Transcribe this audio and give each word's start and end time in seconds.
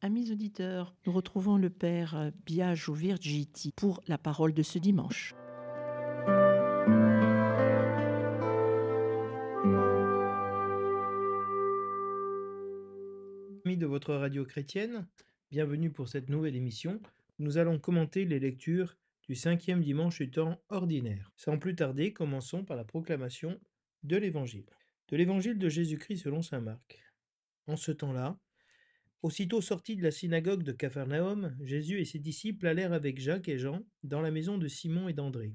Amis 0.00 0.30
auditeurs, 0.30 0.94
nous 1.06 1.12
retrouvons 1.12 1.56
le 1.56 1.70
Père 1.70 2.30
Biagio 2.46 2.94
Virgiti 2.94 3.72
pour 3.72 4.00
la 4.06 4.16
parole 4.16 4.54
de 4.54 4.62
ce 4.62 4.78
dimanche. 4.78 5.34
Amis 13.64 13.76
de 13.76 13.86
votre 13.86 14.14
radio 14.14 14.44
chrétienne, 14.44 15.08
bienvenue 15.50 15.90
pour 15.90 16.06
cette 16.08 16.28
nouvelle 16.28 16.54
émission. 16.54 17.00
Nous 17.40 17.58
allons 17.58 17.80
commenter 17.80 18.24
les 18.24 18.38
lectures 18.38 18.96
du 19.28 19.34
cinquième 19.34 19.82
dimanche 19.82 20.18
du 20.18 20.30
temps 20.30 20.60
ordinaire. 20.68 21.32
Sans 21.34 21.58
plus 21.58 21.74
tarder, 21.74 22.12
commençons 22.12 22.64
par 22.64 22.76
la 22.76 22.84
proclamation 22.84 23.58
de 24.04 24.16
l'Évangile. 24.16 24.66
De 25.08 25.16
l'Évangile 25.16 25.58
de 25.58 25.68
Jésus-Christ 25.68 26.18
selon 26.18 26.40
Saint 26.40 26.60
Marc. 26.60 27.02
En 27.66 27.76
ce 27.76 27.90
temps-là, 27.90 28.38
aussitôt 29.22 29.60
sortis 29.60 29.96
de 29.96 30.02
la 30.02 30.10
synagogue 30.10 30.62
de 30.62 30.72
Capharnaüm, 30.72 31.56
Jésus 31.62 32.00
et 32.00 32.04
ses 32.04 32.18
disciples 32.18 32.66
allèrent 32.66 32.92
avec 32.92 33.20
Jacques 33.20 33.48
et 33.48 33.58
Jean 33.58 33.84
dans 34.02 34.20
la 34.20 34.30
maison 34.30 34.58
de 34.58 34.68
Simon 34.68 35.08
et 35.08 35.12
d'André. 35.12 35.54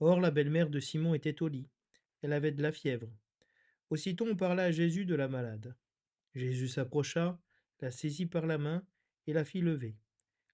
Or 0.00 0.20
la 0.20 0.30
belle-mère 0.30 0.70
de 0.70 0.80
Simon 0.80 1.14
était 1.14 1.42
au 1.42 1.48
lit. 1.48 1.68
Elle 2.22 2.32
avait 2.32 2.52
de 2.52 2.62
la 2.62 2.72
fièvre. 2.72 3.10
Aussitôt 3.90 4.26
on 4.26 4.36
parla 4.36 4.64
à 4.64 4.70
Jésus 4.70 5.04
de 5.04 5.14
la 5.14 5.28
malade. 5.28 5.74
Jésus 6.34 6.68
s'approcha, 6.68 7.40
la 7.80 7.90
saisit 7.90 8.26
par 8.26 8.46
la 8.46 8.58
main 8.58 8.84
et 9.26 9.32
la 9.32 9.44
fit 9.44 9.60
lever. 9.60 9.96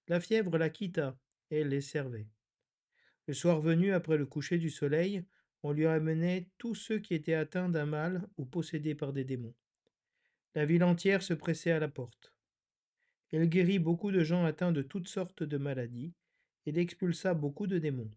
La 0.07 0.19
fièvre 0.19 0.57
la 0.57 0.69
quitta, 0.69 1.17
et 1.49 1.59
elle 1.59 1.69
les 1.69 1.81
servait. 1.81 2.27
Le 3.27 3.33
soir 3.33 3.61
venu, 3.61 3.93
après 3.93 4.17
le 4.17 4.25
coucher 4.25 4.57
du 4.57 4.69
soleil, 4.69 5.23
on 5.63 5.71
lui 5.71 5.85
amenait 5.85 6.49
tous 6.57 6.75
ceux 6.75 6.99
qui 6.99 7.13
étaient 7.13 7.33
atteints 7.33 7.69
d'un 7.69 7.85
mal 7.85 8.27
ou 8.37 8.45
possédés 8.45 8.95
par 8.95 9.13
des 9.13 9.23
démons. 9.23 9.55
La 10.55 10.65
ville 10.65 10.83
entière 10.83 11.23
se 11.23 11.33
pressait 11.33 11.71
à 11.71 11.79
la 11.79 11.87
porte. 11.87 12.33
Elle 13.33 13.49
guérit 13.49 13.79
beaucoup 13.79 14.11
de 14.11 14.23
gens 14.23 14.45
atteints 14.45 14.71
de 14.71 14.83
toutes 14.83 15.07
sortes 15.07 15.41
de 15.41 15.57
maladies, 15.57 16.13
et 16.67 16.69
il 16.69 16.77
expulsa 16.77 17.33
beaucoup 17.33 17.65
de 17.65 17.79
démons. 17.79 18.11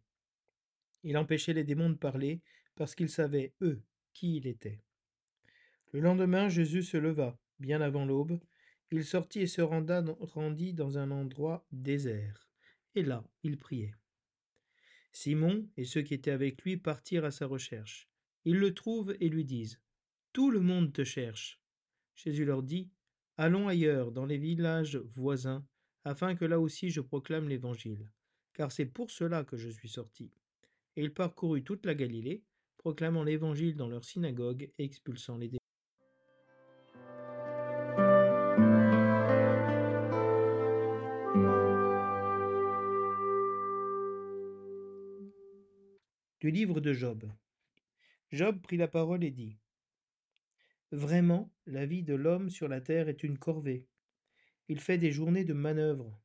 Il 1.04 1.16
empêchait 1.16 1.54
les 1.54 1.64
démons 1.64 1.88
de 1.88 1.94
parler, 1.94 2.42
parce 2.74 2.94
qu'ils 2.94 3.08
savaient, 3.08 3.54
eux, 3.62 3.80
qui 4.12 4.36
il 4.36 4.46
était. 4.46 4.78
Le 5.92 6.00
lendemain, 6.00 6.50
Jésus 6.50 6.82
se 6.82 6.98
leva, 6.98 7.38
bien 7.58 7.80
avant 7.80 8.04
l'aube, 8.04 8.38
il 8.90 9.06
sortit 9.06 9.40
et 9.40 9.46
se 9.46 9.62
rendit 9.62 10.74
dans 10.74 10.98
un 10.98 11.10
endroit 11.10 11.66
désert, 11.72 12.50
et 12.94 13.02
là, 13.02 13.24
il 13.42 13.56
priait. 13.56 13.94
Simon 15.12 15.66
et 15.78 15.86
ceux 15.86 16.02
qui 16.02 16.12
étaient 16.12 16.30
avec 16.30 16.60
lui 16.62 16.76
partirent 16.76 17.24
à 17.24 17.30
sa 17.30 17.46
recherche. 17.46 18.06
Ils 18.44 18.58
le 18.58 18.74
trouvent 18.74 19.16
et 19.18 19.30
lui 19.30 19.46
disent 19.46 19.80
Tout 20.34 20.50
le 20.50 20.60
monde 20.60 20.92
te 20.92 21.04
cherche. 21.04 21.58
Jésus 22.14 22.44
leur 22.44 22.62
dit 22.62 22.90
Allons 23.38 23.68
ailleurs, 23.68 24.12
dans 24.12 24.24
les 24.24 24.38
villages 24.38 24.96
voisins, 24.96 25.62
afin 26.04 26.34
que 26.34 26.46
là 26.46 26.58
aussi 26.58 26.88
je 26.88 27.02
proclame 27.02 27.50
l'Évangile, 27.50 28.10
car 28.54 28.72
c'est 28.72 28.86
pour 28.86 29.10
cela 29.10 29.44
que 29.44 29.58
je 29.58 29.68
suis 29.68 29.90
sorti. 29.90 30.32
Et 30.96 31.02
il 31.02 31.12
parcourut 31.12 31.62
toute 31.62 31.84
la 31.84 31.94
Galilée, 31.94 32.42
proclamant 32.78 33.24
l'Évangile 33.24 33.76
dans 33.76 33.88
leurs 33.88 34.04
synagogues 34.04 34.70
et 34.78 34.84
expulsant 34.84 35.36
les 35.36 35.48
démons. 35.48 35.60
Du 46.40 46.50
livre 46.50 46.80
de 46.80 46.94
Job. 46.94 47.30
Job 48.32 48.62
prit 48.62 48.78
la 48.78 48.88
parole 48.88 49.24
et 49.24 49.30
dit 49.30 49.58
Vraiment, 50.92 51.52
la 51.66 51.84
vie 51.84 52.02
de 52.02 52.14
l'homme 52.14 52.48
sur 52.48 52.68
la 52.68 52.80
terre 52.80 53.08
est 53.08 53.24
une 53.24 53.38
corvée. 53.38 53.86
Il 54.68 54.80
fait 54.80 54.98
des 54.98 55.12
journées 55.12 55.44
de 55.44 55.52
manœuvre, 55.52 56.20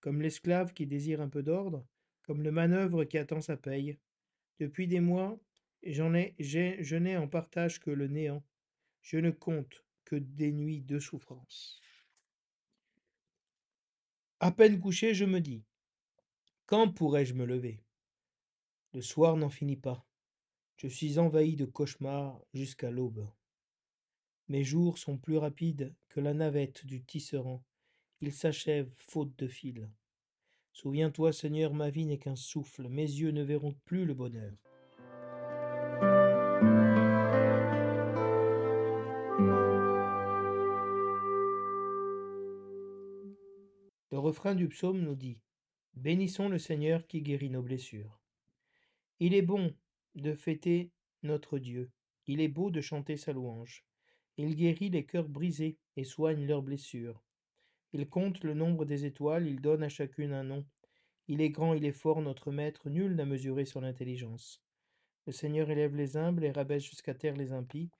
comme 0.00 0.22
l'esclave 0.22 0.72
qui 0.72 0.86
désire 0.86 1.20
un 1.20 1.28
peu 1.28 1.42
d'ordre, 1.42 1.86
comme 2.22 2.42
le 2.42 2.52
manœuvre 2.52 3.04
qui 3.04 3.18
attend 3.18 3.40
sa 3.40 3.56
paye. 3.56 3.98
Depuis 4.60 4.86
des 4.86 5.00
mois, 5.00 5.38
j'en 5.82 6.14
ai, 6.14 6.34
je 6.38 6.96
n'ai 6.96 7.16
en 7.16 7.28
partage 7.28 7.80
que 7.80 7.90
le 7.90 8.06
néant. 8.08 8.44
Je 9.02 9.18
ne 9.18 9.30
compte 9.30 9.84
que 10.04 10.16
des 10.16 10.52
nuits 10.52 10.82
de 10.82 10.98
souffrance. 10.98 11.80
À 14.40 14.52
peine 14.52 14.80
couché, 14.80 15.14
je 15.14 15.24
me 15.24 15.40
dis 15.40 15.64
Quand 16.66 16.92
pourrais-je 16.92 17.34
me 17.34 17.44
lever? 17.44 17.82
Le 18.92 19.02
soir 19.02 19.36
n'en 19.36 19.50
finit 19.50 19.76
pas. 19.76 20.06
Je 20.76 20.88
suis 20.88 21.18
envahi 21.18 21.56
de 21.56 21.64
cauchemars 21.64 22.40
jusqu'à 22.52 22.90
l'aube. 22.90 23.26
Mes 24.48 24.62
jours 24.62 24.98
sont 24.98 25.18
plus 25.18 25.38
rapides 25.38 25.92
que 26.08 26.20
la 26.20 26.32
navette 26.32 26.86
du 26.86 27.02
tisserand. 27.02 27.64
Ils 28.20 28.32
s'achèvent 28.32 28.92
faute 28.94 29.36
de 29.38 29.48
fil. 29.48 29.90
Souviens-toi, 30.72 31.32
Seigneur, 31.32 31.74
ma 31.74 31.90
vie 31.90 32.06
n'est 32.06 32.18
qu'un 32.18 32.36
souffle. 32.36 32.88
Mes 32.88 33.02
yeux 33.02 33.32
ne 33.32 33.42
verront 33.42 33.74
plus 33.84 34.04
le 34.04 34.14
bonheur. 34.14 34.52
Le 44.12 44.18
refrain 44.18 44.54
du 44.54 44.68
psaume 44.68 45.00
nous 45.00 45.16
dit 45.16 45.40
Bénissons 45.94 46.48
le 46.48 46.58
Seigneur 46.58 47.06
qui 47.06 47.20
guérit 47.20 47.50
nos 47.50 47.62
blessures. 47.62 48.20
Il 49.18 49.34
est 49.34 49.42
bon 49.42 49.74
de 50.14 50.34
fêter 50.34 50.92
notre 51.24 51.58
Dieu. 51.58 51.90
Il 52.26 52.40
est 52.40 52.48
beau 52.48 52.70
de 52.70 52.80
chanter 52.80 53.16
sa 53.16 53.32
louange. 53.32 53.85
Il 54.38 54.54
guérit 54.54 54.90
les 54.90 55.06
cœurs 55.06 55.28
brisés 55.28 55.78
et 55.96 56.04
soigne 56.04 56.46
leurs 56.46 56.62
blessures. 56.62 57.22
Il 57.92 58.08
compte 58.08 58.44
le 58.44 58.54
nombre 58.54 58.84
des 58.84 59.06
étoiles, 59.06 59.46
il 59.46 59.60
donne 59.60 59.82
à 59.82 59.88
chacune 59.88 60.32
un 60.32 60.44
nom. 60.44 60.66
Il 61.28 61.40
est 61.40 61.50
grand, 61.50 61.74
il 61.74 61.84
est 61.84 61.92
fort, 61.92 62.20
notre 62.20 62.52
Maître, 62.52 62.90
nul 62.90 63.14
n'a 63.14 63.24
mesuré 63.24 63.64
son 63.64 63.82
intelligence. 63.82 64.62
Le 65.26 65.32
Seigneur 65.32 65.70
élève 65.70 65.96
les 65.96 66.16
humbles 66.16 66.44
et 66.44 66.52
rabaisse 66.52 66.84
jusqu'à 66.84 67.14
terre 67.14 67.36
les 67.36 67.52
impies. 67.52 67.90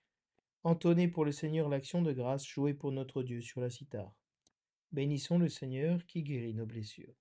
Entonnez 0.62 1.08
pour 1.08 1.24
le 1.24 1.32
Seigneur 1.32 1.68
l'action 1.68 2.02
de 2.02 2.12
grâce, 2.12 2.46
jouez 2.46 2.74
pour 2.74 2.92
notre 2.92 3.22
Dieu 3.22 3.40
sur 3.40 3.60
la 3.60 3.70
cithare. 3.70 4.14
Bénissons 4.92 5.38
le 5.38 5.48
Seigneur 5.48 6.04
qui 6.06 6.22
guérit 6.22 6.54
nos 6.54 6.66
blessures. 6.66 7.14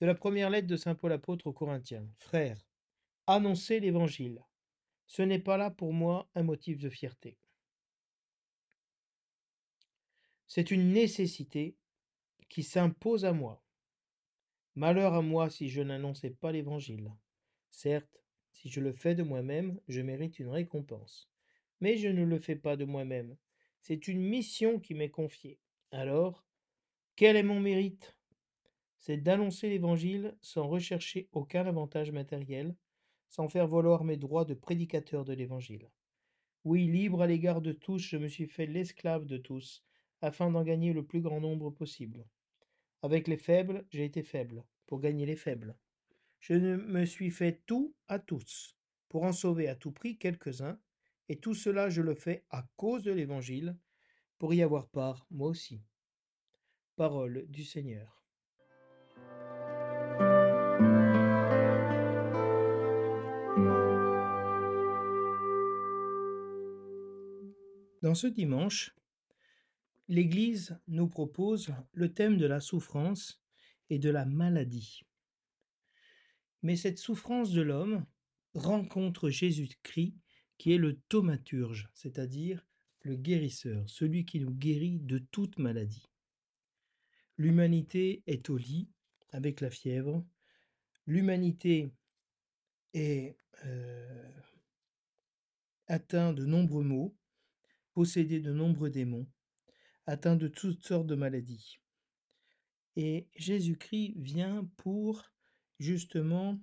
De 0.00 0.06
la 0.06 0.14
première 0.14 0.50
lettre 0.50 0.66
de 0.66 0.76
Saint 0.76 0.94
Paul 0.94 1.12
apôtre 1.12 1.46
aux 1.46 1.52
Corinthiens. 1.52 2.06
Frères, 2.18 2.58
annoncez 3.26 3.80
l'Évangile. 3.80 4.42
Ce 5.06 5.22
n'est 5.22 5.38
pas 5.38 5.56
là 5.56 5.70
pour 5.70 5.92
moi 5.92 6.28
un 6.34 6.42
motif 6.42 6.78
de 6.78 6.90
fierté. 6.90 7.38
C'est 10.46 10.70
une 10.70 10.92
nécessité 10.92 11.76
qui 12.48 12.62
s'impose 12.62 13.24
à 13.24 13.32
moi. 13.32 13.62
Malheur 14.74 15.14
à 15.14 15.22
moi 15.22 15.50
si 15.50 15.68
je 15.68 15.82
n'annonçais 15.82 16.30
pas 16.30 16.52
l'Évangile. 16.52 17.12
Certes, 17.70 18.20
si 18.52 18.68
je 18.68 18.80
le 18.80 18.92
fais 18.92 19.14
de 19.14 19.22
moi-même, 19.22 19.80
je 19.88 20.00
mérite 20.00 20.38
une 20.38 20.48
récompense. 20.48 21.30
Mais 21.80 21.96
je 21.96 22.08
ne 22.08 22.24
le 22.24 22.38
fais 22.38 22.56
pas 22.56 22.76
de 22.76 22.84
moi-même. 22.84 23.36
C'est 23.80 24.08
une 24.08 24.20
mission 24.20 24.80
qui 24.80 24.94
m'est 24.94 25.10
confiée. 25.10 25.58
Alors, 25.90 26.44
quel 27.16 27.36
est 27.36 27.42
mon 27.42 27.60
mérite? 27.60 28.16
C'est 29.06 29.18
d'annoncer 29.18 29.68
l'Évangile 29.68 30.34
sans 30.40 30.66
rechercher 30.66 31.28
aucun 31.32 31.66
avantage 31.66 32.10
matériel, 32.10 32.74
sans 33.28 33.50
faire 33.50 33.68
valoir 33.68 34.02
mes 34.02 34.16
droits 34.16 34.46
de 34.46 34.54
prédicateur 34.54 35.26
de 35.26 35.34
l'Évangile. 35.34 35.90
Oui, 36.64 36.86
libre 36.86 37.20
à 37.20 37.26
l'égard 37.26 37.60
de 37.60 37.72
tous, 37.72 37.98
je 37.98 38.16
me 38.16 38.28
suis 38.28 38.46
fait 38.46 38.64
l'esclave 38.64 39.26
de 39.26 39.36
tous, 39.36 39.84
afin 40.22 40.50
d'en 40.50 40.62
gagner 40.62 40.94
le 40.94 41.04
plus 41.04 41.20
grand 41.20 41.38
nombre 41.38 41.68
possible. 41.68 42.24
Avec 43.02 43.28
les 43.28 43.36
faibles, 43.36 43.84
j'ai 43.90 44.06
été 44.06 44.22
faible, 44.22 44.64
pour 44.86 45.00
gagner 45.00 45.26
les 45.26 45.36
faibles. 45.36 45.76
Je 46.40 46.54
me 46.54 47.04
suis 47.04 47.30
fait 47.30 47.60
tout 47.66 47.94
à 48.08 48.18
tous, 48.18 48.74
pour 49.10 49.24
en 49.24 49.34
sauver 49.34 49.68
à 49.68 49.74
tout 49.74 49.92
prix 49.92 50.16
quelques-uns, 50.16 50.80
et 51.28 51.36
tout 51.36 51.52
cela 51.52 51.90
je 51.90 52.00
le 52.00 52.14
fais 52.14 52.46
à 52.48 52.66
cause 52.78 53.02
de 53.02 53.12
l'Évangile, 53.12 53.76
pour 54.38 54.54
y 54.54 54.62
avoir 54.62 54.88
part, 54.88 55.26
moi 55.30 55.50
aussi. 55.50 55.82
Parole 56.96 57.44
du 57.50 57.64
Seigneur. 57.64 58.23
Dans 68.04 68.14
ce 68.14 68.26
dimanche, 68.26 68.94
l'Église 70.08 70.78
nous 70.88 71.08
propose 71.08 71.72
le 71.94 72.12
thème 72.12 72.36
de 72.36 72.44
la 72.44 72.60
souffrance 72.60 73.42
et 73.88 73.98
de 73.98 74.10
la 74.10 74.26
maladie. 74.26 75.04
Mais 76.60 76.76
cette 76.76 76.98
souffrance 76.98 77.52
de 77.52 77.62
l'homme 77.62 78.04
rencontre 78.52 79.30
Jésus-Christ 79.30 80.18
qui 80.58 80.72
est 80.74 80.76
le 80.76 81.00
thaumaturge, 81.08 81.88
c'est-à-dire 81.94 82.66
le 83.00 83.16
guérisseur, 83.16 83.88
celui 83.88 84.26
qui 84.26 84.38
nous 84.38 84.52
guérit 84.52 85.00
de 85.00 85.16
toute 85.16 85.58
maladie. 85.58 86.04
L'humanité 87.38 88.22
est 88.26 88.50
au 88.50 88.58
lit 88.58 88.90
avec 89.30 89.62
la 89.62 89.70
fièvre, 89.70 90.22
l'humanité 91.06 91.90
est 92.92 93.38
euh, 93.64 94.30
atteinte 95.86 96.36
de 96.36 96.44
nombreux 96.44 96.84
maux, 96.84 97.16
possédée 97.94 98.40
de 98.40 98.52
nombreux 98.52 98.90
démons, 98.90 99.26
atteint 100.06 100.36
de 100.36 100.48
toutes 100.48 100.84
sortes 100.84 101.06
de 101.06 101.14
maladies. 101.14 101.78
Et 102.96 103.28
Jésus-Christ 103.36 104.14
vient 104.16 104.70
pour 104.76 105.32
justement 105.78 106.60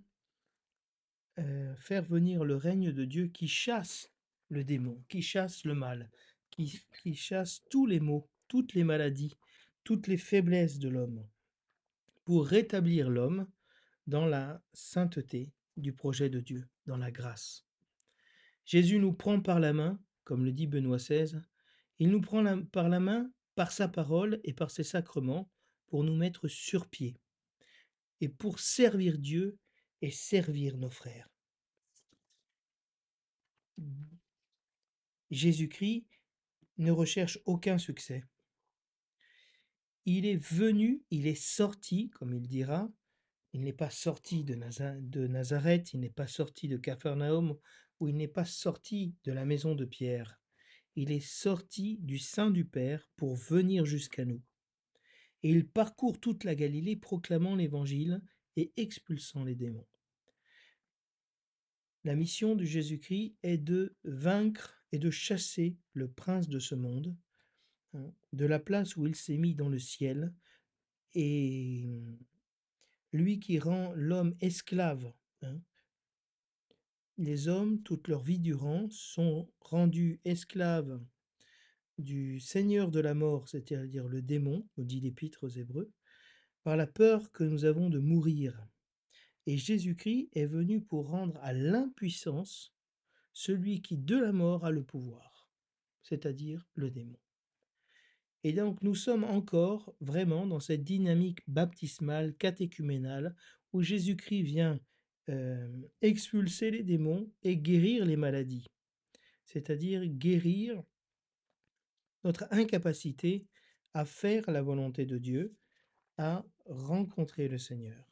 euh, 1.39 1.75
faire 1.77 2.03
venir 2.03 2.43
le 2.43 2.55
règne 2.55 2.91
de 2.91 3.05
Dieu 3.05 3.27
qui 3.27 3.47
chasse 3.47 4.11
le 4.49 4.63
démon, 4.63 5.03
qui 5.09 5.21
chasse 5.21 5.65
le 5.65 5.73
mal, 5.73 6.11
qui 6.49 7.15
chasse 7.15 7.63
tous 7.69 7.85
les 7.85 7.99
maux, 7.99 8.29
toutes 8.47 8.73
les 8.73 8.83
maladies, 8.83 9.37
toutes 9.83 10.07
les 10.07 10.17
faiblesses 10.17 10.77
de 10.77 10.89
l'homme, 10.89 11.25
pour 12.25 12.45
rétablir 12.45 13.09
l'homme 13.09 13.49
dans 14.07 14.25
la 14.25 14.61
sainteté 14.73 15.51
du 15.77 15.93
projet 15.93 16.29
de 16.29 16.39
Dieu, 16.39 16.67
dans 16.85 16.97
la 16.97 17.11
grâce. 17.11 17.65
Jésus 18.65 18.99
nous 18.99 19.13
prend 19.13 19.41
par 19.41 19.59
la 19.59 19.73
main, 19.73 19.99
comme 20.23 20.45
le 20.45 20.51
dit 20.51 20.67
Benoît 20.67 20.97
XVI, 20.97 21.41
il 21.99 22.09
nous 22.09 22.21
prend 22.21 22.63
par 22.65 22.89
la 22.89 22.99
main 22.99 23.31
par 23.55 23.71
sa 23.71 23.87
parole 23.87 24.39
et 24.43 24.53
par 24.53 24.71
ses 24.71 24.83
sacrements 24.83 25.49
pour 25.87 26.03
nous 26.03 26.15
mettre 26.15 26.47
sur 26.47 26.87
pied 26.87 27.17
et 28.21 28.29
pour 28.29 28.59
servir 28.59 29.17
Dieu 29.17 29.57
et 30.01 30.11
servir 30.11 30.77
nos 30.77 30.89
frères. 30.89 31.29
Jésus-Christ 35.29 36.05
ne 36.77 36.91
recherche 36.91 37.39
aucun 37.45 37.77
succès. 37.77 38.23
Il 40.05 40.25
est 40.25 40.37
venu, 40.37 41.03
il 41.11 41.27
est 41.27 41.41
sorti, 41.41 42.09
comme 42.09 42.33
il 42.33 42.47
dira, 42.47 42.89
il 43.53 43.61
n'est 43.61 43.73
pas 43.73 43.89
sorti 43.89 44.43
de 44.43 44.55
Nazareth, 44.55 45.93
il 45.93 45.99
n'est 45.99 46.09
pas 46.09 46.27
sorti 46.27 46.67
de 46.67 46.77
Capharnaüm, 46.77 47.55
ou 48.01 48.09
il 48.09 48.17
n'est 48.17 48.27
pas 48.27 48.45
sorti 48.45 49.15
de 49.23 49.31
la 49.31 49.45
maison 49.45 49.75
de 49.75 49.85
Pierre. 49.85 50.41
Il 50.95 51.11
est 51.11 51.25
sorti 51.25 51.99
du 51.99 52.17
sein 52.17 52.49
du 52.49 52.65
Père 52.65 53.07
pour 53.15 53.35
venir 53.35 53.85
jusqu'à 53.85 54.25
nous. 54.25 54.41
Et 55.43 55.51
il 55.51 55.67
parcourt 55.67 56.19
toute 56.19 56.43
la 56.43 56.55
Galilée 56.55 56.95
proclamant 56.95 57.55
l'Évangile 57.55 58.21
et 58.57 58.73
expulsant 58.75 59.43
les 59.43 59.55
démons. 59.55 59.87
La 62.03 62.15
mission 62.15 62.55
de 62.55 62.65
Jésus-Christ 62.65 63.35
est 63.43 63.59
de 63.59 63.95
vaincre 64.03 64.83
et 64.91 64.97
de 64.97 65.11
chasser 65.11 65.77
le 65.93 66.11
prince 66.11 66.49
de 66.49 66.57
ce 66.57 66.73
monde, 66.73 67.15
hein, 67.93 68.11
de 68.33 68.45
la 68.45 68.59
place 68.59 68.97
où 68.97 69.05
il 69.05 69.15
s'est 69.15 69.37
mis 69.37 69.53
dans 69.53 69.69
le 69.69 69.77
ciel, 69.79 70.33
et 71.13 71.87
lui 73.13 73.39
qui 73.39 73.59
rend 73.59 73.93
l'homme 73.93 74.35
esclave. 74.41 75.13
hein. 75.43 75.61
Les 77.21 77.47
hommes, 77.47 77.83
toute 77.83 78.07
leur 78.07 78.23
vie 78.23 78.39
durant, 78.39 78.89
sont 78.89 79.47
rendus 79.59 80.19
esclaves 80.25 80.99
du 81.99 82.39
Seigneur 82.39 82.89
de 82.89 82.99
la 82.99 83.13
mort, 83.13 83.47
c'est-à-dire 83.47 84.07
le 84.07 84.23
démon, 84.23 84.67
nous 84.75 84.85
dit 84.85 84.99
l'Épître 84.99 85.43
aux 85.43 85.49
Hébreux, 85.49 85.91
par 86.63 86.75
la 86.77 86.87
peur 86.87 87.31
que 87.31 87.43
nous 87.43 87.63
avons 87.65 87.91
de 87.91 87.99
mourir. 87.99 88.59
Et 89.45 89.55
Jésus-Christ 89.55 90.29
est 90.33 90.47
venu 90.47 90.81
pour 90.81 91.09
rendre 91.09 91.37
à 91.43 91.53
l'impuissance 91.53 92.73
celui 93.33 93.83
qui 93.83 93.99
de 93.99 94.17
la 94.17 94.31
mort 94.31 94.65
a 94.65 94.71
le 94.71 94.83
pouvoir, 94.83 95.47
c'est-à-dire 96.01 96.67
le 96.73 96.89
démon. 96.89 97.19
Et 98.43 98.51
donc 98.51 98.81
nous 98.81 98.95
sommes 98.95 99.25
encore 99.25 99.93
vraiment 100.01 100.47
dans 100.47 100.59
cette 100.59 100.83
dynamique 100.83 101.41
baptismale, 101.47 102.33
catéchuménale, 102.33 103.35
où 103.73 103.83
Jésus-Christ 103.83 104.41
vient 104.41 104.79
expulser 106.01 106.71
les 106.71 106.83
démons 106.83 107.31
et 107.43 107.57
guérir 107.57 108.05
les 108.05 108.17
maladies, 108.17 108.67
c'est-à-dire 109.45 110.05
guérir 110.05 110.81
notre 112.23 112.47
incapacité 112.51 113.45
à 113.93 114.05
faire 114.05 114.49
la 114.49 114.61
volonté 114.61 115.05
de 115.05 115.17
Dieu, 115.17 115.55
à 116.17 116.45
rencontrer 116.65 117.47
le 117.47 117.57
Seigneur. 117.57 118.03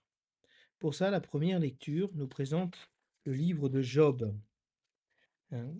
Pour 0.79 0.95
ça, 0.95 1.11
la 1.11 1.21
première 1.21 1.59
lecture 1.59 2.09
nous 2.15 2.27
présente 2.27 2.89
le 3.25 3.33
livre 3.33 3.69
de 3.69 3.81
Job. 3.81 4.33
hein. 5.51 5.75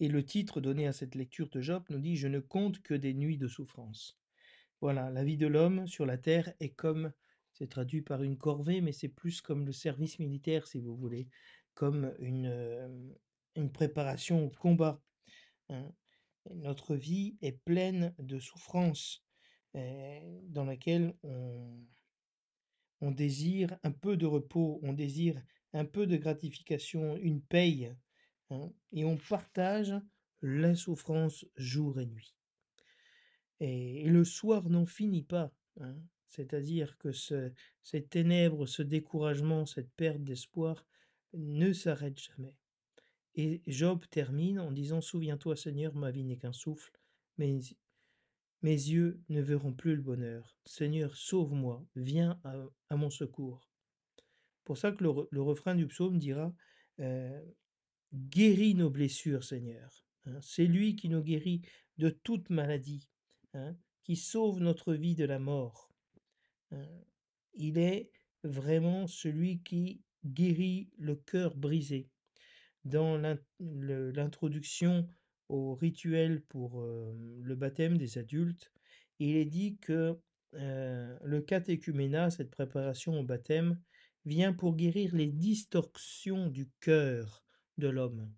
Et 0.00 0.08
le 0.08 0.24
titre 0.24 0.60
donné 0.60 0.86
à 0.86 0.92
cette 0.92 1.14
lecture 1.14 1.48
de 1.50 1.60
Job 1.60 1.84
nous 1.88 2.00
dit 2.00 2.16
Je 2.16 2.28
ne 2.28 2.40
compte 2.40 2.82
que 2.82 2.94
des 2.94 3.14
nuits 3.14 3.38
de 3.38 3.48
souffrance. 3.48 4.18
Voilà, 4.80 5.10
la 5.10 5.24
vie 5.24 5.36
de 5.36 5.46
l'homme 5.46 5.86
sur 5.86 6.04
la 6.04 6.18
terre 6.18 6.52
est 6.60 6.74
comme, 6.74 7.12
c'est 7.54 7.68
traduit 7.68 8.02
par 8.02 8.22
une 8.22 8.36
corvée, 8.36 8.80
mais 8.80 8.92
c'est 8.92 9.08
plus 9.08 9.40
comme 9.40 9.64
le 9.64 9.72
service 9.72 10.18
militaire, 10.18 10.66
si 10.66 10.80
vous 10.80 10.94
voulez, 10.96 11.28
comme 11.74 12.14
une, 12.18 13.16
une 13.56 13.72
préparation 13.72 14.44
au 14.44 14.50
combat. 14.50 15.00
hein. 15.70 15.90
Notre 16.54 16.94
vie 16.94 17.38
est 17.40 17.58
pleine 17.64 18.14
de 18.18 18.38
souffrances 18.38 19.24
euh, 19.76 20.40
dans 20.42 20.64
laquelle 20.64 21.14
on, 21.22 21.86
on 23.00 23.10
désire 23.10 23.78
un 23.82 23.92
peu 23.92 24.16
de 24.16 24.26
repos, 24.26 24.78
on 24.82 24.92
désire 24.92 25.42
un 25.72 25.86
peu 25.86 26.06
de 26.06 26.16
gratification, 26.16 27.16
une 27.16 27.40
paye, 27.40 27.94
hein, 28.50 28.70
et 28.92 29.04
on 29.04 29.16
partage 29.16 29.94
la 30.42 30.74
souffrance 30.74 31.46
jour 31.56 31.98
et 31.98 32.06
nuit. 32.06 32.34
Et, 33.60 34.02
et 34.02 34.08
le 34.08 34.24
soir 34.24 34.68
n'en 34.68 34.84
finit 34.84 35.22
pas, 35.24 35.50
hein, 35.80 35.96
c'est-à-dire 36.34 36.98
que 36.98 37.12
ce, 37.12 37.52
ces 37.82 38.04
ténèbres, 38.04 38.66
ce 38.66 38.82
découragement, 38.82 39.66
cette 39.66 39.92
perte 39.92 40.22
d'espoir 40.24 40.84
ne 41.32 41.72
s'arrête 41.72 42.18
jamais. 42.18 42.56
Et 43.36 43.62
Job 43.66 44.04
termine 44.10 44.58
en 44.58 44.72
disant 44.72 45.00
Souviens-toi, 45.00 45.56
Seigneur, 45.56 45.94
ma 45.94 46.10
vie 46.10 46.24
n'est 46.24 46.36
qu'un 46.36 46.52
souffle, 46.52 46.92
mes, 47.38 47.60
yeux 48.62 49.20
ne 49.28 49.40
verront 49.40 49.72
plus 49.72 49.96
le 49.96 50.02
bonheur. 50.02 50.56
Seigneur, 50.64 51.16
sauve-moi, 51.16 51.84
viens 51.96 52.40
à, 52.90 52.96
mon 52.96 53.10
secours. 53.10 53.68
Pour 54.64 54.78
ça 54.78 54.92
que 54.92 55.04
le 55.04 55.42
refrain 55.42 55.74
du 55.74 55.86
psaume 55.86 56.18
dira 56.18 56.54
euh, 57.00 57.40
Guéris 58.12 58.74
nos 58.74 58.90
blessures, 58.90 59.44
Seigneur. 59.44 60.04
Hein, 60.26 60.38
C'est 60.40 60.66
lui 60.66 60.96
qui 60.96 61.08
nous 61.08 61.22
guérit 61.22 61.62
de 61.98 62.10
toute 62.10 62.50
maladie, 62.50 63.08
hein, 63.52 63.76
qui 64.02 64.16
sauve 64.16 64.60
notre 64.60 64.94
vie 64.94 65.14
de 65.14 65.24
la 65.24 65.38
mort. 65.38 65.93
Il 67.54 67.78
est 67.78 68.10
vraiment 68.42 69.06
celui 69.06 69.62
qui 69.62 70.02
guérit 70.24 70.90
le 70.98 71.16
cœur 71.16 71.56
brisé. 71.56 72.08
Dans 72.84 73.16
l'introduction 73.58 75.08
au 75.48 75.74
rituel 75.74 76.42
pour 76.42 76.82
le 76.82 77.54
baptême 77.54 77.96
des 77.96 78.18
adultes, 78.18 78.72
il 79.18 79.36
est 79.36 79.44
dit 79.44 79.78
que 79.78 80.18
le 80.52 81.40
catéchuménat, 81.40 82.30
cette 82.30 82.50
préparation 82.50 83.18
au 83.18 83.24
baptême, 83.24 83.80
vient 84.24 84.52
pour 84.52 84.74
guérir 84.76 85.14
les 85.14 85.30
distorsions 85.30 86.48
du 86.48 86.70
cœur 86.80 87.44
de 87.78 87.88
l'homme. 87.88 88.32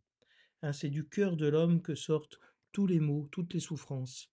Hein, 0.62 0.72
c'est 0.72 0.90
du 0.90 1.08
cœur 1.08 1.36
de 1.36 1.46
l'homme 1.46 1.80
que 1.82 1.94
sortent 1.94 2.40
tous 2.72 2.86
les 2.86 3.00
maux, 3.00 3.28
toutes 3.30 3.54
les 3.54 3.60
souffrances. 3.60 4.32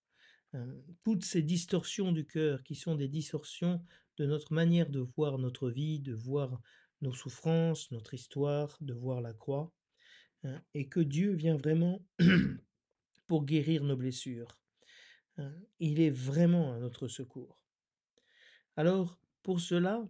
Hein, 0.54 0.68
toutes 1.02 1.24
ces 1.24 1.42
distorsions 1.42 2.12
du 2.12 2.24
cœur 2.24 2.62
qui 2.62 2.76
sont 2.76 2.94
des 2.94 3.08
distorsions 3.08 3.84
de 4.18 4.24
notre 4.24 4.52
manière 4.52 4.88
de 4.88 5.00
voir 5.00 5.38
notre 5.38 5.68
vie, 5.68 5.98
de 5.98 6.14
voir 6.14 6.60
nos 7.00 7.12
souffrances, 7.12 7.90
notre 7.90 8.14
histoire, 8.14 8.76
de 8.80 8.94
voir 8.94 9.20
la 9.20 9.34
croix, 9.34 9.72
hein, 10.44 10.62
et 10.72 10.88
que 10.88 11.00
Dieu 11.00 11.32
vient 11.32 11.56
vraiment 11.56 12.06
pour 13.26 13.44
guérir 13.44 13.82
nos 13.82 13.96
blessures. 13.96 14.56
hein. 15.38 15.52
Il 15.80 16.00
est 16.00 16.10
vraiment 16.10 16.72
à 16.72 16.78
notre 16.78 17.08
secours. 17.08 17.58
Alors, 18.76 19.18
pour 19.42 19.60
cela, 19.60 20.06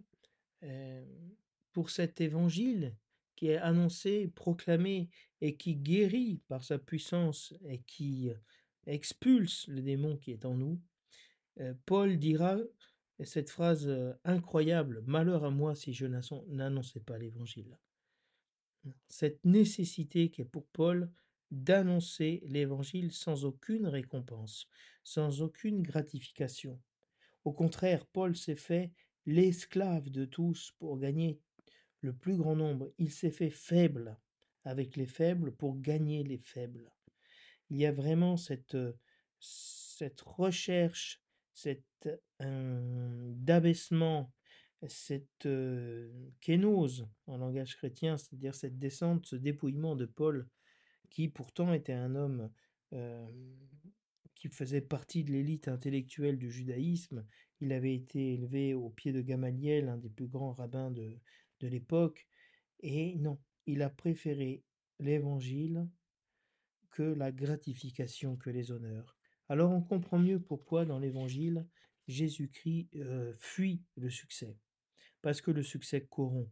pour 1.71 1.89
cet 1.89 2.21
évangile 2.21 2.95
qui 3.35 3.47
est 3.47 3.57
annoncé, 3.57 4.31
proclamé 4.33 5.09
et 5.41 5.57
qui 5.57 5.75
guérit 5.75 6.41
par 6.47 6.63
sa 6.63 6.79
puissance 6.79 7.53
et 7.65 7.81
qui 7.81 8.31
expulse 8.85 9.67
le 9.67 9.81
démon 9.81 10.17
qui 10.17 10.31
est 10.31 10.45
en 10.45 10.55
nous, 10.55 10.79
euh, 11.59 11.73
Paul 11.85 12.17
dira 12.17 12.57
cette 13.23 13.49
phrase 13.49 13.87
euh, 13.87 14.13
incroyable, 14.23 15.01
Malheur 15.05 15.45
à 15.45 15.49
moi 15.49 15.75
si 15.75 15.93
je 15.93 16.05
n'annon- 16.05 16.45
n'annonçais 16.47 16.99
pas 16.99 17.17
l'évangile. 17.17 17.77
Cette 19.07 19.43
nécessité 19.45 20.29
qui 20.29 20.41
est 20.41 20.45
pour 20.45 20.65
Paul 20.67 21.09
d'annoncer 21.51 22.41
l'évangile 22.45 23.11
sans 23.11 23.45
aucune 23.45 23.87
récompense, 23.87 24.67
sans 25.03 25.41
aucune 25.41 25.81
gratification. 25.81 26.79
Au 27.45 27.53
contraire, 27.53 28.05
Paul 28.07 28.35
s'est 28.35 28.55
fait 28.55 28.91
l'esclave 29.25 30.09
de 30.09 30.25
tous 30.25 30.71
pour 30.77 30.97
gagner 30.97 31.39
le 32.01 32.13
plus 32.13 32.35
grand 32.35 32.55
nombre. 32.55 32.91
Il 32.97 33.11
s'est 33.11 33.31
fait 33.31 33.49
faible 33.49 34.17
avec 34.65 34.95
les 34.95 35.05
faibles 35.07 35.51
pour 35.51 35.79
gagner 35.79 36.23
les 36.23 36.37
faibles. 36.37 36.91
Il 37.69 37.77
y 37.77 37.85
a 37.85 37.91
vraiment 37.91 38.37
cette, 38.37 38.77
cette 39.39 40.21
recherche, 40.21 41.21
cet 41.53 41.83
d'abaissement, 42.39 44.31
cette 44.87 45.45
euh, 45.45 46.11
kénose 46.41 47.07
en 47.25 47.37
langage 47.37 47.75
chrétien, 47.75 48.17
c'est-à-dire 48.17 48.53
cette 48.53 48.77
descente, 48.77 49.25
ce 49.25 49.35
dépouillement 49.35 49.95
de 49.95 50.05
Paul, 50.05 50.47
qui 51.09 51.27
pourtant 51.29 51.73
était 51.73 51.93
un 51.93 52.15
homme 52.15 52.51
qui 54.35 54.49
faisait 54.49 54.81
partie 54.81 55.23
de 55.23 55.31
l'élite 55.31 55.67
intellectuelle 55.67 56.37
du 56.37 56.51
judaïsme. 56.51 57.25
Il 57.61 57.73
avait 57.73 57.95
été 57.95 58.33
élevé 58.33 58.73
au 58.73 58.89
pied 58.89 59.11
de 59.11 59.21
Gamaliel, 59.21 59.89
un 59.89 59.97
des 59.97 60.09
plus 60.09 60.27
grands 60.27 60.53
rabbins 60.53 60.91
de, 60.91 61.17
de 61.61 61.67
l'époque. 61.67 62.27
Et 62.81 63.15
non, 63.15 63.39
il 63.65 63.81
a 63.81 63.89
préféré 63.89 64.63
l'évangile 64.99 65.87
que 66.95 67.03
la 67.03 67.33
gratification, 67.33 68.37
que 68.37 68.49
les 68.49 68.71
honneurs. 68.71 69.17
Alors 69.49 69.71
on 69.71 69.81
comprend 69.81 70.17
mieux 70.17 70.39
pourquoi 70.39 70.85
dans 70.85 70.97
l'évangile, 70.97 71.67
Jésus-Christ 72.07 72.89
euh, 72.95 73.33
fuit 73.37 73.83
le 73.97 74.09
succès. 74.09 74.57
Parce 75.21 75.41
que 75.41 75.51
le 75.51 75.61
succès 75.61 76.07
corrompt. 76.09 76.49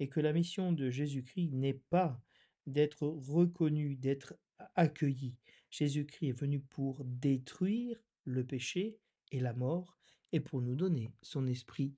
Et 0.00 0.08
que 0.08 0.20
la 0.20 0.32
mission 0.32 0.72
de 0.72 0.88
Jésus-Christ 0.88 1.50
n'est 1.52 1.80
pas 1.90 2.20
d'être 2.66 3.06
reconnu, 3.06 3.96
d'être 3.96 4.34
accueilli. 4.74 5.36
Jésus-Christ 5.70 6.28
est 6.28 6.40
venu 6.40 6.60
pour 6.60 7.04
détruire 7.04 8.02
le 8.24 8.46
péché 8.46 8.98
et 9.30 9.40
la 9.40 9.52
mort 9.52 9.98
et 10.32 10.40
pour 10.40 10.62
nous 10.62 10.74
donner 10.74 11.12
son 11.20 11.46
esprit. 11.46 11.94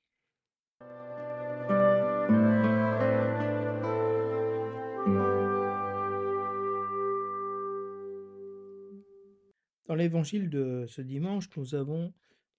Dans 9.95 9.99
l'évangile 9.99 10.51
de 10.51 10.87
ce 10.89 11.03
dimanche, 11.03 11.49
nous 11.57 11.77
avons 11.77 12.13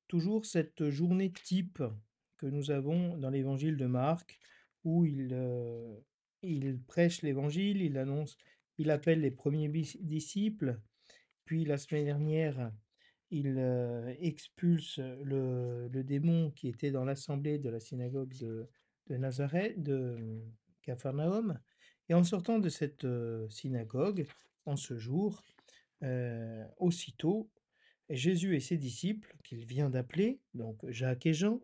toujours 0.07 0.45
cette 0.45 0.89
journée 0.89 1.33
type 1.33 1.83
que 2.37 2.45
nous 2.45 2.71
avons 2.71 3.17
dans 3.17 3.29
l'évangile 3.29 3.75
de 3.75 3.87
Marc, 3.87 4.39
où 4.85 5.03
il, 5.03 5.31
euh, 5.33 5.97
il 6.43 6.79
prêche 6.79 7.23
l'évangile, 7.23 7.81
il 7.81 7.97
annonce, 7.97 8.37
il 8.77 8.89
appelle 8.89 9.19
les 9.19 9.31
premiers 9.31 9.67
disciples, 9.67 10.79
puis 11.43 11.65
la 11.65 11.77
semaine 11.77 12.05
dernière, 12.05 12.71
il 13.31 13.55
euh, 13.57 14.13
expulse 14.21 14.99
le, 14.99 15.89
démon 15.89 16.51
qui 16.51 16.69
était 16.69 16.91
dans 16.91 17.03
l'assemblée 17.03 17.59
de 17.59 17.69
la 17.69 17.81
synagogue 17.81 18.33
de, 18.37 18.69
Nazareth, 19.09 19.83
de 19.83 20.39
Capharnaüm. 20.83 21.59
Et 22.07 22.13
en 22.13 22.23
sortant 22.23 22.59
de 22.59 22.69
cette 22.69 23.03
euh, 23.03 23.45
synagogue, 23.49 24.25
en 24.65 24.77
ce 24.77 24.97
jour, 24.97 25.43
euh, 26.05 26.63
aussitôt, 26.77 27.49
Jésus 28.09 28.55
et 28.55 28.59
ses 28.59 28.77
disciples, 28.77 29.35
qu'il 29.43 29.65
vient 29.65 29.89
d'appeler, 29.89 30.39
donc 30.53 30.77
Jacques 30.89 31.25
et 31.25 31.33
Jean, 31.33 31.61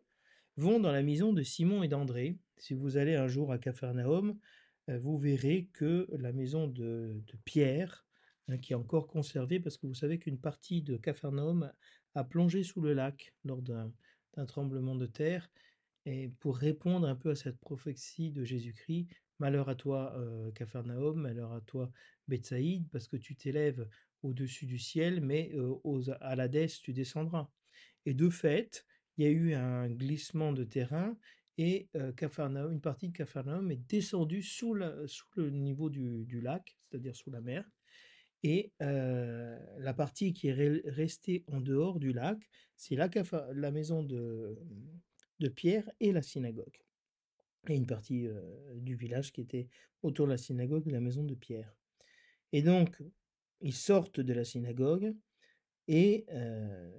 vont 0.58 0.80
dans 0.80 0.92
la 0.92 1.04
maison 1.04 1.32
de 1.32 1.44
Simon 1.44 1.84
et 1.84 1.88
d'André. 1.88 2.38
Si 2.58 2.74
vous 2.74 2.98
allez 2.98 3.16
un 3.16 3.28
jour 3.28 3.52
à 3.52 3.60
Capharnaüm, 3.60 4.38
euh, 4.90 5.00
vous 5.00 5.18
verrez 5.18 5.70
que 5.74 6.08
la 6.18 6.34
maison 6.34 6.68
de, 6.68 7.22
Pierre, 7.46 8.06
hein, 8.48 8.58
qui 8.58 8.74
est 8.74 8.76
encore 8.76 9.08
conservée, 9.08 9.60
parce 9.60 9.78
que 9.78 9.86
vous 9.86 9.94
savez 9.94 10.18
qu'une 10.18 10.40
partie 10.40 10.82
de 10.82 10.98
Capharnaüm 10.98 11.72
a 12.16 12.24
plongé 12.24 12.64
sous 12.64 12.82
le 12.82 12.94
lac 12.94 13.36
lors 13.46 13.62
d'un 13.62 13.94
tremblement 14.48 14.96
de 14.96 15.06
terre, 15.06 15.50
et 16.06 16.30
pour 16.40 16.58
répondre 16.58 17.08
un 17.08 17.16
peu 17.16 17.30
à 17.30 17.36
cette 17.36 17.60
prophétie 17.60 18.32
de 18.32 18.44
Jésus-Christ, 18.44 19.08
malheur 19.38 19.70
à 19.70 19.76
toi 19.76 20.14
euh, 20.18 20.52
Capharnaüm, 20.52 21.16
malheur 21.16 21.52
à 21.52 21.62
toi 21.62 21.92
Bethsaïde, 22.28 22.88
parce 22.92 23.08
que 23.08 23.18
tu 23.18 23.36
t'élèves 23.36 23.88
au-dessus 24.24 24.66
du 24.66 24.78
ciel, 24.78 25.22
mais 25.22 25.52
euh, 25.54 25.76
aux, 25.84 26.10
à 26.10 26.36
l'Hadès 26.36 26.68
tu 26.68 26.94
descendras. 26.94 27.50
Et 28.06 28.14
de 28.14 28.30
fait, 28.30 28.86
il 29.18 29.26
y 29.26 29.28
a 29.28 29.32
eu 29.32 29.54
un 29.54 29.90
glissement 29.90 30.54
de 30.54 30.64
terrain 30.64 31.18
et 31.58 31.90
une 31.94 32.82
partie 32.82 33.10
de 33.10 33.14
Capharnaüm 33.14 33.72
est 33.72 33.90
descendue 33.90 34.42
sous, 34.42 34.76
sous 35.06 35.28
le 35.36 35.50
niveau 35.50 35.90
du, 35.90 36.42
lac, 36.42 36.76
c'est-à-dire 36.84 37.16
sous 37.16 37.30
la 37.30 37.42
mer. 37.42 37.70
Et 38.42 38.72
la 38.80 39.94
partie 39.94 40.34
qui 40.34 40.48
est 40.48 40.82
restée 40.86 41.44
en 41.48 41.62
dehors 41.62 42.00
du 42.00 42.14
lac, 42.14 42.40
c'est 42.78 42.96
la, 42.96 43.10
la, 43.54 43.70
maison 43.70 44.02
de, 44.02 44.58
de, 45.40 45.50
Pierre 45.50 45.88
et 46.00 46.12
la 46.12 46.24
synagogue. 46.24 46.80
Et 47.68 47.76
une 47.76 47.86
partie 47.86 48.28
du 48.78 48.96
village 48.96 49.32
qui 49.32 49.42
était 49.42 49.68
autour 50.02 50.26
de 50.26 50.32
la 50.32 50.38
synagogue 50.38 50.88
et 50.88 50.92
la 50.92 51.02
maison 51.02 51.24
de 51.24 51.36
Pierre. 51.36 51.76
Et 52.54 52.62
donc, 52.64 52.98
ils 53.62 53.74
sortent 53.74 54.20
de 54.20 54.34
la 54.34 54.44
synagogue, 54.44 55.16
et 55.88 56.26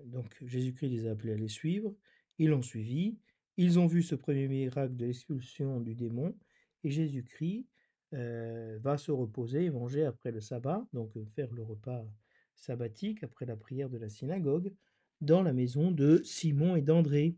donc 0.06 0.36
Jésus-Christ 0.44 0.88
les 0.88 1.06
a 1.06 1.12
appelés 1.12 1.32
à 1.32 1.36
les 1.36 1.48
suivre. 1.48 1.94
Ils 2.38 2.48
l'ont 2.48 2.62
suivi, 2.62 3.18
ils 3.56 3.78
ont 3.78 3.86
vu 3.86 4.02
ce 4.02 4.14
premier 4.14 4.48
miracle 4.48 4.96
de 4.96 5.06
l'expulsion 5.06 5.80
du 5.80 5.94
démon 5.94 6.36
et 6.84 6.90
Jésus-Christ 6.90 7.66
va 8.12 8.98
se 8.98 9.10
reposer 9.10 9.64
et 9.64 9.70
manger 9.70 10.04
après 10.04 10.32
le 10.32 10.40
sabbat, 10.40 10.86
donc 10.92 11.12
faire 11.34 11.52
le 11.52 11.62
repas 11.62 12.04
sabbatique 12.56 13.22
après 13.22 13.46
la 13.46 13.56
prière 13.56 13.88
de 13.88 13.98
la 13.98 14.08
synagogue, 14.08 14.72
dans 15.20 15.42
la 15.42 15.52
maison 15.52 15.90
de 15.90 16.20
Simon 16.24 16.76
et 16.76 16.82
d'André. 16.82 17.36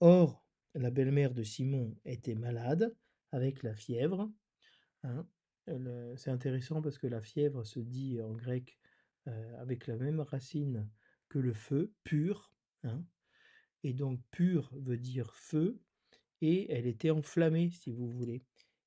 Or, 0.00 0.44
la 0.74 0.90
belle-mère 0.90 1.32
de 1.32 1.42
Simon 1.42 1.96
était 2.04 2.34
malade 2.34 2.94
avec 3.32 3.62
la 3.62 3.74
fièvre. 3.74 4.30
Hein. 5.04 5.26
C'est 6.16 6.30
intéressant 6.30 6.80
parce 6.80 6.98
que 6.98 7.06
la 7.06 7.20
fièvre 7.20 7.64
se 7.64 7.80
dit 7.80 8.20
en 8.22 8.32
grec 8.32 8.78
euh, 9.26 9.60
avec 9.60 9.86
la 9.86 9.96
même 9.96 10.20
racine 10.20 10.88
que 11.28 11.38
le 11.38 11.52
feu, 11.52 11.92
pur. 12.04 12.52
Hein 12.84 13.04
et 13.86 13.92
donc 13.92 14.20
pur 14.32 14.70
veut 14.72 14.98
dire 14.98 15.32
feu, 15.34 15.78
et 16.40 16.72
elle 16.72 16.86
était 16.86 17.10
enflammée, 17.10 17.70
si 17.70 17.92
vous 17.92 18.10
voulez. 18.10 18.42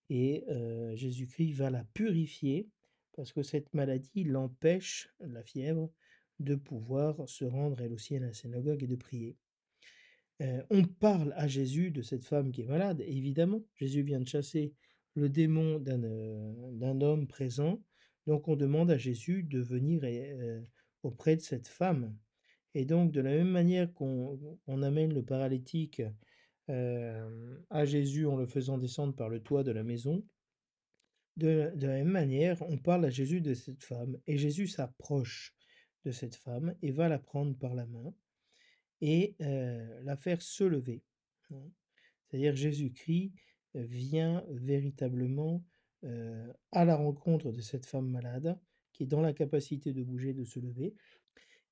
Et 0.09 0.45
Jésus-Christ 0.95 1.53
va 1.53 1.69
la 1.69 1.83
purifier, 1.93 2.67
parce 3.13 3.31
que 3.31 3.43
cette 3.43 3.73
maladie 3.73 4.23
l'empêche, 4.23 5.09
la 5.19 5.43
fièvre, 5.43 5.91
de 6.39 6.55
pouvoir 6.55 7.29
se 7.29 7.45
rendre 7.45 7.79
elle 7.81 7.93
aussi 7.93 8.15
à 8.15 8.19
la 8.19 8.33
synagogue 8.33 8.83
et 8.83 8.87
de 8.87 8.95
prier. 8.95 9.37
on 10.69 10.83
parle 10.83 11.33
à 11.37 11.47
Jésus 11.47 11.91
de 11.91 12.01
cette 12.01 12.25
femme 12.25 12.51
qui 12.51 12.61
est 12.61 12.65
malade, 12.65 13.01
évidemment. 13.01 13.63
Jésus 13.75 14.01
vient 14.01 14.19
de 14.19 14.27
chasser 14.27 14.73
le 15.15 15.29
démon 15.29 15.79
d'un 15.79 17.01
homme 17.01 17.27
présent, 17.27 17.81
donc 18.27 18.47
on 18.47 18.55
demande 18.55 18.91
à 18.91 18.97
Jésus 18.97 19.43
de 19.43 19.59
venir 19.59 20.01
auprès 21.03 21.35
de 21.35 21.41
cette 21.41 21.67
femme 21.67 22.15
et 22.75 22.85
donc, 22.85 23.11
de 23.11 23.21
la 23.21 23.31
même 23.31 23.49
manière 23.49 23.91
qu'on 23.93 24.81
amène 24.81 25.13
le 25.13 25.23
paralytique 25.23 26.01
à 26.67 27.85
Jésus 27.85 28.27
en 28.27 28.35
le 28.35 28.45
faisant 28.45 28.77
descendre 28.77 29.15
par 29.15 29.29
le 29.29 29.41
toit 29.41 29.63
de 29.63 29.71
la 29.71 29.83
maison, 29.83 30.23
de, 31.37 31.71
la 31.75 31.87
même 31.87 32.09
manière, 32.09 32.61
on 32.69 32.77
parle 32.77 33.05
à 33.05 33.09
Jésus 33.09 33.41
de 33.41 33.53
cette 33.53 33.83
femme, 33.83 34.17
et 34.27 34.37
Jésus 34.37 34.67
s'approche 34.67 35.55
de 36.05 36.11
cette 36.11 36.35
femme 36.35 36.75
et 36.81 36.91
va 36.91 37.09
la 37.09 37.17
prendre 37.17 37.57
par 37.57 37.73
la 37.73 37.85
main 37.85 38.13
et 39.01 39.35
la 39.39 40.15
faire 40.15 40.41
se 40.41 40.63
lever. 40.63 41.01
Hein. 41.51 41.71
C'est-à-dire 42.27 42.55
Jésus-Christ 42.55 43.33
vient 43.73 44.43
véritablement 44.49 45.63
à 46.71 46.85
la 46.85 46.95
rencontre 46.95 47.51
de 47.51 47.61
cette 47.61 47.85
femme 47.85 48.09
malade 48.09 48.57
qui 48.93 49.03
est 49.03 49.07
dans 49.07 49.21
la 49.21 49.33
capacité 49.33 49.93
de 49.93 50.03
bouger, 50.03 50.33
de 50.33 50.43
se 50.43 50.59
lever, 50.59 50.95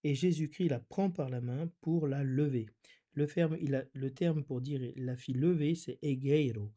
et 0.03 0.15
Jésus-Christ 0.15 0.69
la 0.69 0.79
prend 0.79 1.09
par 1.09 1.29
la 1.29 1.41
main 1.41 1.69
pour 1.81 2.07
la 2.07 2.23
lever. 2.23 2.67
Le, 3.13 4.09
terme 4.09 4.43
pour 4.43 4.61
dire 4.61 4.79
la 4.95 5.17
fit 5.17 5.33
lever, 5.33 5.75
c'est 5.75 5.97
egeiro. 6.03 6.71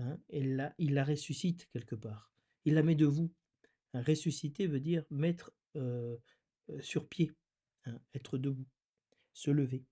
Hein, 0.00 0.18
il 0.28 0.56
la 0.56 1.04
ressuscite 1.04 1.68
quelque 1.72 1.94
part. 1.94 2.32
Il 2.64 2.74
la 2.74 2.82
met 2.82 2.96
debout. 2.96 3.32
Un 3.92 4.02
ressusciter 4.02 4.66
veut 4.66 4.80
dire 4.80 5.04
mettre 5.10 5.54
sur 6.80 7.08
pied, 7.08 7.32
hein, 7.84 7.98
être 8.14 8.38
debout, 8.38 8.66
se 9.32 9.50
lever. 9.50 9.84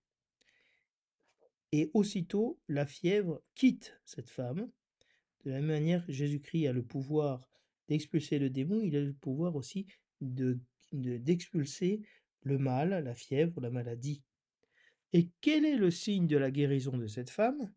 Et 1.73 1.91
aussitôt, 1.95 2.61
la 2.69 2.87
fièvre 2.87 3.43
quitte 3.55 3.99
cette 4.05 4.31
femme. 4.31 4.71
De 5.45 5.51
la 5.51 5.57
même 5.57 5.67
manière, 5.67 6.05
Jésus-Christ 6.09 6.67
a 6.69 6.73
le 6.73 6.85
pouvoir 6.85 7.49
d'expulser 7.89 8.39
le 8.39 8.51
démon, 8.51 8.81
il 8.83 8.95
a 8.97 9.01
le 9.01 9.13
pouvoir 9.13 9.57
aussi 9.57 9.87
d'expulser 10.21 12.03
le 12.43 12.59
mal, 12.59 12.91
la 13.05 13.15
fièvre, 13.15 13.61
la 13.61 13.71
maladie. 13.71 14.23
Et 15.13 15.31
quel 15.41 15.65
est 15.65 15.77
le 15.77 15.91
signe 15.91 16.27
de 16.27 16.37
la 16.37 16.51
guérison 16.51 16.97
de 16.97 17.07
cette 17.07 17.31
femme? 17.31 17.73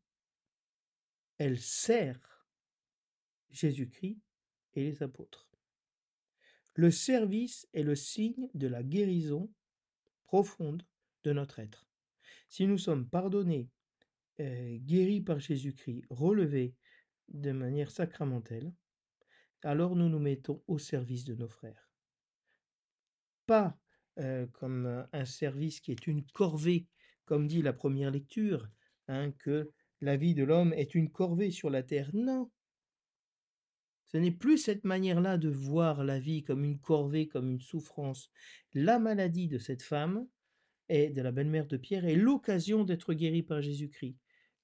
Elle 1.38 1.60
sert 1.60 2.46
Jésus-Christ 3.50 4.20
et 4.74 4.84
les 4.84 5.04
apôtres. 5.04 5.50
Le 6.74 6.92
service 6.92 7.68
est 7.74 7.84
le 7.84 7.96
signe 7.96 8.50
de 8.54 8.68
la 8.68 8.84
guérison 8.84 9.50
profonde 10.26 10.84
de 11.24 11.34
notre 11.34 11.60
être. 11.60 11.88
Si 12.50 12.68
nous 12.68 12.78
sommes 12.78 13.08
pardonnés, 13.08 13.70
euh, 14.40 14.78
guéris 14.80 15.22
par 15.22 15.40
Jésus-Christ, 15.40 16.04
relevés 16.10 16.76
de 17.30 17.52
manière 17.52 17.92
sacramentelle, 17.92 18.74
alors 19.64 19.96
nous 19.96 20.10
nous 20.10 20.20
mettons 20.20 20.62
au 20.68 20.78
service 20.78 21.26
de 21.26 21.36
nos 21.36 21.48
frères. 21.48 21.90
Pas 23.46 23.78
comme 24.54 25.06
un 25.12 25.26
service 25.26 25.82
qui 25.82 25.92
est 25.92 26.08
une 26.08 26.24
corvée, 26.24 26.88
comme 27.26 27.48
dit 27.48 27.62
la 27.62 27.74
première 27.74 28.12
lecture, 28.12 28.70
hein, 29.10 29.32
que 29.40 29.74
la 30.02 30.18
vie 30.18 30.36
de 30.36 30.44
l'homme 30.44 30.74
est 30.74 30.96
une 30.96 31.12
corvée 31.12 31.52
sur 31.52 31.70
la 31.70 31.84
terre. 31.84 32.10
Non. 32.14 32.52
Ce 34.06 34.18
n'est 34.18 34.32
plus 34.32 34.58
cette 34.58 34.84
manière-là 34.84 35.38
de 35.38 35.50
voir 35.50 36.04
la 36.04 36.20
vie 36.20 36.44
comme 36.44 36.64
une 36.64 36.80
corvée, 36.80 37.28
comme 37.28 37.50
une 37.50 37.60
souffrance. 37.60 38.30
La 38.74 39.00
maladie 39.00 39.48
de 39.48 39.58
cette 39.58 39.82
femme 39.82 40.28
et 40.90 41.10
de 41.10 41.22
la 41.22 41.32
belle-mère 41.32 41.68
de 41.68 41.78
Pierre 41.78 42.06
est 42.06 42.16
l'occasion 42.16 42.84
d'être 42.84 43.14
guérie 43.14 43.44
par 43.44 43.62
Jésus-Christ. 43.62 44.16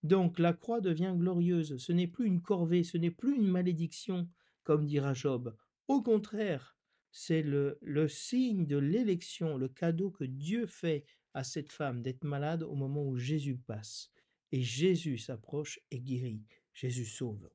Donc 0.03 0.39
la 0.39 0.53
croix 0.53 0.81
devient 0.81 1.13
glorieuse. 1.15 1.77
Ce 1.77 1.91
n'est 1.91 2.07
plus 2.07 2.27
une 2.27 2.41
corvée, 2.41 2.83
ce 2.83 2.97
n'est 2.97 3.11
plus 3.11 3.35
une 3.35 3.47
malédiction, 3.47 4.27
comme 4.63 4.85
dira 4.85 5.13
Job. 5.13 5.55
Au 5.87 6.01
contraire, 6.01 6.75
c'est 7.11 7.43
le, 7.43 7.77
signe 8.07 8.65
de 8.65 8.77
l'élection, 8.77 9.57
le 9.57 9.67
cadeau 9.67 10.09
que 10.09 10.23
Dieu 10.23 10.65
fait 10.65 11.05
à 11.33 11.43
cette 11.43 11.71
femme 11.71 12.01
d'être 12.01 12.23
malade 12.23 12.63
au 12.63 12.75
moment 12.75 13.05
où 13.05 13.17
Jésus 13.17 13.57
passe. 13.57 14.11
Et 14.51 14.61
Jésus 14.61 15.17
s'approche 15.17 15.79
et 15.91 15.99
guérit. 15.99 16.43
Jésus 16.73 17.05
sauve. 17.05 17.49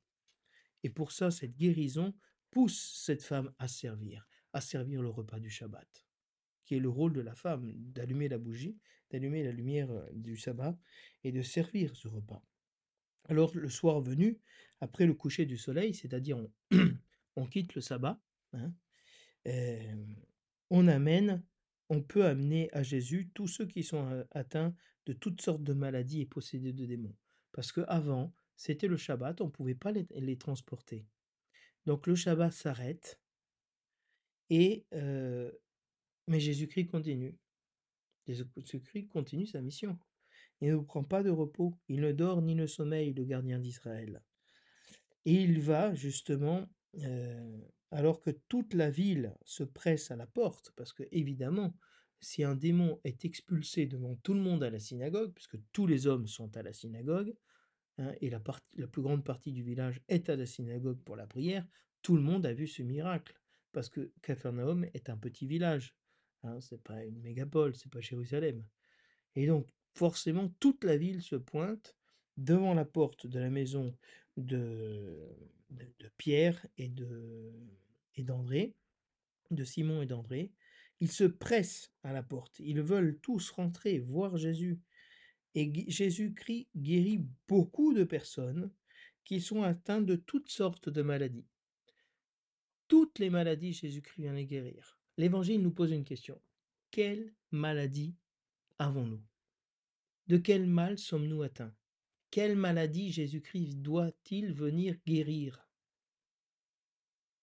Et 0.83 0.91
pour 0.91 1.13
ça, 1.13 1.31
cette 1.31 1.57
guérison 1.57 2.15
pousse 2.51 3.03
cette 3.05 3.23
femme 3.23 3.53
à 3.59 3.69
servir, 3.69 4.27
à 4.53 4.61
servir 4.61 5.03
le 5.03 5.09
repas 5.09 5.41
du 5.41 5.51
Shabbat, 5.51 6.07
qui 6.65 6.75
est 6.75 6.81
le 6.81 6.89
rôle 6.89 7.13
de 7.13 7.21
la 7.21 7.35
femme, 7.35 7.73
d'allumer 7.77 8.29
la 8.29 8.39
bougie, 8.39 8.79
d'allumer 9.17 9.43
la 9.43 9.53
lumière 9.53 9.89
du 10.13 10.37
sabbat 10.37 10.79
et 11.25 11.33
de 11.33 11.41
servir 11.41 11.97
ce 11.97 12.07
repas. 12.07 12.43
Alors 13.29 13.57
le 13.57 13.71
soir 13.71 14.01
venu, 14.01 14.39
après 14.81 15.07
le 15.07 15.15
coucher 15.15 15.47
du 15.47 15.57
soleil, 15.57 15.95
c'est-à-dire 15.95 16.39
on, 17.37 17.47
quitte 17.51 17.75
le 17.75 17.81
sabbat, 17.81 18.21
hein, 18.53 18.75
on 20.69 20.87
amène, 20.87 21.43
on 21.89 22.03
peut 22.03 22.27
amener 22.27 22.69
à 22.73 22.83
Jésus 22.83 23.31
tous 23.33 23.49
ceux 23.49 23.67
qui 23.67 23.83
sont 23.83 24.27
atteints 24.33 24.75
de 25.07 25.15
toutes 25.15 25.41
sortes 25.41 25.65
de 25.65 25.73
maladies 25.73 26.21
et 26.21 26.27
possédés 26.27 26.75
de 26.75 26.85
démons. 26.85 27.17
Parce 27.53 27.73
qu'avant, 27.73 28.35
c'était 28.55 28.89
le 28.89 28.99
Shabbat, 28.99 29.41
on 29.41 29.47
ne 29.47 29.51
pouvait 29.51 29.75
pas 29.75 29.93
les, 29.93 30.37
transporter. 30.37 31.07
Donc 31.87 32.07
le 32.07 32.17
Shabbat 32.17 32.53
s'arrête, 32.53 33.19
et 34.51 34.85
mais 34.93 36.41
Jésus-Christ 36.41 36.89
continue. 36.89 37.35
Jésus-Christ 38.27 39.09
continue 39.09 39.47
sa 39.47 39.61
mission. 39.61 39.99
Il 40.61 40.73
ne 40.73 40.79
prend 40.79 41.05
pas 41.05 41.23
de 41.23 41.31
repos, 41.31 41.79
il 41.89 42.01
ne 42.01 42.13
dort 42.13 42.43
ni 42.43 42.55
ne 42.55 42.67
sommeille, 42.67 43.13
le 43.13 43.25
gardien 43.25 43.59
d'Israël. 43.59 44.23
Et 45.25 45.35
il 45.35 45.61
va 45.61 45.95
justement, 45.95 46.67
euh, 47.03 47.61
alors 47.91 48.21
que 48.21 48.31
toute 48.49 48.75
la 48.75 48.91
ville 48.91 49.35
se 49.45 49.65
presse 49.65 50.11
à 50.11 50.17
la 50.17 50.27
porte, 50.27 50.73
parce 50.77 50.93
que 50.93 51.03
évidemment, 51.13 51.75
si 52.21 52.43
un 52.43 52.55
démon 52.55 53.01
est 53.05 53.25
expulsé 53.25 53.87
devant 53.87 54.17
tout 54.17 54.35
le 54.35 54.41
monde 54.41 54.63
à 54.63 54.71
la 54.71 54.79
synagogue, 54.79 55.33
puisque 55.35 55.59
tous 55.73 55.87
les 55.87 56.07
hommes 56.07 56.27
sont 56.27 56.57
à 56.57 56.63
la 56.63 56.73
synagogue, 56.73 57.35
hein, 57.99 58.13
et 58.21 58.31
la, 58.31 58.43
la 58.77 58.87
plus 58.87 59.03
grande 59.03 59.25
partie 59.25 59.53
du 59.53 59.63
village 59.63 60.01
est 60.09 60.31
à 60.31 60.37
la 60.37 60.47
synagogue 60.47 61.03
pour 61.03 61.17
la 61.17 61.27
prière, 61.27 61.67
tout 62.03 62.17
le 62.17 62.23
monde 62.23 62.47
a 62.47 62.55
vu 62.55 62.67
ce 62.67 62.83
miracle, 62.83 63.39
parce 63.73 63.91
que 63.91 64.13
Capharnaüm 64.23 64.85
est 64.95 65.11
un 65.11 65.17
petit 65.19 65.47
village, 65.47 65.95
hein, 66.47 66.61
c'est 66.61 66.83
pas 66.83 67.05
une 67.05 67.21
mégapole, 67.21 67.75
c'est 67.75 67.91
pas 67.91 68.01
Jérusalem. 68.01 68.63
Et 69.35 69.47
donc, 69.47 69.69
forcément, 69.95 70.49
toute 70.61 70.85
la 70.85 70.97
ville 70.97 71.23
se 71.23 71.37
pointe 71.37 71.97
devant 72.37 72.75
la 72.75 72.85
porte 72.85 73.27
de 73.27 73.39
la 73.39 73.51
maison 73.51 73.97
de, 74.37 75.17
de, 75.71 75.87
Pierre 76.19 76.67
et 76.79 76.89
de 76.89 77.53
et 78.15 78.23
d'André, 78.23 78.75
de 79.51 79.65
Simon 79.65 80.03
et 80.03 80.07
d'André, 80.07 80.51
ils 81.01 81.13
se 81.13 81.25
pressent 81.25 81.93
à 82.03 82.13
la 82.13 82.23
porte. 82.23 82.59
Ils 82.61 82.81
veulent 82.81 83.19
tous 83.21 83.51
rentrer, 83.51 83.99
voir 83.99 84.37
Jésus. 84.39 84.81
Et 85.55 85.71
Jésus-Christ 85.91 86.69
guérit 86.77 87.25
beaucoup 87.49 87.93
de 87.93 88.05
personnes 88.05 88.71
qui 89.25 89.41
sont 89.41 89.63
atteintes 89.63 90.07
de 90.07 90.17
toutes 90.17 90.49
sortes 90.49 90.89
de 90.89 91.03
maladies. 91.03 91.47
Toutes 92.89 93.19
les 93.19 93.31
maladies, 93.31 93.73
Jésus-Christ 93.73 94.23
vient 94.23 94.35
les 94.35 94.47
guérir. 94.47 94.96
L'Évangile 95.17 95.63
nous 95.63 95.73
pose 95.73 95.93
une 95.93 96.05
question. 96.05 96.41
Quelle 96.91 97.33
maladie 97.51 98.15
avons-nous? 98.79 99.23
De 100.27 100.37
quel 100.37 100.67
mal 100.67 100.99
sommes-nous 100.99 101.43
atteints? 101.43 101.75
Quelle 102.31 102.57
maladie 102.57 103.13
Jésus-Christ 103.13 103.77
doit-il 103.77 104.53
venir 104.53 104.97
guérir? 105.07 105.67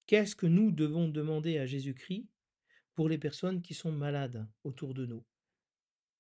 Qu'est-ce 0.06 0.36
que 0.36 0.46
nous 0.46 0.72
devons 0.72 1.08
demander 1.08 1.58
à 1.58 1.66
Jésus-Christ 1.66 2.28
pour 2.94 3.10
les 3.10 3.18
personnes 3.18 3.62
qui 3.62 3.74
sont 3.74 3.92
malades 3.92 4.48
autour 4.64 4.94
de 4.94 5.06
nous? 5.06 5.26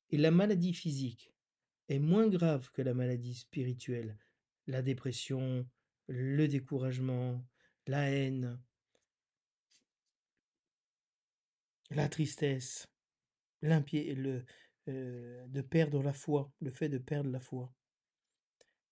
Et 0.09 0.17
la 0.17 0.31
maladie 0.31 0.73
physique 0.73 1.33
est 1.89 1.99
moins 1.99 2.27
grave 2.27 2.71
que 2.71 2.81
la 2.81 2.93
maladie 2.93 3.35
spirituelle, 3.35 4.17
la 4.67 4.81
dépression, 4.81 5.67
le 6.07 6.47
découragement, 6.47 7.45
la 7.87 8.09
haine, 8.09 8.59
la 11.95 12.09
tristesse, 12.09 12.87
le, 13.61 14.45
euh, 14.89 15.47
de 15.47 15.61
perdre 15.61 16.01
la 16.03 16.13
foi, 16.13 16.51
le 16.59 16.71
fait 16.71 16.89
de 16.89 16.97
perdre 16.97 17.29
la 17.29 17.39
foi. 17.39 17.71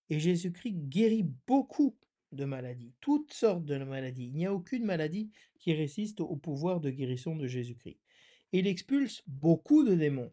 Et 0.08 0.18
Jésus-Christ 0.18 0.88
guérit 0.88 1.28
beaucoup 1.46 1.96
de 2.32 2.44
maladies, 2.44 2.94
toutes 3.00 3.32
sortes 3.32 3.64
de 3.64 3.76
maladies. 3.78 4.26
Il 4.28 4.34
n'y 4.34 4.46
a 4.46 4.54
aucune 4.54 4.84
maladie 4.84 5.30
qui 5.58 5.72
résiste 5.74 6.20
au 6.20 6.36
pouvoir 6.36 6.80
de 6.80 6.90
guérison 6.90 7.36
de 7.36 7.46
Jésus-Christ. 7.46 7.98
Il 8.52 8.66
expulse 8.66 9.22
beaucoup 9.26 9.84
de 9.84 9.94
démons. 9.94 10.32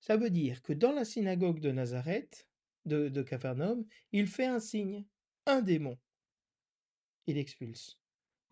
Ça 0.00 0.16
veut 0.16 0.30
dire 0.30 0.62
que 0.62 0.72
dans 0.72 0.92
la 0.92 1.04
synagogue 1.04 1.60
de 1.60 1.72
Nazareth, 1.72 2.48
de, 2.84 3.08
de 3.08 3.22
Capharnaüm, 3.22 3.84
il 4.12 4.26
fait 4.26 4.46
un 4.46 4.60
signe, 4.60 5.04
un 5.46 5.60
démon. 5.60 5.98
Il 7.26 7.36
expulse. 7.36 7.98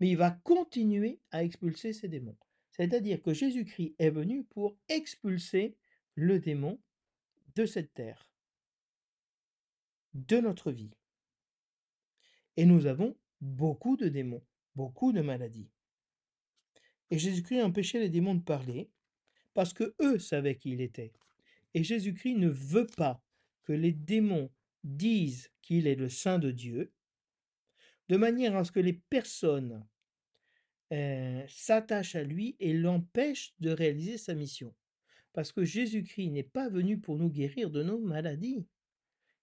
Mais 0.01 0.11
il 0.11 0.17
va 0.17 0.31
continuer 0.31 1.21
à 1.31 1.45
expulser 1.45 1.93
ces 1.93 2.09
démons. 2.09 2.37
C'est-à-dire 2.77 3.23
que 3.23 3.33
Jésus-Christ 3.33 3.95
est 3.99 4.11
venu 4.11 4.45
pour 4.45 4.77
expulser 4.89 5.77
le 6.15 6.39
démon 6.39 6.79
de 7.55 7.65
cette 7.65 7.95
terre, 7.95 8.31
de 10.13 10.39
notre 10.39 10.71
vie. 10.71 10.93
Et 12.59 12.67
nous 12.67 12.87
avons 12.87 13.17
beaucoup 13.41 13.97
de 13.97 14.09
démons, 14.09 14.45
beaucoup 14.75 15.13
de 15.13 15.23
maladies. 15.23 15.71
Et 17.11 17.19
Jésus-Christ 17.19 17.63
empêchait 17.63 18.01
les 18.01 18.11
démons 18.11 18.35
de 18.35 18.43
parler 18.43 18.91
parce 19.55 19.73
que 19.73 19.95
eux 20.03 20.19
savaient 20.19 20.57
qui 20.57 20.73
il 20.73 20.81
était. 20.83 21.15
Et 21.73 21.83
Jésus-Christ 21.83 22.35
ne 22.35 22.49
veut 22.49 22.87
pas 22.97 23.23
que 23.65 23.73
les 23.73 23.93
démons 23.93 24.51
disent 24.85 25.51
qu'il 25.63 25.87
est 25.87 25.95
le 25.95 26.09
Saint 26.09 26.39
de 26.39 26.51
Dieu, 26.51 26.93
de 28.09 28.17
manière 28.17 28.55
à 28.57 28.65
ce 28.65 28.73
que 28.73 28.81
les 28.81 28.93
personnes 28.93 29.87
euh, 30.93 31.43
s'attachent 31.49 32.15
à 32.15 32.23
lui 32.23 32.57
et 32.61 32.73
l'empêchent 32.73 33.55
de 33.61 33.71
réaliser 33.71 34.19
sa 34.19 34.35
mission. 34.35 34.75
Parce 35.33 35.53
que 35.53 35.65
Jésus-Christ 35.65 36.31
n'est 36.31 36.43
pas 36.43 36.69
venu 36.69 36.99
pour 36.99 37.17
nous 37.17 37.29
guérir 37.29 37.71
de 37.71 37.83
nos 37.83 37.99
maladies. 37.99 38.65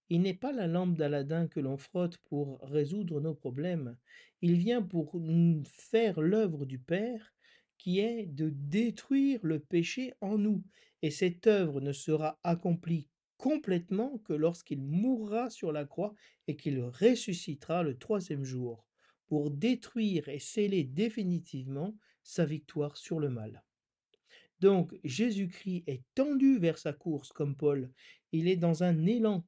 Il 0.08 0.22
n'est 0.22 0.34
pas 0.34 0.52
la 0.52 0.66
lampe 0.66 0.96
d'Aladin 0.96 1.46
que 1.46 1.60
l'on 1.60 1.76
frotte 1.76 2.18
pour 2.24 2.60
résoudre 2.62 3.20
nos 3.20 3.34
problèmes. 3.34 3.96
Il 4.42 4.54
vient 4.56 4.82
pour 4.82 5.20
faire 5.64 6.20
l'œuvre 6.20 6.66
du 6.66 6.78
Père 6.78 7.34
qui 7.78 8.00
est 8.00 8.26
de 8.26 8.50
détruire 8.50 9.40
le 9.42 9.58
péché 9.58 10.14
en 10.20 10.38
nous. 10.38 10.62
Et 11.02 11.10
cette 11.10 11.46
œuvre 11.46 11.80
ne 11.80 11.92
sera 11.92 12.38
accomplie 12.42 13.08
complètement 13.36 14.18
que 14.24 14.32
lorsqu'il 14.32 14.80
mourra 14.80 15.50
sur 15.50 15.72
la 15.72 15.84
croix 15.84 16.14
et 16.46 16.56
qu'il 16.56 16.80
ressuscitera 16.80 17.82
le 17.82 17.98
troisième 17.98 18.44
jour 18.44 18.86
pour 19.26 19.50
détruire 19.50 20.28
et 20.28 20.38
sceller 20.38 20.84
définitivement 20.84 21.96
sa 22.22 22.44
victoire 22.44 22.96
sur 22.96 23.20
le 23.20 23.30
mal. 23.30 23.64
Donc 24.60 24.94
Jésus-Christ 25.04 25.84
est 25.86 26.02
tendu 26.14 26.58
vers 26.58 26.78
sa 26.78 26.92
course 26.92 27.32
comme 27.32 27.56
Paul. 27.56 27.90
Il 28.32 28.48
est 28.48 28.56
dans 28.56 28.82
un 28.82 29.06
élan 29.06 29.46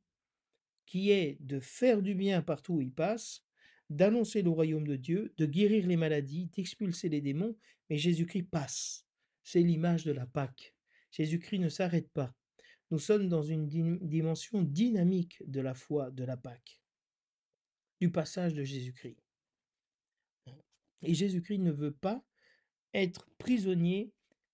qui 0.85 1.11
est 1.11 1.39
de 1.41 1.61
faire 1.61 2.03
du 2.03 2.15
bien 2.15 2.43
partout 2.43 2.75
où 2.75 2.81
il 2.81 2.93
passe, 2.93 3.45
d'annoncer 3.91 4.43
le 4.43 4.51
royaume 4.51 4.87
de 4.87 4.97
Dieu, 4.97 5.33
de 5.37 5.47
guérir 5.47 5.87
les 5.87 5.97
maladies, 5.97 6.47
d'expulser 6.47 7.09
les 7.09 7.21
démons, 7.21 7.57
mais 7.89 7.99
Jésus-Christ 7.99 8.45
passe. 8.45 9.07
C'est 9.43 9.63
l'image 9.63 10.05
de 10.05 10.13
la 10.13 10.27
Pâque. 10.27 10.75
Jésus-Christ 11.13 11.61
ne 11.61 11.69
s'arrête 11.69 12.11
pas. 12.11 12.35
Nous 12.91 12.99
sommes 12.99 13.29
dans 13.29 13.43
une 13.43 13.67
dimension 13.67 14.63
dynamique 14.63 15.43
de 15.47 15.61
la 15.61 15.75
foi 15.75 16.11
de 16.11 16.25
la 16.25 16.37
Pâque, 16.37 16.81
du 18.01 18.11
passage 18.11 18.55
de 18.55 18.63
Jésus-Christ. 18.65 19.26
Et 21.03 21.15
Jésus-Christ 21.15 21.59
ne 21.59 21.73
veut 21.73 21.95
pas 21.95 22.23
être 22.95 23.29
prisonnier 23.39 24.13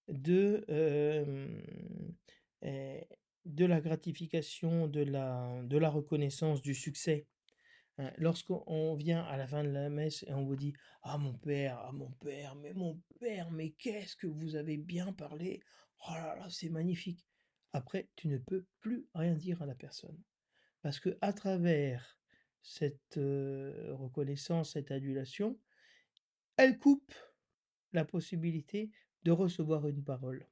de, 0.09 0.65
euh, 0.69 1.61
de 3.45 3.65
la 3.65 3.81
gratification, 3.81 4.89
de 4.89 5.01
la, 5.01 5.63
de 5.63 5.79
la 5.79 5.91
reconnaissance, 5.91 6.63
du 6.63 6.75
succès. 6.75 7.27
Hein, 7.99 8.11
lorsqu'on 8.17 8.95
vient 8.95 9.23
à 9.25 9.37
la 9.37 9.47
fin 9.47 9.63
de 9.63 9.69
la 9.69 9.91
messe 9.91 10.25
et 10.27 10.33
on 10.33 10.45
vous 10.45 10.57
dit 10.57 10.73
Ah 11.03 11.19
mon 11.19 11.35
père, 11.35 11.79
ah 11.85 11.93
mon 11.93 12.11
père, 12.11 12.55
mais 12.57 12.73
mon 12.73 13.01
père, 13.21 13.51
mais 13.51 13.71
qu'est-ce 13.73 14.17
que 14.17 14.27
vous 14.27 14.57
avez 14.57 14.79
bien 14.79 15.13
parlé? 15.13 15.61
Oh 16.09 16.15
là 16.15 16.37
là, 16.37 16.47
c'est 16.51 16.71
magnifique. 16.71 17.27
Après, 17.73 18.09
tu 18.17 18.29
ne 18.29 18.39
peux 18.39 18.67
plus 18.81 19.07
rien 19.15 19.35
dire 19.35 19.63
à 19.63 19.67
la 19.67 19.75
personne. 19.75 20.19
Parce 20.83 20.99
que 21.01 21.17
à 21.21 21.33
travers 21.33 22.19
cette 22.63 23.17
reconnaissance, 23.17 24.73
cette 24.73 24.91
adulation, 24.91 25.59
elle 26.63 26.79
coupe 26.79 27.13
la 27.93 28.05
possibilité 28.05 28.93
de 29.25 29.33
recevoir 29.33 29.89
une 29.89 30.05
parole. 30.05 30.47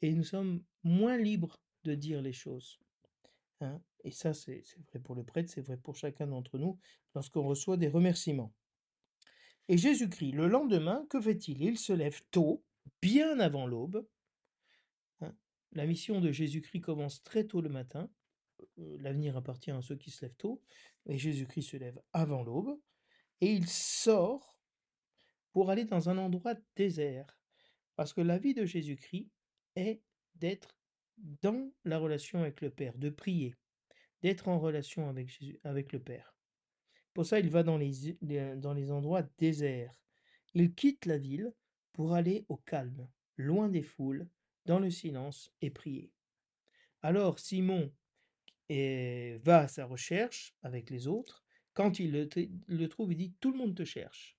Et 0.00 0.14
nous 0.14 0.24
sommes 0.24 0.64
moins 0.82 1.18
libres 1.18 1.60
de 1.84 1.94
dire 1.94 2.22
les 2.22 2.32
choses. 2.32 2.80
Hein. 3.60 3.82
Et 4.02 4.10
ça, 4.10 4.32
c'est 4.32 4.62
vrai 4.88 4.98
pour 4.98 5.14
le 5.14 5.24
prêtre, 5.24 5.50
c'est 5.50 5.60
vrai 5.60 5.76
pour 5.76 5.94
chacun 5.94 6.26
d'entre 6.26 6.56
nous 6.56 6.78
lorsqu'on 7.14 7.42
reçoit 7.42 7.76
des 7.76 7.88
remerciements. 7.88 8.54
Et 9.68 9.76
Jésus-Christ, 9.76 10.32
le 10.32 10.48
lendemain, 10.48 11.06
que 11.10 11.20
fait-il? 11.20 11.62
Il 11.62 11.78
se 11.78 11.92
lève 11.92 12.22
tôt, 12.30 12.64
bien 13.02 13.40
avant 13.40 13.66
l'aube. 13.66 14.08
Hein. 15.20 15.34
La 15.72 15.84
mission 15.84 16.22
de 16.22 16.32
Jésus-Christ 16.32 16.80
commence 16.80 17.22
très 17.22 17.44
tôt 17.44 17.60
le 17.60 17.68
matin. 17.68 18.10
Euh, 18.78 18.96
l'avenir 19.00 19.36
appartient 19.36 19.70
à 19.70 19.82
ceux 19.82 19.96
qui 19.96 20.10
se 20.10 20.24
lèvent 20.24 20.36
tôt. 20.36 20.62
Et 21.04 21.18
Jésus-Christ 21.18 21.72
se 21.72 21.76
lève 21.76 22.00
avant 22.14 22.42
l'aube. 22.42 22.80
Et 23.40 23.52
il 23.52 23.68
sort 23.68 24.58
pour 25.52 25.70
aller 25.70 25.84
dans 25.84 26.08
un 26.08 26.18
endroit 26.18 26.54
désert. 26.76 27.38
Parce 27.96 28.12
que 28.12 28.20
la 28.20 28.38
vie 28.38 28.54
de 28.54 28.64
Jésus-Christ 28.64 29.30
est 29.76 30.02
d'être 30.34 30.76
dans 31.42 31.72
la 31.84 31.98
relation 31.98 32.40
avec 32.40 32.60
le 32.60 32.70
Père, 32.70 32.96
de 32.96 33.10
prier, 33.10 33.54
d'être 34.22 34.48
en 34.48 34.58
relation 34.58 35.08
avec, 35.08 35.28
Jésus, 35.28 35.58
avec 35.64 35.92
le 35.92 36.00
Père. 36.00 36.34
Pour 37.12 37.26
ça, 37.26 37.40
il 37.40 37.50
va 37.50 37.62
dans 37.62 37.76
les, 37.76 38.16
dans 38.56 38.72
les 38.72 38.90
endroits 38.90 39.22
déserts. 39.38 39.94
Il 40.54 40.74
quitte 40.74 41.06
la 41.06 41.18
ville 41.18 41.52
pour 41.92 42.14
aller 42.14 42.46
au 42.48 42.56
calme, 42.56 43.08
loin 43.36 43.68
des 43.68 43.82
foules, 43.82 44.28
dans 44.66 44.78
le 44.78 44.90
silence 44.90 45.52
et 45.60 45.70
prier. 45.70 46.12
Alors 47.02 47.38
Simon 47.38 47.92
va 48.68 49.58
à 49.58 49.68
sa 49.68 49.86
recherche 49.86 50.54
avec 50.62 50.90
les 50.90 51.08
autres. 51.08 51.44
Quand 51.74 51.98
il 51.98 52.28
le, 52.68 52.88
trouve, 52.88 53.12
il 53.12 53.16
dit 53.16 53.34
Tout 53.40 53.52
le 53.52 53.58
monde 53.58 53.74
te 53.74 53.84
cherche. 53.84 54.36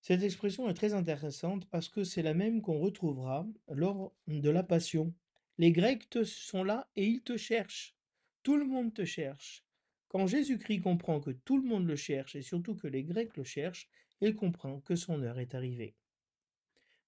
Cette 0.00 0.22
expression 0.22 0.68
est 0.68 0.74
très 0.74 0.94
intéressante 0.94 1.68
parce 1.68 1.88
que 1.88 2.04
c'est 2.04 2.22
la 2.22 2.34
même 2.34 2.62
qu'on 2.62 2.78
retrouvera 2.78 3.46
lors 3.68 4.14
de 4.26 4.50
la 4.50 4.62
Passion. 4.62 5.12
Les 5.58 5.72
Grecs 5.72 6.08
sont 6.24 6.62
là 6.62 6.88
et 6.94 7.04
ils 7.04 7.22
te 7.22 7.36
cherchent. 7.36 7.96
Tout 8.42 8.56
le 8.56 8.64
monde 8.64 8.94
te 8.94 9.04
cherche. 9.04 9.64
Quand 10.08 10.26
Jésus-Christ 10.26 10.80
comprend 10.80 11.20
que 11.20 11.30
tout 11.30 11.60
le 11.60 11.68
monde 11.68 11.86
le 11.86 11.96
cherche 11.96 12.36
et 12.36 12.42
surtout 12.42 12.76
que 12.76 12.86
les 12.86 13.02
Grecs 13.04 13.36
le 13.36 13.44
cherchent, 13.44 13.90
il 14.20 14.34
comprend 14.34 14.80
que 14.80 14.96
son 14.96 15.22
heure 15.22 15.38
est 15.38 15.54
arrivée. 15.54 15.94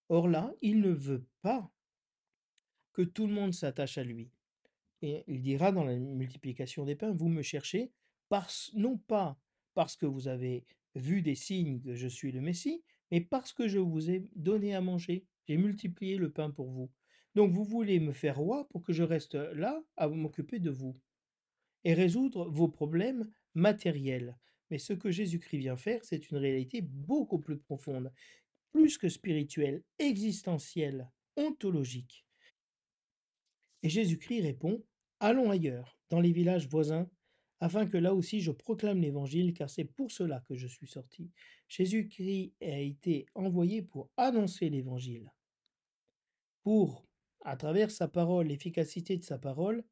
Or 0.08 0.28
là, 0.28 0.52
il 0.60 0.80
ne 0.80 0.90
veut 0.90 1.24
pas 1.40 1.72
que 2.92 3.02
tout 3.02 3.26
le 3.26 3.32
monde 3.32 3.54
s'attache 3.54 3.96
à 3.98 4.04
lui. 4.04 4.30
Et 5.02 5.24
il 5.28 5.40
dira 5.40 5.72
dans 5.72 5.84
la 5.84 5.96
multiplication 5.96 6.84
des 6.84 6.96
pains, 6.96 7.12
vous 7.12 7.28
me 7.28 7.42
cherchez, 7.42 7.92
non 8.74 8.98
pas 8.98 9.38
parce 9.74 9.96
que 9.96 10.06
vous 10.06 10.28
avez 10.28 10.64
vu 10.94 11.22
des 11.22 11.34
signes 11.34 11.80
que 11.80 11.94
je 11.94 12.08
suis 12.08 12.32
le 12.32 12.40
Messie, 12.40 12.82
mais 13.10 13.20
parce 13.20 13.52
que 13.52 13.68
je 13.68 13.78
vous 13.78 14.10
ai 14.10 14.28
donné 14.36 14.74
à 14.74 14.80
manger, 14.80 15.24
j'ai 15.46 15.56
multiplié 15.56 16.16
le 16.16 16.30
pain 16.30 16.50
pour 16.50 16.70
vous. 16.70 16.90
Donc 17.34 17.52
vous 17.52 17.64
voulez 17.64 18.00
me 18.00 18.12
faire 18.12 18.36
roi 18.38 18.68
pour 18.68 18.82
que 18.82 18.92
je 18.92 19.02
reste 19.02 19.34
là 19.34 19.82
à 19.96 20.08
m'occuper 20.08 20.58
de 20.58 20.70
vous 20.70 20.96
et 21.84 21.94
résoudre 21.94 22.48
vos 22.50 22.68
problèmes 22.68 23.30
matériels. 23.54 24.36
Mais 24.70 24.78
ce 24.78 24.92
que 24.92 25.10
Jésus-Christ 25.10 25.58
vient 25.58 25.76
faire, 25.76 26.04
c'est 26.04 26.30
une 26.30 26.36
réalité 26.36 26.80
beaucoup 26.82 27.38
plus 27.38 27.58
profonde, 27.58 28.12
plus 28.72 28.98
que 28.98 29.08
spirituelle, 29.08 29.82
existentielle, 29.98 31.10
ontologique. 31.36 32.24
Et 33.82 33.88
Jésus-Christ 33.88 34.42
répond, 34.42 34.84
Allons 35.20 35.50
ailleurs, 35.50 35.98
dans 36.08 36.20
les 36.20 36.32
villages 36.32 36.68
voisins, 36.68 37.08
afin 37.60 37.86
que 37.86 37.98
là 37.98 38.14
aussi 38.14 38.40
je 38.40 38.50
proclame 38.50 39.00
l'Évangile, 39.00 39.52
car 39.52 39.68
c'est 39.68 39.84
pour 39.84 40.10
cela 40.10 40.40
que 40.48 40.54
je 40.54 40.66
suis 40.66 40.88
sorti. 40.88 41.30
Jésus-Christ 41.68 42.54
a 42.62 42.78
été 42.78 43.26
envoyé 43.34 43.82
pour 43.82 44.10
annoncer 44.16 44.70
l'Évangile, 44.70 45.30
pour, 46.62 47.06
à 47.44 47.56
travers 47.56 47.90
sa 47.90 48.08
parole, 48.08 48.48
l'efficacité 48.48 49.16
de 49.16 49.24
sa 49.24 49.38
parole, 49.38 49.84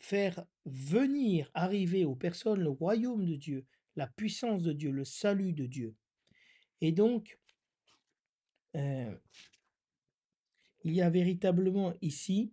faire 0.00 0.44
venir, 0.64 1.50
arriver 1.54 2.04
aux 2.04 2.16
personnes 2.16 2.60
le 2.60 2.70
royaume 2.70 3.24
de 3.26 3.36
Dieu, 3.36 3.66
la 3.96 4.06
puissance 4.06 4.62
de 4.62 4.72
Dieu, 4.72 4.90
le 4.90 5.04
salut 5.04 5.52
de 5.52 5.66
Dieu. 5.66 5.94
Et 6.80 6.92
donc, 6.92 7.38
euh, 8.76 9.14
il 10.84 10.92
y 10.92 11.02
a 11.02 11.10
véritablement 11.10 11.92
ici 12.00 12.52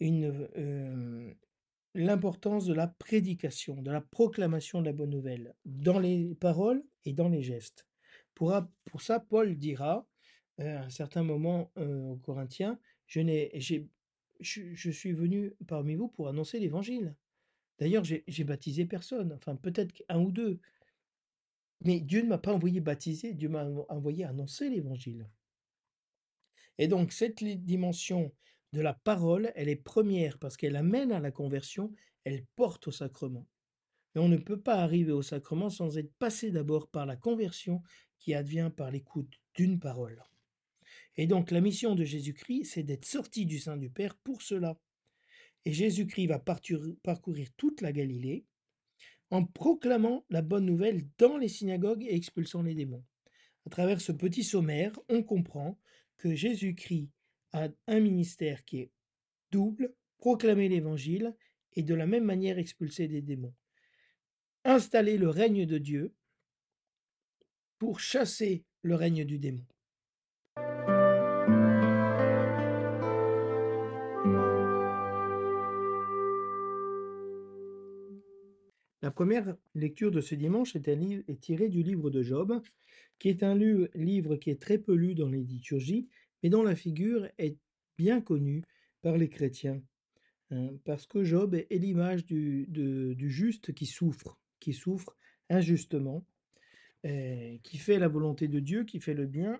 une, 0.00 0.48
euh, 0.56 1.34
l'importance 1.94 2.66
de 2.66 2.74
la 2.74 2.88
prédication, 2.88 3.80
de 3.80 3.90
la 3.90 4.00
proclamation 4.00 4.80
de 4.80 4.86
la 4.86 4.92
bonne 4.92 5.10
nouvelle, 5.10 5.54
dans 5.64 5.98
les 5.98 6.34
paroles 6.34 6.84
et 7.04 7.12
dans 7.12 7.28
les 7.28 7.42
gestes. 7.42 7.86
Pour, 8.34 8.52
pour 8.84 9.00
ça, 9.00 9.20
Paul 9.20 9.56
dira, 9.56 10.06
euh, 10.60 10.78
à 10.78 10.84
un 10.84 10.90
certain 10.90 11.22
moment 11.22 11.72
aux 11.76 12.16
Corinthiens, 12.16 12.78
je, 13.06 13.20
j'ai, 13.54 13.88
je, 14.40 14.90
suis 14.90 15.12
venu 15.12 15.54
parmi 15.66 15.94
vous 15.94 16.08
pour 16.08 16.28
annoncer 16.28 16.58
l'évangile. 16.58 17.14
D'ailleurs, 17.78 18.04
j'ai 18.04 18.44
baptisé 18.44 18.86
personne, 18.86 19.32
enfin 19.32 19.56
peut-être 19.56 20.02
un 20.08 20.20
ou 20.20 20.30
deux. 20.30 20.60
Mais 21.80 22.00
Dieu 22.00 22.22
ne 22.22 22.28
m'a 22.28 22.38
pas 22.38 22.52
envoyé 22.52 22.80
baptiser, 22.80 23.34
Dieu 23.34 23.48
m'a 23.48 23.66
envoyé 23.88 24.24
annoncer 24.24 24.70
l'évangile. 24.70 25.28
Et 26.78 26.88
donc 26.88 27.12
cette 27.12 27.42
dimension 27.42 28.32
de 28.74 28.82
la 28.82 28.92
parole, 28.92 29.52
elle 29.54 29.68
est 29.68 29.76
première 29.76 30.38
parce 30.38 30.56
qu'elle 30.56 30.76
amène 30.76 31.12
à 31.12 31.20
la 31.20 31.30
conversion, 31.30 31.92
elle 32.24 32.44
porte 32.56 32.88
au 32.88 32.90
sacrement. 32.90 33.46
Et 34.14 34.18
on 34.18 34.28
ne 34.28 34.36
peut 34.36 34.60
pas 34.60 34.76
arriver 34.76 35.12
au 35.12 35.22
sacrement 35.22 35.70
sans 35.70 35.96
être 35.96 36.12
passé 36.18 36.50
d'abord 36.50 36.88
par 36.88 37.06
la 37.06 37.16
conversion 37.16 37.82
qui 38.18 38.34
advient 38.34 38.70
par 38.76 38.90
l'écoute 38.90 39.40
d'une 39.54 39.78
parole. 39.78 40.22
Et 41.16 41.26
donc 41.26 41.52
la 41.52 41.60
mission 41.60 41.94
de 41.94 42.04
Jésus-Christ, 42.04 42.64
c'est 42.64 42.82
d'être 42.82 43.04
sorti 43.04 43.46
du 43.46 43.58
sein 43.58 43.76
du 43.76 43.90
Père 43.90 44.16
pour 44.16 44.42
cela. 44.42 44.76
Et 45.64 45.72
Jésus-Christ 45.72 46.26
va 46.26 46.40
parcourir 46.40 47.48
toute 47.56 47.80
la 47.80 47.92
Galilée 47.92 48.44
en 49.30 49.44
proclamant 49.44 50.24
la 50.30 50.42
bonne 50.42 50.66
nouvelle 50.66 51.06
dans 51.18 51.38
les 51.38 51.48
synagogues 51.48 52.04
et 52.04 52.14
expulsant 52.14 52.62
les 52.62 52.74
démons. 52.74 53.04
À 53.66 53.70
travers 53.70 54.00
ce 54.00 54.12
petit 54.12 54.44
sommaire, 54.44 54.98
on 55.08 55.22
comprend 55.22 55.78
que 56.18 56.34
Jésus-Christ 56.34 57.08
un 57.54 58.00
ministère 58.00 58.64
qui 58.64 58.80
est 58.80 58.90
double, 59.50 59.94
proclamer 60.18 60.68
l'évangile 60.68 61.36
et 61.74 61.82
de 61.82 61.94
la 61.94 62.06
même 62.06 62.24
manière 62.24 62.58
expulser 62.58 63.08
des 63.08 63.22
démons. 63.22 63.54
Installer 64.64 65.18
le 65.18 65.28
règne 65.28 65.66
de 65.66 65.78
Dieu 65.78 66.12
pour 67.78 68.00
chasser 68.00 68.64
le 68.82 68.94
règne 68.94 69.24
du 69.24 69.38
démon. 69.38 69.64
La 79.02 79.10
première 79.10 79.54
lecture 79.74 80.10
de 80.10 80.22
ce 80.22 80.34
dimanche 80.34 80.74
est, 80.76 81.40
tirée 81.40 81.68
du 81.68 81.82
livre 81.82 82.08
de 82.08 82.22
Job, 82.22 82.58
qui 83.18 83.28
est 83.28 83.42
un 83.42 83.54
livre 83.54 84.36
qui 84.36 84.48
est 84.48 84.60
très 84.60 84.78
peu 84.78 84.94
lu 84.94 85.14
dans 85.14 85.28
les 85.28 85.42
liturgies, 85.42 86.08
mais 86.44 86.50
dont 86.50 86.62
la 86.62 86.76
figure 86.76 87.26
est 87.38 87.56
bien 87.96 88.20
connue 88.20 88.62
par 89.00 89.16
les 89.16 89.30
chrétiens. 89.30 89.82
Hein, 90.50 90.72
parce 90.84 91.06
que 91.06 91.24
Job 91.24 91.54
est, 91.54 91.66
l'image 91.70 92.26
du, 92.26 93.16
juste 93.30 93.72
qui 93.72 93.86
souffre, 93.86 94.38
qui 94.60 94.74
souffre 94.74 95.16
injustement, 95.48 96.26
qui 97.02 97.78
fait 97.78 97.98
la 97.98 98.08
volonté 98.08 98.46
de 98.46 98.60
Dieu, 98.60 98.84
qui 98.84 99.00
fait 99.00 99.14
le 99.14 99.26
bien, 99.26 99.58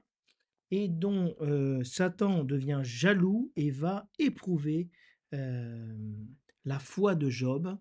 et 0.71 0.89
dont 0.89 1.35
euh, 1.41 1.83
Satan 1.85 2.45
devient 2.45 2.81
jaloux 2.83 3.51
et 3.57 3.71
va 3.71 4.09
éprouver 4.19 4.91
la 5.33 6.79
foi 6.79 7.15
de 7.17 7.29
Job, 7.29 7.77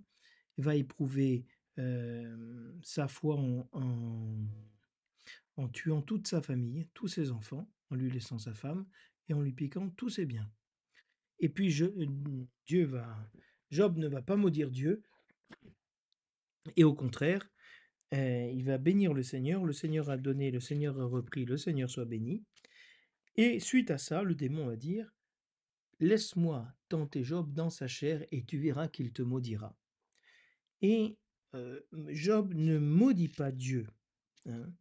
va 0.57 0.75
éprouver 0.75 1.45
sa 1.75 3.07
foi 3.07 3.35
en, 3.35 3.67
en, 5.57 5.67
tuant 5.69 6.01
toute 6.01 6.27
sa 6.27 6.41
famille, 6.41 6.87
tous 6.93 7.07
ses 7.07 7.31
enfants, 7.31 7.69
en 7.93 7.95
lui 7.95 8.09
laissant 8.09 8.39
sa 8.39 8.53
femme 8.53 8.85
et 9.29 9.33
en 9.33 9.41
lui 9.41 9.53
piquant 9.53 9.89
tous 9.91 10.09
ses 10.09 10.25
biens. 10.25 10.51
Et 11.39 11.49
puis 11.49 11.69
je, 11.69 11.85
Dieu 12.65 12.85
va, 12.85 13.29
Job 13.69 13.97
ne 13.97 14.07
va 14.07 14.21
pas 14.21 14.35
maudire 14.35 14.71
Dieu, 14.71 15.03
et 16.75 16.83
au 16.83 16.93
contraire, 16.93 17.47
il 18.11 18.63
va 18.63 18.77
bénir 18.77 19.13
le 19.13 19.23
Seigneur. 19.23 19.63
Le 19.65 19.73
Seigneur 19.73 20.09
a 20.09 20.17
donné, 20.17 20.51
le 20.51 20.59
Seigneur 20.59 20.99
a 20.99 21.05
repris, 21.05 21.45
le 21.45 21.57
Seigneur 21.57 21.89
soit 21.89 22.05
béni. 22.05 22.43
Et 23.35 23.59
suite 23.59 23.91
à 23.91 23.97
ça, 23.97 24.23
le 24.23 24.35
démon 24.35 24.67
va 24.67 24.75
dire 24.75 25.11
Laisse-moi 25.99 26.67
tenter 26.89 27.23
Job 27.23 27.53
dans 27.53 27.69
sa 27.69 27.87
chair 27.87 28.25
et 28.31 28.43
tu 28.43 28.57
verras 28.57 28.87
qu'il 28.87 29.13
te 29.13 29.21
maudira. 29.21 29.77
Et 30.81 31.17
Job 32.09 32.53
ne 32.53 32.77
maudit 32.77 33.29
pas 33.29 33.51
Dieu 33.51 33.87
hein, 34.47 34.71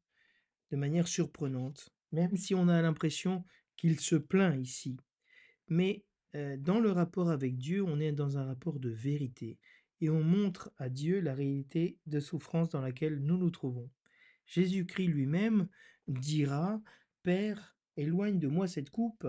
de 0.70 0.77
manière 0.77 1.07
surprenante, 1.07 1.90
même 2.12 2.37
si 2.37 2.55
on 2.55 2.68
a 2.68 2.81
l'impression 2.81 3.44
qu'il 3.77 3.98
se 3.98 4.16
plaint 4.16 4.57
ici. 4.62 4.96
Mais 5.68 6.05
dans 6.59 6.81
le 6.81 6.90
rapport 6.90 7.31
avec 7.31 7.59
Dieu, 7.59 7.83
on 7.83 8.01
est 8.01 8.12
dans 8.12 8.38
un 8.38 8.44
rapport 8.44 8.79
de 8.79 8.90
vérité. 8.90 9.59
et 10.03 10.11
on 10.11 10.22
montre 10.25 10.72
à 10.79 10.88
Dieu 10.88 11.20
la 11.20 11.33
réalité 11.33 11.96
de 12.07 12.18
souffrance 12.18 12.68
dans 12.68 12.81
laquelle 12.81 13.20
nous 13.20 13.38
nous 13.38 13.51
trouvons. 13.51 13.88
Jésus-Christ 14.46 15.07
lui-même 15.07 15.68
dira, 16.09 16.83
Père, 17.22 17.77
éloigne 17.96 18.40
de 18.40 18.48
moi 18.48 18.66
cette 18.66 18.90
coupe, 18.90 19.29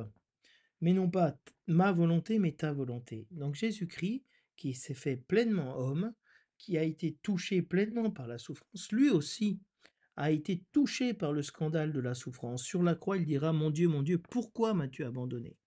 mais 0.82 0.94
non 0.94 1.12
pas 1.12 1.38
ma 1.68 1.92
volonté, 1.92 2.40
mais 2.40 2.54
ta 2.54 2.74
volonté. 2.74 3.28
Donc 3.30 3.54
Jésus-Christ, 3.54 4.24
qui 4.56 4.74
s'est 4.74 4.96
fait 4.96 5.16
pleinement 5.16 5.78
homme, 5.78 6.12
qui 6.58 6.80
a 6.80 6.84
été 6.84 7.20
touché 7.22 7.62
pleinement 7.62 8.10
par 8.10 8.26
la 8.26 8.40
souffrance, 8.40 8.92
lui 8.92 9.12
aussi 9.12 9.60
a 10.16 10.32
été 10.32 10.64
touché 10.72 11.14
par 11.14 11.34
le 11.34 11.42
scandale 11.42 11.92
de 11.92 12.00
la 12.00 12.14
souffrance. 12.14 12.64
Sur 12.64 12.84
la 12.84 12.96
croix, 12.96 13.18
il 13.18 13.26
dira, 13.26 13.54
Mon 13.54 13.72
Dieu, 13.72 13.88
mon 13.88 14.04
Dieu, 14.04 14.20
pourquoi 14.20 14.74
m'as-tu 14.74 15.04
abandonné? 15.04 15.58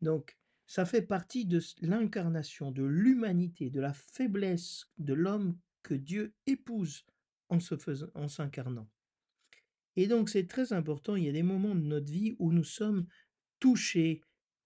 Donc, 0.00 0.36
ça 0.66 0.84
fait 0.84 1.02
partie 1.02 1.46
de 1.46 1.60
l'incarnation, 1.80 2.72
de 2.72 2.82
l'humanité, 2.82 3.70
de 3.70 3.80
la 3.80 3.92
faiblesse 3.92 4.86
de 4.98 5.14
l'homme 5.14 5.58
que 5.82 5.94
Dieu 5.94 6.34
épouse 6.46 7.06
en 7.48 7.60
se 7.60 7.76
faisant, 7.76 8.08
en 8.14 8.28
s'incarnant. 8.28 8.88
Et 9.94 10.08
donc 10.08 10.28
c'est 10.28 10.46
très 10.46 10.72
important, 10.72 11.16
il 11.16 11.24
y 11.24 11.28
a 11.28 11.32
des 11.32 11.44
moments 11.44 11.74
de 11.74 11.80
notre 11.80 12.10
vie 12.10 12.34
où 12.38 12.52
nous 12.52 12.64
sommes 12.64 13.06
touchés 13.60 14.20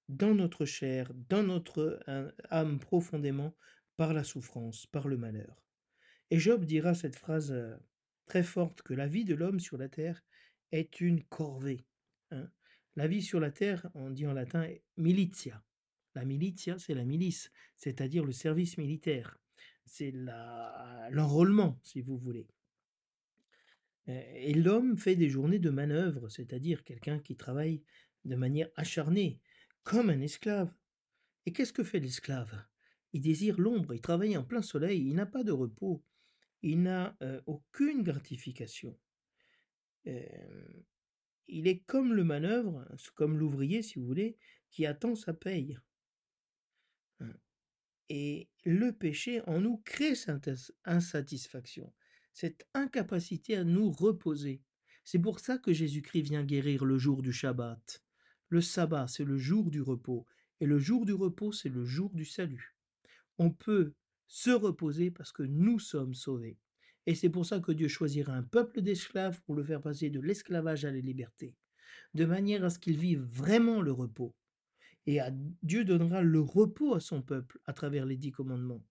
dans 0.08 0.34
notre 0.34 0.64
chair, 0.64 1.12
dans 1.28 1.44
notre 1.44 2.00
âme 2.48 2.80
profondément 2.80 3.54
par 3.96 4.12
la 4.12 4.24
souffrance, 4.24 4.86
par 4.86 5.06
le 5.06 5.16
malheur. 5.16 5.62
Et 6.30 6.38
Job 6.38 6.64
dira 6.64 6.94
cette 6.94 7.16
phrase 7.16 7.54
très 8.30 8.44
forte 8.44 8.82
que 8.82 8.94
la 8.94 9.08
vie 9.08 9.24
de 9.24 9.34
l'homme 9.34 9.58
sur 9.58 9.76
la 9.76 9.88
terre 9.88 10.22
est 10.70 11.00
une 11.00 11.24
corvée. 11.24 11.84
Hein. 12.30 12.48
La 12.94 13.08
vie 13.08 13.22
sur 13.22 13.40
la 13.40 13.50
terre, 13.50 13.90
on 13.94 14.08
dit 14.08 14.24
en 14.24 14.32
latin 14.32 14.68
militia. 14.96 15.64
La 16.14 16.24
militia, 16.24 16.78
c'est 16.78 16.94
la 16.94 17.04
milice, 17.04 17.50
c'est-à-dire 17.76 18.24
le 18.24 18.30
service 18.30 18.78
militaire. 18.78 19.36
C'est 19.84 20.12
l'enrôlement, 21.10 21.80
si 21.82 22.02
vous 22.02 22.18
voulez. 22.18 22.46
Et 24.06 24.54
l'homme 24.54 24.96
fait 24.96 25.16
des 25.16 25.28
journées 25.28 25.58
de 25.58 25.70
manœuvre, 25.70 26.28
c'est-à-dire 26.28 26.84
quelqu'un 26.84 27.18
qui 27.18 27.34
travaille 27.34 27.82
de 28.24 28.36
manière 28.36 28.68
acharnée, 28.76 29.40
comme 29.82 30.08
un 30.08 30.20
esclave. 30.20 30.72
Et 31.46 31.52
qu'est-ce 31.52 31.72
que 31.72 31.82
fait 31.82 31.98
l'esclave? 31.98 32.64
Il 33.12 33.22
désire 33.22 33.60
l'ombre, 33.60 33.92
il 33.92 34.00
travaille 34.00 34.36
en 34.36 34.44
plein 34.44 34.62
soleil, 34.62 35.04
il 35.04 35.16
n'a 35.16 35.26
pas 35.26 35.42
de 35.42 35.50
repos, 35.50 36.04
il 36.62 36.82
n'a 36.82 37.16
aucune 37.46 38.02
gratification. 38.02 38.98
il 40.04 41.66
est 41.66 41.80
comme 41.86 42.14
le 42.14 42.24
manœuvre, 42.24 42.86
comme 43.14 43.38
l'ouvrier, 43.38 43.82
si 43.82 43.98
vous 43.98 44.06
voulez, 44.06 44.36
qui 44.70 44.86
attend 44.86 45.14
sa 45.14 45.32
paye. 45.34 45.78
Hein. 47.20 47.32
Et 48.08 48.48
le 48.64 48.92
péché 48.92 49.40
en 49.46 49.60
nous 49.60 49.78
crée 49.78 50.14
cette 50.14 50.50
insatisfaction 50.84 51.92
cette 52.32 52.66
incapacité 52.74 53.56
à 53.56 53.64
nous 53.64 53.90
reposer. 53.90 54.62
C'est 55.04 55.18
pour 55.18 55.40
ça 55.40 55.58
que 55.58 55.72
Jésus-Christ 55.72 56.22
vient 56.22 56.44
guérir 56.44 56.84
le 56.84 56.98
jour 56.98 57.22
du 57.22 57.32
Shabbat. 57.32 58.02
Le 58.48 58.60
sabbat, 58.60 59.08
c'est 59.08 59.24
le 59.24 59.38
jour 59.38 59.70
du 59.70 59.80
repos, 59.80 60.26
et 60.60 60.66
le 60.66 60.78
jour 60.78 61.06
du 61.06 61.12
repos, 61.12 61.52
c'est 61.52 61.68
le 61.68 61.84
jour 61.84 62.10
du 62.14 62.24
salut. 62.24 62.76
On 63.38 63.50
peut 63.50 63.94
se 64.30 64.50
reposer 64.50 65.10
parce 65.10 65.32
que 65.32 65.42
nous 65.42 65.80
sommes 65.80 66.14
sauvés. 66.14 66.56
Et 67.06 67.16
c'est 67.16 67.30
pour 67.30 67.44
ça 67.44 67.58
que 67.58 67.72
Dieu 67.72 67.88
choisira 67.88 68.32
un 68.32 68.44
peuple 68.44 68.80
d'esclaves 68.80 69.42
pour 69.42 69.56
le 69.56 69.64
faire 69.64 69.82
passer 69.82 70.08
de 70.08 70.20
l'esclavage 70.20 70.84
à 70.84 70.92
la 70.92 71.00
liberté, 71.00 71.56
de 72.14 72.24
manière 72.24 72.64
à 72.64 72.70
ce 72.70 72.78
qu'il 72.78 72.96
vive 72.96 73.22
vraiment 73.22 73.80
le 73.80 73.90
repos. 73.90 74.36
Et 75.06 75.18
Dieu 75.64 75.84
donnera 75.84 76.22
le 76.22 76.40
repos 76.40 76.94
à 76.94 77.00
son 77.00 77.22
peuple 77.22 77.58
à 77.66 77.72
travers 77.72 78.06
les 78.06 78.16
dix 78.16 78.30
commandements. 78.30 78.86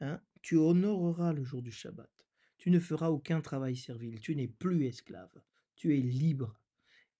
Hein 0.00 0.20
tu 0.42 0.56
honoreras 0.56 1.32
le 1.32 1.44
jour 1.44 1.62
du 1.62 1.70
Shabbat. 1.70 2.10
Tu 2.58 2.72
ne 2.72 2.80
feras 2.80 3.10
aucun 3.10 3.40
travail 3.40 3.76
servile, 3.76 4.18
tu 4.18 4.34
n'es 4.34 4.48
plus 4.48 4.86
esclave, 4.86 5.40
tu 5.76 5.96
es 5.96 6.00
libre. 6.00 6.60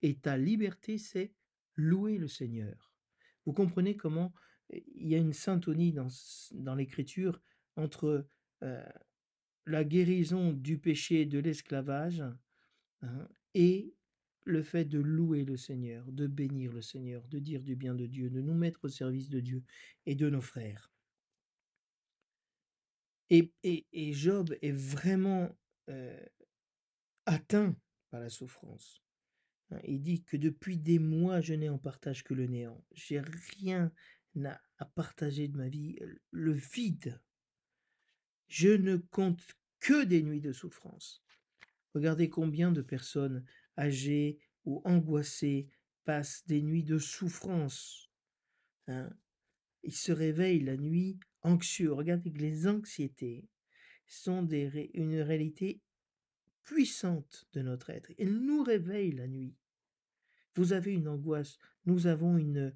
Et 0.02 0.16
ta 0.16 0.36
liberté, 0.36 0.98
c'est 0.98 1.32
louer 1.76 2.18
le 2.18 2.26
Seigneur. 2.26 2.92
Vous 3.46 3.52
comprenez 3.52 3.96
comment 3.96 4.34
il 4.96 5.08
y 5.08 5.14
a 5.14 5.18
une 5.18 5.32
syntonie 5.32 5.92
dans, 5.92 6.08
dans 6.52 6.74
l'Écriture 6.74 7.40
entre 7.76 8.26
la 9.66 9.84
guérison 9.84 10.52
du 10.52 10.78
péché 10.78 11.26
de 11.26 11.38
l'esclavage 11.38 12.22
hein, 13.02 13.28
et 13.54 13.94
le 14.44 14.62
fait 14.62 14.84
de 14.84 14.98
louer 14.98 15.44
le 15.44 15.56
Seigneur, 15.56 16.04
de 16.12 16.26
bénir 16.26 16.72
le 16.72 16.82
Seigneur, 16.82 17.26
de 17.28 17.38
dire 17.38 17.62
du 17.62 17.76
bien 17.76 17.94
de 17.94 18.06
Dieu, 18.06 18.30
de 18.30 18.40
nous 18.40 18.54
mettre 18.54 18.84
au 18.84 18.88
service 18.88 19.28
de 19.28 19.40
Dieu 19.40 19.62
et 20.06 20.14
de 20.14 20.28
nos 20.28 20.42
frères. 20.42 20.90
Et, 23.30 24.12
Job 24.12 24.54
est 24.62 24.72
vraiment 24.72 25.50
atteint 27.26 27.74
par 28.10 28.20
la 28.20 28.28
souffrance. 28.28 29.02
Hein. 29.70 29.80
Il 29.84 30.02
dit 30.02 30.22
que 30.22 30.36
depuis 30.36 30.76
des 30.76 30.98
mois, 30.98 31.40
je 31.40 31.54
n'ai 31.54 31.68
en 31.68 31.78
partage 31.78 32.22
que 32.22 32.34
le 32.34 32.46
néant. 32.46 32.84
J'ai 32.92 33.20
rien 33.58 33.90
à, 34.44 34.60
à 34.78 34.84
partager 34.84 35.48
de 35.48 35.56
ma 35.56 35.68
vie, 35.68 35.98
le 36.30 36.52
vide. 36.52 37.20
Je 38.48 38.68
ne 38.68 38.96
compte 38.96 39.56
que 39.80 40.04
des 40.04 40.22
nuits 40.22 40.40
de 40.40 40.52
souffrance. 40.52 41.22
Regardez 41.94 42.28
combien 42.28 42.72
de 42.72 42.82
personnes 42.82 43.44
âgées 43.78 44.38
ou 44.64 44.82
angoissées 44.84 45.68
passent 46.04 46.46
des 46.46 46.62
nuits 46.62 46.84
de 46.84 46.98
souffrance. 46.98 48.10
Hein. 48.88 49.10
Ils 49.82 49.94
se 49.94 50.12
réveillent 50.12 50.64
la 50.64 50.76
nuit 50.76 51.18
anxieux. 51.42 51.92
Regardez 51.92 52.32
que 52.32 52.38
les 52.38 52.66
anxiétés 52.66 53.48
sont 54.06 54.46
une 54.48 55.20
réalité 55.20 55.82
puissante 56.62 57.46
de 57.52 57.62
notre 57.62 57.90
être. 57.90 58.10
Elles 58.18 58.38
nous 58.38 58.62
réveillent 58.62 59.12
la 59.12 59.28
nuit. 59.28 59.54
Vous 60.56 60.72
avez 60.72 60.92
une 60.92 61.08
angoisse, 61.08 61.58
nous 61.86 62.06
avons 62.06 62.38
une, 62.38 62.72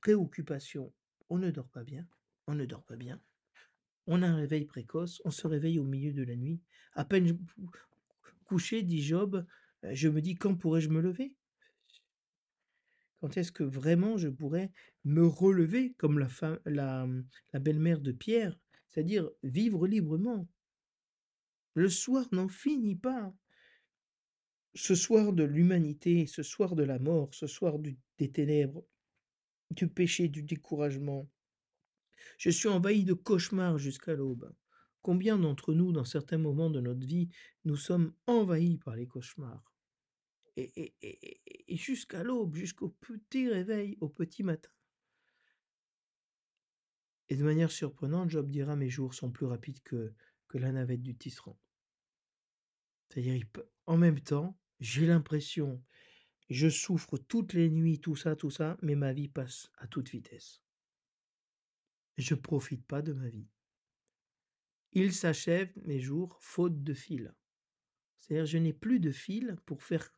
préoccupation. 0.00 0.92
On 1.28 1.38
ne 1.38 1.50
dort 1.50 1.68
pas 1.68 1.84
bien, 1.84 2.06
on 2.46 2.54
ne 2.54 2.64
dort 2.64 2.84
pas 2.84 2.96
bien. 2.96 3.20
On 4.06 4.22
a 4.22 4.26
un 4.26 4.36
réveil 4.36 4.64
précoce, 4.64 5.20
on 5.24 5.30
se 5.30 5.46
réveille 5.46 5.78
au 5.78 5.84
milieu 5.84 6.12
de 6.12 6.22
la 6.22 6.36
nuit. 6.36 6.60
À 6.94 7.04
peine 7.04 7.38
couché, 8.44 8.82
dit 8.82 9.02
Job, 9.02 9.44
euh, 9.84 9.90
je 9.92 10.08
me 10.08 10.20
dis 10.20 10.36
quand 10.36 10.54
pourrais-je 10.54 10.88
me 10.88 11.00
lever? 11.00 11.34
Quand 13.20 13.36
est-ce 13.36 13.50
que 13.50 13.64
vraiment 13.64 14.16
je 14.16 14.28
pourrais 14.28 14.70
me 15.04 15.26
relever 15.26 15.94
comme 15.94 16.18
la, 16.18 16.28
la 16.64 17.58
belle-mère 17.58 18.00
de 18.00 18.12
Pierre, 18.12 18.58
c'est-à-dire 18.88 19.28
vivre 19.42 19.86
librement? 19.86 20.48
Le 21.74 21.88
soir 21.88 22.26
n'en 22.32 22.48
finit 22.48 22.96
pas. 22.96 23.34
Ce 24.76 24.94
soir 24.94 25.32
de 25.32 25.42
l'humanité, 25.42 26.26
ce 26.26 26.42
soir 26.42 26.76
de 26.76 26.82
la 26.82 26.98
mort, 26.98 27.34
ce 27.34 27.46
soir 27.46 27.78
des 27.78 28.30
ténèbres, 28.30 28.86
du 29.70 29.88
péché, 29.88 30.28
du 30.28 30.42
découragement. 30.42 31.30
Je 32.36 32.50
suis 32.50 32.68
envahi 32.68 33.04
de 33.04 33.14
cauchemars 33.14 33.78
jusqu'à 33.78 34.14
l'aube. 34.14 34.52
Combien 35.00 35.38
d'entre 35.38 35.72
nous, 35.72 35.92
dans 35.92 36.04
certains 36.04 36.36
moments 36.36 36.68
de 36.68 36.80
notre 36.80 37.06
vie, 37.06 37.30
nous 37.64 37.76
sommes 37.76 38.12
envahis 38.26 38.76
par 38.76 38.96
les 38.96 39.06
cauchemars? 39.06 39.72
Et, 40.58 40.94
jusqu'à 41.70 42.22
l'aube, 42.22 42.54
jusqu'au 42.54 42.90
petit 43.00 43.48
réveil, 43.48 43.96
au 44.02 44.10
petit 44.10 44.42
matin. 44.42 44.70
Et 47.30 47.36
de 47.36 47.44
manière 47.44 47.70
surprenante, 47.70 48.28
Job 48.28 48.50
dira 48.50 48.76
Mes 48.76 48.90
jours 48.90 49.14
sont 49.14 49.30
plus 49.30 49.46
rapides 49.46 49.82
que, 49.82 50.12
que 50.48 50.58
la 50.58 50.70
navette 50.70 51.02
du 51.02 51.16
tisserand. 51.16 51.58
C'est-à-dire, 53.08 53.42
en 53.86 53.96
même 53.96 54.20
temps, 54.20 54.58
j'ai 54.80 55.06
l'impression, 55.06 55.82
je 56.50 56.68
souffre 56.68 57.18
toutes 57.18 57.52
les 57.52 57.70
nuits, 57.70 58.00
tout 58.00 58.16
ça, 58.16 58.36
tout 58.36 58.50
ça, 58.50 58.76
mais 58.82 58.94
ma 58.94 59.12
vie 59.12 59.28
passe 59.28 59.70
à 59.78 59.86
toute 59.86 60.10
vitesse. 60.10 60.62
Je 62.16 62.34
ne 62.34 62.40
profite 62.40 62.84
pas 62.86 63.02
de 63.02 63.12
ma 63.12 63.28
vie. 63.28 63.48
Il 64.92 65.12
s'achève 65.12 65.70
mes 65.84 66.00
jours 66.00 66.38
faute 66.40 66.82
de 66.82 66.94
fil. 66.94 67.34
C'est-à-dire, 68.18 68.46
je 68.46 68.58
n'ai 68.58 68.72
plus 68.72 69.00
de 69.00 69.10
fil 69.12 69.56
pour 69.66 69.82
faire 69.82 70.10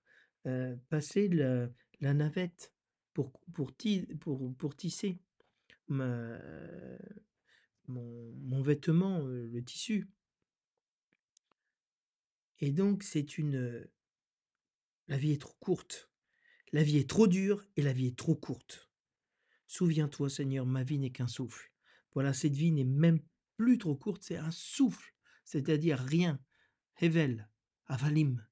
passer 0.88 1.28
la, 1.28 1.68
navette 2.14 2.72
pour, 3.12 3.32
pour, 3.52 3.74
tisser 4.76 5.20
mon, 5.88 6.38
mon, 7.88 8.62
vêtement, 8.62 9.20
le 9.20 9.62
tissu. 9.64 10.08
Et 12.60 12.72
donc, 12.72 13.02
c'est 13.02 13.38
une. 13.38 13.88
La 15.08 15.16
vie 15.16 15.32
est 15.32 15.40
trop 15.40 15.56
courte. 15.58 16.10
La 16.72 16.82
vie 16.82 16.98
est 16.98 17.08
trop 17.08 17.26
dure 17.26 17.64
et 17.76 17.82
la 17.82 17.92
vie 17.92 18.08
est 18.08 18.18
trop 18.18 18.34
courte. 18.34 18.90
Souviens-toi, 19.66 20.28
Seigneur, 20.28 20.66
ma 20.66 20.82
vie 20.82 20.98
n'est 20.98 21.10
qu'un 21.10 21.26
souffle. 21.26 21.72
Voilà, 22.12 22.32
cette 22.32 22.54
vie 22.54 22.72
n'est 22.72 22.84
même 22.84 23.20
plus 23.56 23.78
trop 23.78 23.96
courte, 23.96 24.22
c'est 24.22 24.36
un 24.36 24.50
souffle, 24.50 25.14
c'est-à-dire 25.44 25.98
rien. 25.98 26.40
Hevel, 27.00 27.48
avalim, 27.86 28.46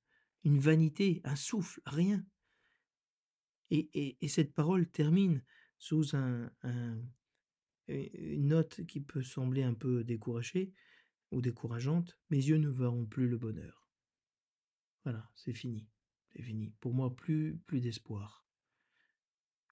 une 0.45 0.59
vanité, 0.59 1.21
un 1.25 1.37
souffle, 1.37 1.81
rien. 1.85 2.25
Et, 3.71 4.17
cette 4.29 4.55
parole 4.55 4.89
termine 4.89 5.43
sous 5.79 6.15
un, 6.15 6.51
une 7.89 8.49
note 8.49 8.85
qui 8.87 9.01
peut 9.01 9.23
sembler 9.23 9.63
un 9.63 9.75
peu 9.75 10.05
découragée 10.05 10.73
ou 11.33 11.43
décourageante, 11.43 12.17
mes 12.31 12.37
yeux 12.37 12.59
ne 12.59 12.69
verront 12.69 13.07
plus 13.07 13.29
le 13.29 13.37
bonheur. 13.37 13.91
Voilà, 15.05 15.29
c'est 15.35 15.55
fini. 15.55 15.89
Pour 16.81 16.95
moi, 16.95 17.15
plus, 17.15 17.59
plus 17.67 17.81
d'espoir. 17.81 18.47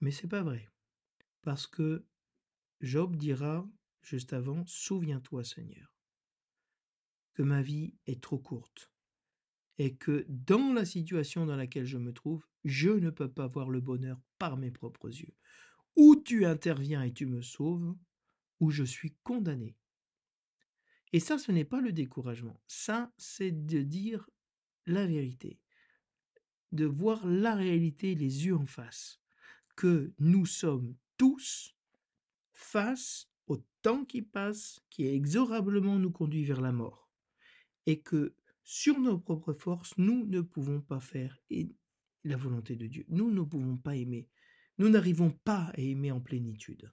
Mais 0.00 0.10
c'est 0.10 0.28
pas 0.28 0.42
vrai. 0.42 0.68
Parce 1.42 1.66
que 1.66 2.06
Job 2.80 3.16
dira 3.16 3.68
juste 4.02 4.32
avant, 4.32 4.64
Souviens-toi 4.66 5.44
Seigneur, 5.44 5.94
que 7.34 7.42
ma 7.42 7.62
vie 7.62 7.94
est 8.06 8.22
trop 8.22 8.38
courte 8.38 8.92
et 9.78 9.96
que 9.96 10.24
dans 10.28 10.72
la 10.72 10.84
situation 10.84 11.46
dans 11.46 11.56
laquelle 11.56 11.86
je 11.86 11.98
me 11.98 12.12
trouve, 12.12 12.46
je 12.64 12.90
ne 12.90 13.10
peux 13.10 13.30
pas 13.30 13.48
voir 13.48 13.70
le 13.70 13.80
bonheur 13.80 14.20
par 14.38 14.56
mes 14.56 14.70
propres 14.70 15.08
yeux. 15.08 15.34
Ou 15.96 16.16
tu 16.16 16.44
interviens 16.44 17.02
et 17.02 17.12
tu 17.12 17.26
me 17.26 17.42
sauves, 17.42 17.96
ou 18.60 18.70
je 18.70 18.84
suis 18.84 19.16
condamné. 19.22 19.76
Et 21.12 21.20
ça, 21.20 21.38
ce 21.38 21.52
n'est 21.52 21.64
pas 21.64 21.80
le 21.80 21.92
découragement. 21.92 22.60
Ça, 22.66 23.12
c'est 23.16 23.66
de 23.66 23.82
dire 23.82 24.28
la 24.86 25.06
vérité, 25.06 25.60
de 26.74 26.84
voir 26.84 27.26
la 27.26 27.54
réalité 27.54 28.14
les 28.14 28.46
yeux 28.46 28.56
en 28.56 28.66
face, 28.66 29.20
que 29.76 30.12
nous 30.18 30.46
sommes 30.46 30.94
tous 31.16 31.74
face 32.52 33.28
au 33.46 33.58
temps 33.82 34.04
qui 34.04 34.22
passe, 34.22 34.80
qui 34.90 35.06
exorablement 35.06 35.98
nous 35.98 36.10
conduit 36.10 36.44
vers 36.44 36.60
la 36.60 36.72
mort, 36.72 37.10
et 37.86 38.00
que 38.00 38.34
sur 38.64 38.98
nos 38.98 39.18
propres 39.18 39.52
forces, 39.52 39.96
nous 39.98 40.24
ne 40.26 40.40
pouvons 40.40 40.80
pas 40.80 41.00
faire 41.00 41.38
la 42.24 42.36
volonté 42.36 42.76
de 42.76 42.86
Dieu. 42.86 43.04
Nous 43.08 43.30
ne 43.30 43.42
pouvons 43.42 43.76
pas 43.76 43.94
aimer. 43.94 44.28
Nous 44.78 44.88
n'arrivons 44.88 45.30
pas 45.30 45.66
à 45.74 45.80
aimer 45.80 46.10
en 46.10 46.20
plénitude. 46.20 46.90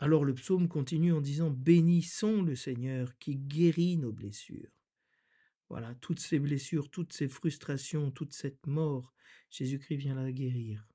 Alors 0.00 0.24
le 0.24 0.34
psaume 0.34 0.66
continue 0.66 1.12
en 1.12 1.20
disant 1.20 1.50
Bénissons 1.50 2.42
le 2.42 2.56
Seigneur 2.56 3.16
qui 3.18 3.36
guérit 3.36 3.96
nos 3.96 4.10
blessures. 4.10 4.81
Voilà, 5.72 5.94
toutes 6.02 6.20
ces 6.20 6.38
blessures, 6.38 6.90
toutes 6.90 7.14
ces 7.14 7.28
frustrations, 7.28 8.10
toute 8.10 8.34
cette 8.34 8.66
mort, 8.66 9.14
Jésus-Christ 9.48 9.96
vient 9.96 10.14
la 10.14 10.30
guérir. 10.30 10.86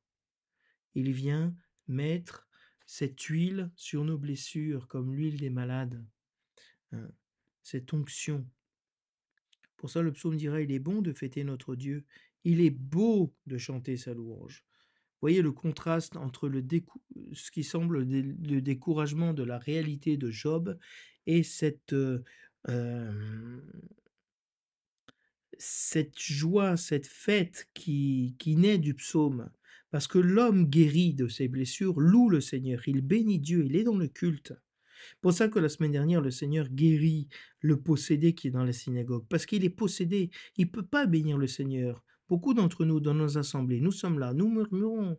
Il 0.93 1.13
vient 1.13 1.55
mettre 1.87 2.47
cette 2.85 3.19
huile 3.23 3.71
sur 3.75 4.03
nos 4.03 4.19
blessures 4.19 4.87
comme 4.87 5.15
l'huile 5.15 5.39
des 5.39 5.49
malades, 5.49 6.05
hein, 6.91 7.09
cette 7.63 7.91
onction. 7.91 8.47
Pour 9.77 9.89
ça, 9.89 10.03
le 10.03 10.11
psaume 10.11 10.37
dira, 10.37 10.61
il 10.61 10.71
est 10.71 10.77
bon 10.77 11.01
de 11.01 11.11
fêter 11.11 11.43
notre 11.43 11.75
Dieu, 11.75 12.05
il 12.43 12.61
est 12.61 12.69
beau 12.69 13.33
de 13.47 13.57
chanter 13.57 13.97
sa 13.97 14.13
louange 14.13 14.63
voyez 15.21 15.41
le 15.41 15.51
contraste 15.51 16.17
entre 16.17 16.47
le 16.47 16.63
ce 17.33 17.49
qui 17.49 17.63
semble 17.63 18.03
le 18.03 18.61
découragement 18.61 19.33
de 19.33 19.41
la 19.41 19.57
réalité 19.57 20.15
de 20.15 20.29
Job 20.29 20.77
et 21.25 21.41
cette, 21.41 21.95
cette 25.59 26.19
joie, 26.19 26.77
cette 26.77 27.07
fête 27.07 27.69
qui, 27.73 28.35
qui 28.39 28.55
naît 28.55 28.77
du 28.77 28.93
psaume. 28.93 29.49
Parce 29.91 30.07
que 30.07 30.19
l'homme 30.19 30.65
guéri 30.65 31.13
de 31.13 31.27
ses 31.27 31.47
blessures 31.47 31.99
loue 31.99 32.29
le 32.29 32.41
Seigneur, 32.41 32.81
il 32.87 33.01
bénit 33.01 33.39
Dieu, 33.39 33.65
il 33.65 33.75
est 33.75 33.83
dans 33.83 33.97
le 33.97 34.07
culte. 34.07 34.53
Pour 35.21 35.33
ça 35.33 35.47
que 35.47 35.59
la 35.59 35.69
semaine 35.69 35.91
dernière, 35.91 36.21
le 36.21 36.31
Seigneur 36.31 36.67
guérit 36.69 37.27
le 37.61 37.79
possédé 37.79 38.33
qui 38.33 38.47
est 38.47 38.51
dans 38.51 38.63
la 38.63 38.73
synagogue. 38.73 39.25
Parce 39.29 39.45
qu'il 39.45 39.63
est 39.63 39.69
possédé, 39.69 40.29
il 40.57 40.65
ne 40.65 40.71
peut 40.71 40.85
pas 40.85 41.05
bénir 41.05 41.37
le 41.37 41.47
Seigneur. 41.47 42.03
Beaucoup 42.27 42.53
d'entre 42.53 42.83
nous, 42.83 42.99
dans 42.99 43.13
nos 43.13 43.37
assemblées, 43.37 43.79
nous 43.79 43.91
sommes 43.91 44.19
là, 44.19 44.33
nous 44.33 44.49
murmurons, 44.49 45.17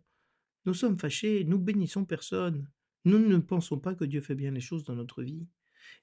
nous 0.65 0.73
sommes 0.73 0.99
fâchés, 0.99 1.43
nous 1.45 1.57
bénissons 1.57 2.05
personne. 2.05 2.69
Nous 3.05 3.17
ne 3.17 3.37
pensons 3.37 3.79
pas 3.79 3.95
que 3.95 4.05
Dieu 4.05 4.21
fait 4.21 4.35
bien 4.35 4.51
les 4.51 4.59
choses 4.59 4.83
dans 4.83 4.95
notre 4.95 5.23
vie. 5.23 5.47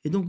Et 0.04 0.10
donc, 0.10 0.28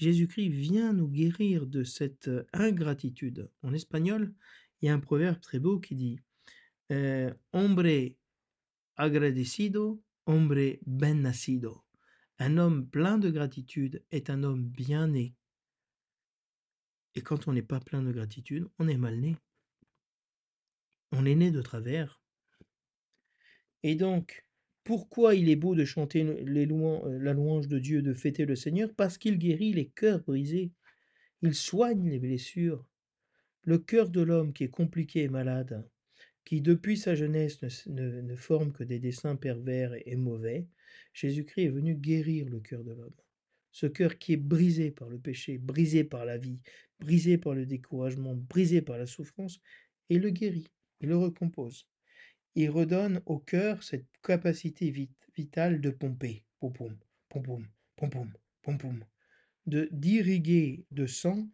Jésus-Christ 0.00 0.48
vient 0.48 0.94
nous 0.94 1.08
guérir 1.08 1.66
de 1.66 1.84
cette 1.84 2.28
euh, 2.28 2.46
ingratitude. 2.54 3.50
En 3.62 3.74
espagnol, 3.74 4.32
il 4.80 4.86
y 4.86 4.88
a 4.88 4.94
un 4.94 4.98
proverbe 4.98 5.38
très 5.40 5.58
beau 5.58 5.78
qui 5.78 5.94
dit 5.94 6.18
euh, 6.90 7.30
Hombre 7.52 8.16
agradecido, 8.96 10.02
hombre 10.24 10.78
ben 10.86 11.20
nacido. 11.20 11.84
Un 12.38 12.56
homme 12.56 12.88
plein 12.88 13.18
de 13.18 13.28
gratitude 13.28 14.02
est 14.10 14.30
un 14.30 14.42
homme 14.42 14.64
bien 14.64 15.06
né. 15.06 15.34
Et 17.14 17.20
quand 17.20 17.46
on 17.46 17.52
n'est 17.52 17.60
pas 17.60 17.80
plein 17.80 18.02
de 18.02 18.10
gratitude, 18.10 18.70
on 18.78 18.88
est 18.88 18.96
mal 18.96 19.20
né. 19.20 19.36
On 21.12 21.26
est 21.26 21.34
né 21.34 21.50
de 21.50 21.60
travers. 21.60 22.22
Et 23.82 23.96
donc, 23.96 24.46
pourquoi 24.84 25.34
il 25.34 25.48
est 25.48 25.56
beau 25.56 25.74
de 25.74 25.84
chanter 25.84 26.24
euh, 26.24 27.18
la 27.20 27.32
louange 27.32 27.68
de 27.68 27.78
Dieu, 27.78 28.02
de 28.02 28.12
fêter 28.12 28.46
le 28.46 28.56
Seigneur? 28.56 28.92
Parce 28.94 29.18
qu'il 29.18 29.38
guérit 29.38 29.72
les 29.72 29.88
cœurs 29.88 30.20
brisés. 30.20 30.72
Il 31.42 31.54
soigne 31.54 32.08
les 32.08 32.18
blessures. 32.18 32.84
Le 33.62 33.78
cœur 33.78 34.08
de 34.08 34.20
l'homme 34.20 34.52
qui 34.52 34.64
est 34.64 34.68
compliqué 34.68 35.22
et 35.22 35.28
malade, 35.28 35.86
qui 36.44 36.60
depuis 36.60 36.96
sa 36.96 37.14
jeunesse 37.14 37.60
ne, 37.86 38.34
forme 38.36 38.72
que 38.72 38.84
des 38.84 38.98
desseins 38.98 39.36
pervers 39.36 39.94
et, 39.94 40.02
et 40.06 40.16
mauvais, 40.16 40.66
Jésus-Christ 41.12 41.64
est 41.64 41.70
venu 41.70 41.94
guérir 41.94 42.48
le 42.48 42.60
cœur 42.60 42.84
de 42.84 42.92
l'homme. 42.92 43.14
Ce 43.72 43.86
cœur 43.86 44.18
qui 44.18 44.32
est 44.32 44.38
brisé 44.38 44.90
par 44.90 45.08
le 45.08 45.18
péché, 45.18 45.58
brisé 45.58 46.04
par 46.04 46.24
la 46.24 46.38
vie, 46.38 46.58
brisé 46.98 47.38
par 47.38 47.54
le 47.54 47.66
découragement, 47.66 48.34
brisé 48.34 48.82
par 48.82 48.98
la 48.98 49.06
souffrance, 49.06 49.60
et 50.08 50.18
le 50.18 50.30
guérit 50.30 50.70
il 51.00 51.08
le 51.08 51.16
recompose. 51.16 51.86
Il 52.54 52.70
redonne 52.70 53.22
au 53.26 53.38
cœur 53.38 53.82
cette 53.82 54.06
capacité 54.22 54.92
vitale 55.36 55.80
de 55.80 55.90
pomper, 55.90 56.44
pom 56.58 56.72
pom, 56.72 56.96
pom 57.28 57.42
pom, 57.42 57.66
pom 57.96 58.10
pom, 58.10 58.32
pom 58.62 58.78
pom, 58.78 59.04
de 59.66 59.88
d'irriguer 59.92 60.84
de 60.90 61.06
sang 61.06 61.48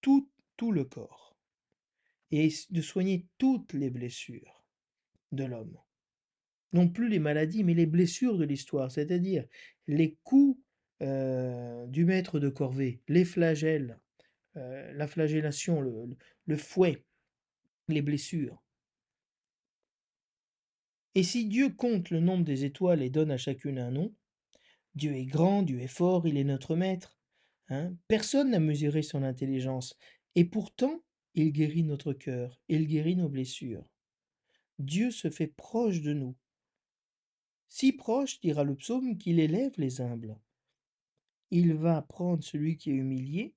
tout, 0.00 0.28
tout 0.56 0.72
le 0.72 0.84
corps 0.84 1.36
et 2.30 2.48
de 2.70 2.80
soigner 2.80 3.26
toutes 3.38 3.72
les 3.72 3.90
blessures 3.90 4.64
de 5.32 5.44
l'homme. 5.44 5.78
Non 6.72 6.88
plus 6.88 7.08
les 7.08 7.18
maladies, 7.18 7.64
mais 7.64 7.74
les 7.74 7.86
blessures 7.86 8.38
de 8.38 8.44
l'histoire, 8.44 8.90
c'est-à-dire 8.90 9.46
les 9.86 10.16
coups 10.24 10.58
euh, 11.02 11.86
du 11.86 12.04
maître 12.04 12.40
de 12.40 12.48
corvée, 12.48 13.02
les 13.08 13.24
flagelles, 13.24 13.98
euh, 14.56 14.92
la 14.92 15.06
flagellation, 15.06 15.80
le 15.80 16.56
fouet, 16.56 17.04
les 17.88 18.02
blessures. 18.02 18.61
Et 21.14 21.22
si 21.22 21.46
Dieu 21.46 21.70
compte 21.70 22.10
le 22.10 22.20
nombre 22.20 22.44
des 22.44 22.64
étoiles 22.64 23.02
et 23.02 23.10
donne 23.10 23.30
à 23.30 23.36
chacune 23.36 23.78
un 23.78 23.90
nom, 23.90 24.14
Dieu 24.94 25.14
est 25.14 25.26
grand, 25.26 25.62
Dieu 25.62 25.80
est 25.80 25.86
fort, 25.86 26.26
il 26.26 26.36
est 26.36 26.44
notre 26.44 26.76
maître. 26.76 27.18
Hein 27.68 27.94
Personne 28.08 28.50
n'a 28.50 28.60
mesuré 28.60 29.02
son 29.02 29.22
intelligence. 29.22 29.96
Et 30.34 30.44
pourtant, 30.44 31.02
il 31.34 31.52
guérit 31.52 31.84
notre 31.84 32.12
cœur, 32.12 32.60
il 32.68 32.86
guérit 32.86 33.16
nos 33.16 33.28
blessures. 33.28 33.86
Dieu 34.78 35.10
se 35.10 35.30
fait 35.30 35.46
proche 35.46 36.00
de 36.00 36.12
nous. 36.12 36.34
Si 37.68 37.92
proche, 37.92 38.40
dira 38.40 38.64
le 38.64 38.74
psaume, 38.74 39.16
qu'il 39.16 39.38
élève 39.38 39.72
les 39.78 40.00
humbles. 40.00 40.38
Il 41.50 41.74
va 41.74 42.02
prendre 42.02 42.42
celui 42.42 42.76
qui 42.76 42.90
est 42.90 42.94
humilié 42.94 43.54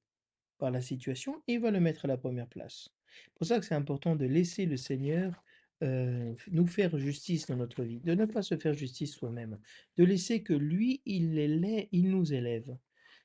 par 0.58 0.72
la 0.72 0.82
situation 0.82 1.42
et 1.48 1.58
va 1.58 1.72
le 1.72 1.80
mettre 1.80 2.06
à 2.06 2.08
la 2.08 2.18
première 2.18 2.48
place. 2.48 2.90
C'est 3.08 3.34
pour 3.36 3.48
ça 3.48 3.60
que 3.60 3.66
c'est 3.66 3.76
important 3.76 4.16
de 4.16 4.26
laisser 4.26 4.66
le 4.66 4.78
Seigneur 4.78 5.44
nous 5.82 6.68
faire 6.68 6.98
justice 6.98 7.48
dans 7.48 7.58
notre 7.58 7.84
vie, 7.84 8.00
de 8.00 8.14
ne 8.16 8.26
pas 8.26 8.42
se 8.42 8.58
faire 8.58 8.74
justice 8.74 9.14
soi-même, 9.14 9.60
de 9.98 10.04
laisser 10.04 10.42
que 10.42 10.54
lui, 10.54 11.02
il, 11.06 11.38
est, 11.38 11.90
il 11.92 12.10
nous 12.10 12.34
élève. 12.34 12.78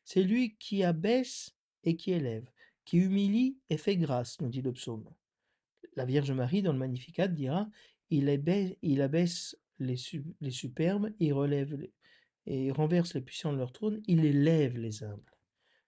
C'est 0.04 0.22
lui 0.22 0.56
qui 0.56 0.82
abaisse 0.82 1.56
et 1.84 1.96
qui 1.96 2.12
élève, 2.12 2.50
qui 2.84 2.98
humilie 2.98 3.56
et 3.70 3.76
fait 3.76 3.96
grâce, 3.96 4.40
nous 4.40 4.48
dit 4.48 4.62
le 4.62 4.72
psaume. 4.72 5.08
La 5.96 6.04
Vierge 6.04 6.32
Marie, 6.32 6.62
dans 6.62 6.72
le 6.72 6.78
Magnificat, 6.78 7.28
dira 7.28 7.68
il 8.10 8.28
abaisse, 8.28 8.74
il 8.82 9.02
abaisse 9.02 9.56
les, 9.78 9.96
les 10.40 10.50
superbes, 10.50 11.12
il 11.20 11.32
relève 11.32 11.78
et 12.46 12.70
renverse 12.72 13.14
les 13.14 13.20
puissants 13.20 13.52
de 13.52 13.58
leur 13.58 13.72
trône, 13.72 14.02
il 14.06 14.24
élève 14.24 14.76
les 14.76 15.04
humbles. 15.04 15.36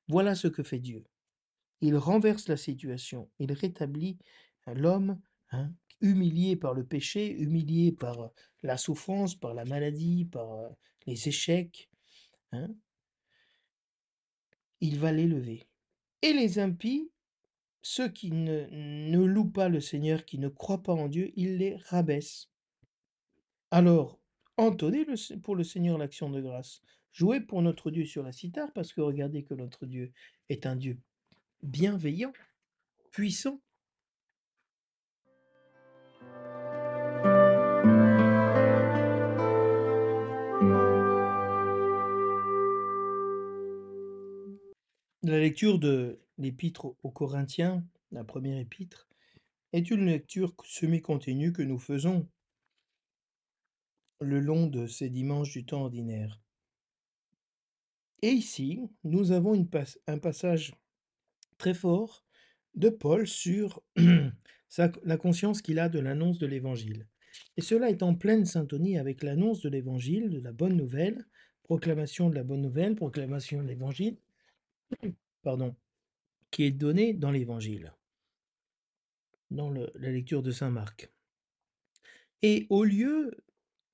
Voilà 0.09 0.35
ce 0.35 0.49
que 0.49 0.63
fait 0.63 0.79
Dieu. 0.79 1.05
Il 1.81 1.97
renverse 1.97 2.49
la 2.49 2.57
situation, 2.57 3.29
il 3.41 3.53
rétablit 3.53 4.19
l'homme 4.67 5.21
hein, 5.51 5.73
humilié 6.03 6.57
par 6.57 6.75
le 6.75 6.85
péché, 6.85 7.31
humilié 7.31 7.93
par 7.93 8.33
la 8.63 8.77
souffrance, 8.77 9.35
par 9.35 9.55
la 9.55 9.65
maladie, 9.65 10.27
par 10.27 10.71
les 11.07 11.29
échecs, 11.29 11.89
hein, 12.53 12.69
il 14.81 14.99
va 14.99 15.13
l'élever. 15.13 15.67
Et 16.21 16.33
les 16.33 16.59
impies, 16.59 17.11
ceux 17.83 18.09
qui 18.09 18.31
ne, 18.31 19.25
louent 19.25 19.51
pas 19.51 19.69
le 19.69 19.81
Seigneur, 19.81 20.25
qui 20.25 20.39
ne 20.39 20.49
croient 20.49 20.83
pas 20.83 20.93
en 20.93 21.09
Dieu, 21.09 21.33
il 21.37 21.57
les 21.57 21.77
rabaisse. 21.77 22.51
Alors, 23.71 24.21
entonnez 24.57 25.07
pour 25.43 25.57
le 25.57 25.65
Seigneur 25.65 25.99
l'action 25.99 26.31
de 26.31 26.41
grâce. 26.41 26.83
Jouez 27.13 27.41
pour 27.41 27.63
notre 27.63 27.91
Dieu 27.91 28.05
sur 28.05 28.23
la 28.23 28.33
cithare, 28.33 28.73
parce 28.73 28.93
que 28.93 29.01
regardez 29.01 29.45
que 29.45 29.55
notre 29.55 29.87
Dieu 29.87 30.13
est 30.49 30.67
un 30.67 30.77
Dieu 30.77 30.99
bienveillant, 31.63 32.33
puissant, 33.11 33.61
La 45.25 45.39
lecture 45.39 45.79
de 45.79 46.19
l'épître 46.37 46.97
aux 47.05 47.11
Corinthiens, 47.13 47.87
la 48.11 48.25
première 48.25 48.59
épître, 48.59 49.09
est 49.73 49.89
une 49.93 50.07
lecture 50.07 50.53
semi-continue 50.65 51.53
que 51.53 51.63
nous 51.63 51.79
faisons 51.79 52.29
le 54.21 54.41
long 54.41 54.67
de 54.67 54.89
ces 54.89 55.11
dimanches 55.11 55.53
du 55.53 55.65
temps 55.65 55.83
ordinaire. 55.83 56.41
Et 58.23 58.31
ici, 58.31 58.81
nous 59.05 59.31
avons 59.31 59.55
un 60.09 60.19
passage 60.19 60.75
très 61.57 61.75
fort 61.75 62.25
de 62.75 62.89
Paul 62.89 63.29
sur 63.29 63.81
la 65.05 65.17
conscience 65.19 65.63
qu'il 65.63 65.79
a 65.79 65.89
de 65.89 66.01
l'annonce 66.01 66.41
de 66.41 66.47
l'Évangile. 66.49 67.07
Et 67.57 67.63
cela 67.63 67.91
est 67.91 68.03
en 68.03 68.17
pleine 68.17 68.45
syntonie 68.45 68.99
avec 68.99 69.23
l'annonce 69.23 69.61
de 69.61 69.69
l'Évangile, 69.69 70.31
de 70.31 70.41
la 70.41 70.51
bonne 70.51 70.77
nouvelle, 70.77 71.25
proclamation 71.63 72.29
de 72.29 72.35
la 72.35 72.43
bonne 72.43 72.63
nouvelle, 72.63 72.97
proclamation 72.97 73.63
de 73.63 73.69
l'Évangile, 73.69 74.17
pardon, 75.43 75.75
qui 76.51 76.65
est 76.65 76.71
donnée 76.71 77.15
dans 77.15 77.31
l'Évangile, 77.31 77.93
dans 79.51 79.71
la 79.71 80.11
lecture 80.11 80.43
de 80.43 80.51
Saint 80.51 80.71
Marc. 80.71 81.11
Et 82.43 82.67
au 82.71 82.85
lieu 82.85 83.37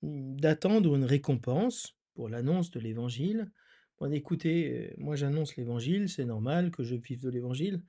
d'attendre 0.02 0.94
une 0.96 1.04
récompense 1.04 1.96
pour 2.14 2.28
l'annonce 2.28 2.70
de 2.70 2.80
l'Évangile, 2.80 3.50
bon, 3.98 4.12
écoutez, 4.12 4.90
euh, 4.90 4.94
moi 4.98 5.16
j'annonce 5.16 5.56
l'Évangile, 5.56 6.08
c'est 6.08 6.24
normal 6.24 6.70
que 6.70 6.82
je 6.84 6.94
vive 6.94 7.20
de 7.20 7.30
l'Évangile. 7.30 7.82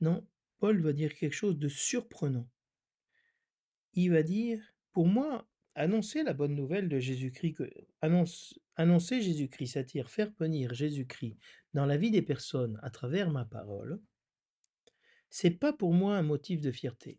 Non, 0.00 0.26
Paul 0.58 0.80
va 0.80 0.92
dire 0.92 1.14
quelque 1.14 1.34
chose 1.34 1.58
de 1.58 1.68
surprenant. 1.68 2.48
Il 3.94 4.10
va 4.10 4.22
dire, 4.22 4.62
pour 4.92 5.06
moi, 5.06 5.48
annoncer 5.74 6.22
la 6.22 6.34
bonne 6.34 6.54
nouvelle 6.54 6.88
de 6.88 6.98
Jésus-Christ, 6.98 7.62
annonce- 8.02 8.58
annoncer 8.76 9.20
Jésus-Christ, 9.20 9.72
c'est-à-dire 9.72 10.10
faire 10.10 10.32
venir 10.38 10.74
Jésus-Christ 10.74 11.36
dans 11.74 11.86
la 11.86 11.96
vie 11.96 12.10
des 12.10 12.22
personnes 12.22 12.78
à 12.82 12.90
travers 12.90 13.30
ma 13.30 13.44
parole, 13.44 14.00
c'est 15.30 15.50
pas 15.50 15.72
pour 15.72 15.92
moi 15.92 16.16
un 16.16 16.22
motif 16.22 16.60
de 16.60 16.70
fierté. 16.70 17.18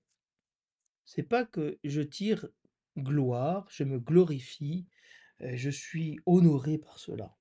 C'est 1.06 1.24
pas 1.24 1.46
que 1.46 1.80
je 1.84 2.02
tire 2.02 2.48
gloire, 2.98 3.68
je 3.70 3.84
me 3.84 4.00
glorifie, 4.00 4.88
euh, 5.42 5.52
je 5.56 5.70
suis 5.70 6.20
honoré 6.26 6.78
par 6.78 7.00
cela. 7.00 7.38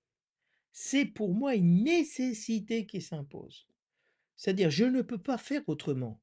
C'est 0.72 1.06
pour 1.06 1.32
moi 1.34 1.54
une 1.54 1.84
nécessité 1.84 2.86
qui 2.86 3.00
s'impose. 3.00 3.66
C'est-à-dire, 4.36 4.70
je 4.70 4.84
ne 4.84 5.00
peux 5.00 5.22
pas 5.22 5.38
faire 5.38 5.62
autrement. 5.68 6.20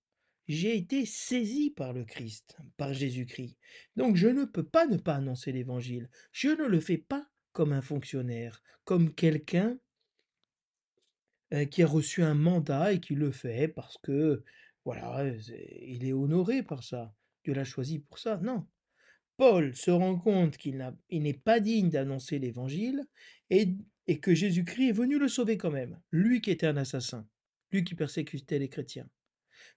J'ai 0.48 0.78
été 0.78 1.06
saisi 1.06 1.72
par 1.72 1.94
le 1.94 2.06
Christ, 2.06 2.58
par 2.78 2.94
Jésus-Christ. 2.94 3.58
Donc, 3.96 4.16
je 4.16 4.28
ne 4.28 4.46
peux 4.46 4.66
pas 4.66 4.86
ne 4.86 4.98
pas 4.98 5.16
annoncer 5.16 5.52
l'Évangile. 5.52 6.10
Je 6.32 6.50
ne 6.50 6.66
le 6.66 6.80
fais 6.80 6.98
pas 6.98 7.28
comme 7.54 7.72
un 7.72 7.82
fonctionnaire, 7.82 8.62
comme 8.84 9.14
quelqu'un 9.14 9.78
euh, 11.54 11.66
qui 11.66 11.84
a 11.84 11.88
reçu 11.88 12.24
un 12.24 12.34
mandat 12.34 12.93
et 12.93 12.99
qui 12.99 13.16
le 13.16 13.32
fait 13.32 13.68
parce 13.68 13.97
que, 13.99 14.43
voilà, 14.86 15.26
il 15.82 16.06
est 16.06 16.14
honoré 16.14 16.64
par 16.64 16.84
ça. 16.84 17.14
Dieu 17.43 17.54
l'a 17.54 17.64
choisi 17.64 17.99
pour 17.99 18.20
ça. 18.20 18.38
Non. 18.38 18.66
Paul 19.38 19.76
se 19.76 19.91
rend 19.91 20.18
compte 20.18 20.58
qu'il 20.58 20.84
n'est 21.12 21.34
pas 21.34 21.60
digne 21.60 21.89
d'annoncer 21.89 22.39
l'Évangile 22.39 23.04
et, 23.49 23.78
que 24.22 24.34
Jésus-Christ 24.34 24.89
est 24.89 24.93
venu 24.93 25.18
le 25.18 25.28
sauver 25.28 25.58
quand 25.58 25.72
même. 25.72 25.99
Lui 26.12 26.41
qui 26.41 26.51
était 26.51 26.68
un 26.68 26.78
assassin, 26.78 27.28
lui 27.72 27.84
qui 27.84 27.95
persécutait 27.95 28.60
les 28.60 28.70
chrétiens. 28.70 29.10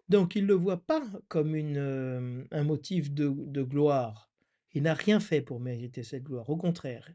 Donc 0.09 0.35
il 0.35 0.43
ne 0.43 0.49
le 0.49 0.55
voit 0.55 0.85
pas 0.85 1.05
comme 1.29 1.55
une, 1.55 1.79
euh, 1.79 2.45
un 2.51 2.65
motif 2.65 3.13
de 3.13 3.63
gloire. 3.63 4.31
Il 4.73 4.83
n'a 4.83 4.95
rien 4.95 5.21
fait 5.21 5.41
pour 5.41 5.61
mériter 5.61 6.03
cette 6.03 6.25
gloire. 6.25 6.51
Au 6.51 6.57
contraire, 6.57 7.09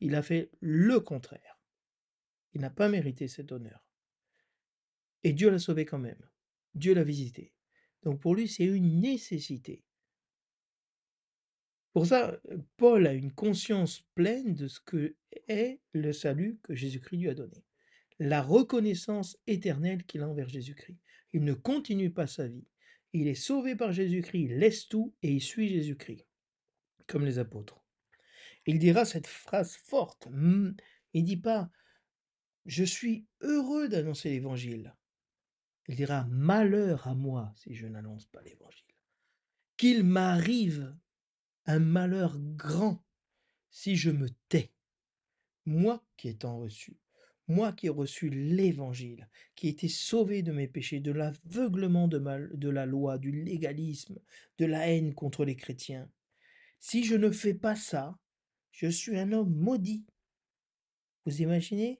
il 0.00 0.14
a 0.14 0.22
fait 0.22 0.50
le 0.60 1.00
contraire. 1.00 1.60
Il 2.52 2.60
n'a 2.60 2.70
pas 2.70 2.88
mérité 2.88 3.28
cet 3.28 3.52
honneur. 3.52 3.86
Et 5.24 5.32
Dieu 5.32 5.50
l'a 5.50 5.58
sauvé 5.58 5.84
quand 5.84 5.98
même. 5.98 6.20
Dieu 6.74 6.94
l'a 6.94 7.04
visité. 7.04 7.52
Donc 8.02 8.20
pour 8.20 8.34
lui, 8.34 8.48
c'est 8.48 8.64
une 8.64 9.00
nécessité. 9.00 9.82
Pour 11.92 12.06
ça, 12.06 12.38
Paul 12.76 13.06
a 13.06 13.14
une 13.14 13.32
conscience 13.32 14.02
pleine 14.14 14.54
de 14.54 14.68
ce 14.68 14.80
que 14.80 15.16
est 15.48 15.80
le 15.92 16.12
salut 16.12 16.58
que 16.62 16.74
Jésus-Christ 16.74 17.16
lui 17.16 17.28
a 17.30 17.34
donné. 17.34 17.64
La 18.18 18.42
reconnaissance 18.42 19.38
éternelle 19.46 20.04
qu'il 20.04 20.22
a 20.22 20.28
envers 20.28 20.48
Jésus-Christ. 20.48 20.98
Il 21.32 21.44
ne 21.44 21.54
continue 21.54 22.10
pas 22.10 22.26
sa 22.26 22.48
vie. 22.48 22.66
Il 23.12 23.28
est 23.28 23.34
sauvé 23.34 23.76
par 23.76 23.92
Jésus-Christ, 23.92 24.42
il 24.42 24.58
laisse 24.58 24.88
tout 24.88 25.14
et 25.22 25.32
il 25.32 25.40
suit 25.40 25.68
Jésus-Christ, 25.68 26.26
comme 27.06 27.24
les 27.24 27.38
apôtres. 27.38 27.85
Il 28.66 28.78
dira 28.78 29.04
cette 29.04 29.26
phrase 29.26 29.76
forte. 29.76 30.26
hmm, 30.30 30.72
Il 31.14 31.22
ne 31.22 31.26
dit 31.26 31.36
pas 31.36 31.70
Je 32.66 32.84
suis 32.84 33.26
heureux 33.40 33.88
d'annoncer 33.88 34.30
l'évangile. 34.30 34.94
Il 35.88 35.96
dira 35.96 36.24
Malheur 36.30 37.06
à 37.06 37.14
moi 37.14 37.52
si 37.56 37.74
je 37.74 37.86
n'annonce 37.86 38.26
pas 38.26 38.42
l'évangile. 38.42 38.84
Qu'il 39.76 40.04
m'arrive 40.04 40.96
un 41.66 41.78
malheur 41.78 42.38
grand 42.40 43.04
si 43.70 43.96
je 43.96 44.10
me 44.10 44.28
tais. 44.48 44.72
Moi 45.66 46.04
qui 46.16 46.28
étant 46.28 46.58
reçu, 46.58 46.96
moi 47.48 47.72
qui 47.72 47.86
ai 47.86 47.90
reçu 47.90 48.30
l'évangile, 48.30 49.28
qui 49.54 49.66
ai 49.66 49.70
été 49.70 49.88
sauvé 49.88 50.42
de 50.42 50.52
mes 50.52 50.68
péchés, 50.68 51.00
de 51.00 51.12
l'aveuglement 51.12 52.08
de, 52.08 52.18
ma- 52.18 52.38
de 52.38 52.68
la 52.68 52.86
loi, 52.86 53.18
du 53.18 53.30
légalisme, 53.32 54.18
de 54.58 54.64
la 54.66 54.88
haine 54.88 55.14
contre 55.14 55.44
les 55.44 55.56
chrétiens, 55.56 56.10
si 56.80 57.04
je 57.04 57.14
ne 57.14 57.30
fais 57.30 57.54
pas 57.54 57.76
ça, 57.76 58.18
je 58.76 58.88
suis 58.88 59.18
un 59.18 59.32
homme 59.32 59.54
maudit. 59.54 60.04
Vous 61.24 61.40
imaginez? 61.40 61.98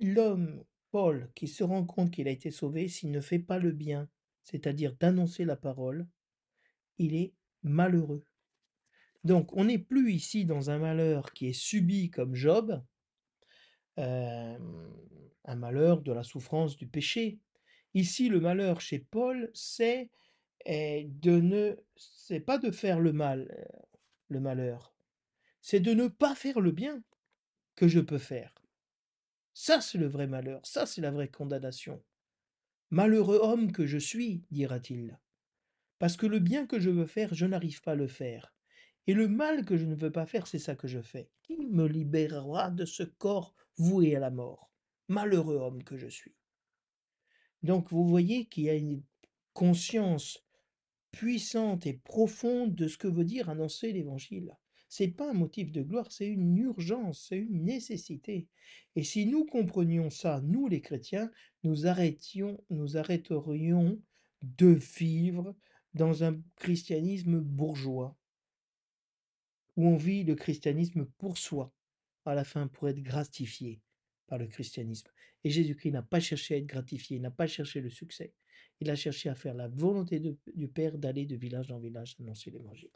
L'homme, 0.00 0.64
Paul, 0.90 1.30
qui 1.34 1.46
se 1.46 1.62
rend 1.62 1.84
compte 1.84 2.10
qu'il 2.10 2.26
a 2.26 2.30
été 2.30 2.50
sauvé, 2.50 2.88
s'il 2.88 3.10
ne 3.10 3.20
fait 3.20 3.38
pas 3.38 3.58
le 3.58 3.70
bien, 3.70 4.08
c'est-à-dire 4.44 4.96
d'annoncer 4.98 5.44
la 5.44 5.56
parole, 5.56 6.08
il 6.96 7.14
est 7.14 7.34
malheureux. 7.62 8.24
Donc, 9.24 9.54
on 9.54 9.64
n'est 9.64 9.78
plus 9.78 10.12
ici 10.12 10.46
dans 10.46 10.70
un 10.70 10.78
malheur 10.78 11.32
qui 11.34 11.48
est 11.48 11.52
subi 11.52 12.10
comme 12.10 12.34
Job, 12.34 12.82
euh, 13.98 14.58
un 15.44 15.56
malheur 15.56 16.00
de 16.00 16.12
la 16.12 16.22
souffrance 16.22 16.76
du 16.76 16.86
péché. 16.86 17.38
Ici, 17.92 18.30
le 18.30 18.40
malheur 18.40 18.80
chez 18.80 19.00
Paul, 19.00 19.50
c'est 19.52 20.08
eh, 20.64 21.04
de 21.10 21.40
ne, 21.40 21.76
c'est 21.96 22.40
pas 22.40 22.56
de 22.56 22.70
faire 22.70 23.00
le 23.00 23.12
mal, 23.12 23.54
euh, 23.58 23.87
le 24.28 24.40
malheur, 24.40 24.94
c'est 25.60 25.80
de 25.80 25.92
ne 25.92 26.08
pas 26.08 26.34
faire 26.34 26.60
le 26.60 26.70
bien 26.70 27.02
que 27.74 27.88
je 27.88 28.00
peux 28.00 28.18
faire. 28.18 28.54
Ça, 29.54 29.80
c'est 29.80 29.98
le 29.98 30.06
vrai 30.06 30.26
malheur, 30.26 30.64
ça, 30.64 30.86
c'est 30.86 31.00
la 31.00 31.10
vraie 31.10 31.28
condamnation. 31.28 32.02
Malheureux 32.90 33.40
homme 33.42 33.72
que 33.72 33.86
je 33.86 33.98
suis, 33.98 34.44
dira-t-il, 34.50 35.18
parce 35.98 36.16
que 36.16 36.26
le 36.26 36.38
bien 36.38 36.66
que 36.66 36.78
je 36.78 36.90
veux 36.90 37.06
faire, 37.06 37.34
je 37.34 37.46
n'arrive 37.46 37.82
pas 37.82 37.92
à 37.92 37.96
le 37.96 38.06
faire. 38.06 38.54
Et 39.06 39.14
le 39.14 39.26
mal 39.26 39.64
que 39.64 39.76
je 39.76 39.84
ne 39.84 39.94
veux 39.94 40.12
pas 40.12 40.26
faire, 40.26 40.46
c'est 40.46 40.58
ça 40.58 40.76
que 40.76 40.86
je 40.86 41.00
fais. 41.00 41.30
Qui 41.42 41.66
me 41.66 41.86
libérera 41.86 42.70
de 42.70 42.84
ce 42.84 43.02
corps 43.02 43.54
voué 43.76 44.14
à 44.14 44.20
la 44.20 44.30
mort? 44.30 44.70
Malheureux 45.08 45.56
homme 45.56 45.82
que 45.82 45.96
je 45.96 46.08
suis. 46.08 46.34
Donc 47.62 47.90
vous 47.90 48.06
voyez 48.06 48.46
qu'il 48.46 48.64
y 48.64 48.70
a 48.70 48.74
une 48.74 49.02
conscience 49.54 50.46
puissante 51.10 51.86
et 51.86 51.94
profonde 51.94 52.74
de 52.74 52.88
ce 52.88 52.98
que 52.98 53.08
veut 53.08 53.24
dire 53.24 53.48
annoncer 53.48 53.92
l'évangile. 53.92 54.56
C'est 54.88 55.08
pas 55.08 55.30
un 55.30 55.34
motif 55.34 55.70
de 55.70 55.82
gloire, 55.82 56.10
c'est 56.10 56.26
une 56.26 56.56
urgence, 56.56 57.26
c'est 57.28 57.38
une 57.38 57.64
nécessité. 57.64 58.48
Et 58.96 59.02
si 59.02 59.26
nous 59.26 59.44
comprenions 59.44 60.08
ça, 60.08 60.40
nous 60.42 60.66
les 60.66 60.80
chrétiens, 60.80 61.30
nous 61.62 61.86
arrêtions, 61.86 62.62
nous 62.70 62.96
arrêterions 62.96 64.00
de 64.42 64.68
vivre 64.98 65.54
dans 65.94 66.24
un 66.24 66.40
christianisme 66.56 67.40
bourgeois, 67.40 68.16
où 69.76 69.86
on 69.86 69.96
vit 69.96 70.24
le 70.24 70.34
christianisme 70.34 71.06
pour 71.18 71.38
soi, 71.38 71.72
à 72.24 72.34
la 72.34 72.44
fin 72.44 72.66
pour 72.66 72.88
être 72.88 73.02
gratifié 73.02 73.80
par 74.26 74.38
le 74.38 74.46
christianisme. 74.46 75.10
Et 75.44 75.50
Jésus-Christ 75.50 75.92
n'a 75.92 76.02
pas 76.02 76.20
cherché 76.20 76.54
à 76.54 76.58
être 76.58 76.66
gratifié, 76.66 77.18
n'a 77.18 77.30
pas 77.30 77.46
cherché 77.46 77.80
le 77.80 77.90
succès. 77.90 78.32
Il 78.80 78.90
a 78.90 78.96
cherché 78.96 79.28
à 79.28 79.34
faire 79.34 79.54
la 79.54 79.68
volonté 79.68 80.20
du 80.20 80.68
Père 80.68 80.98
d'aller 80.98 81.26
de 81.26 81.36
village 81.36 81.70
en 81.72 81.78
village 81.78 82.16
annoncer 82.20 82.50
l'évangile. 82.50 82.92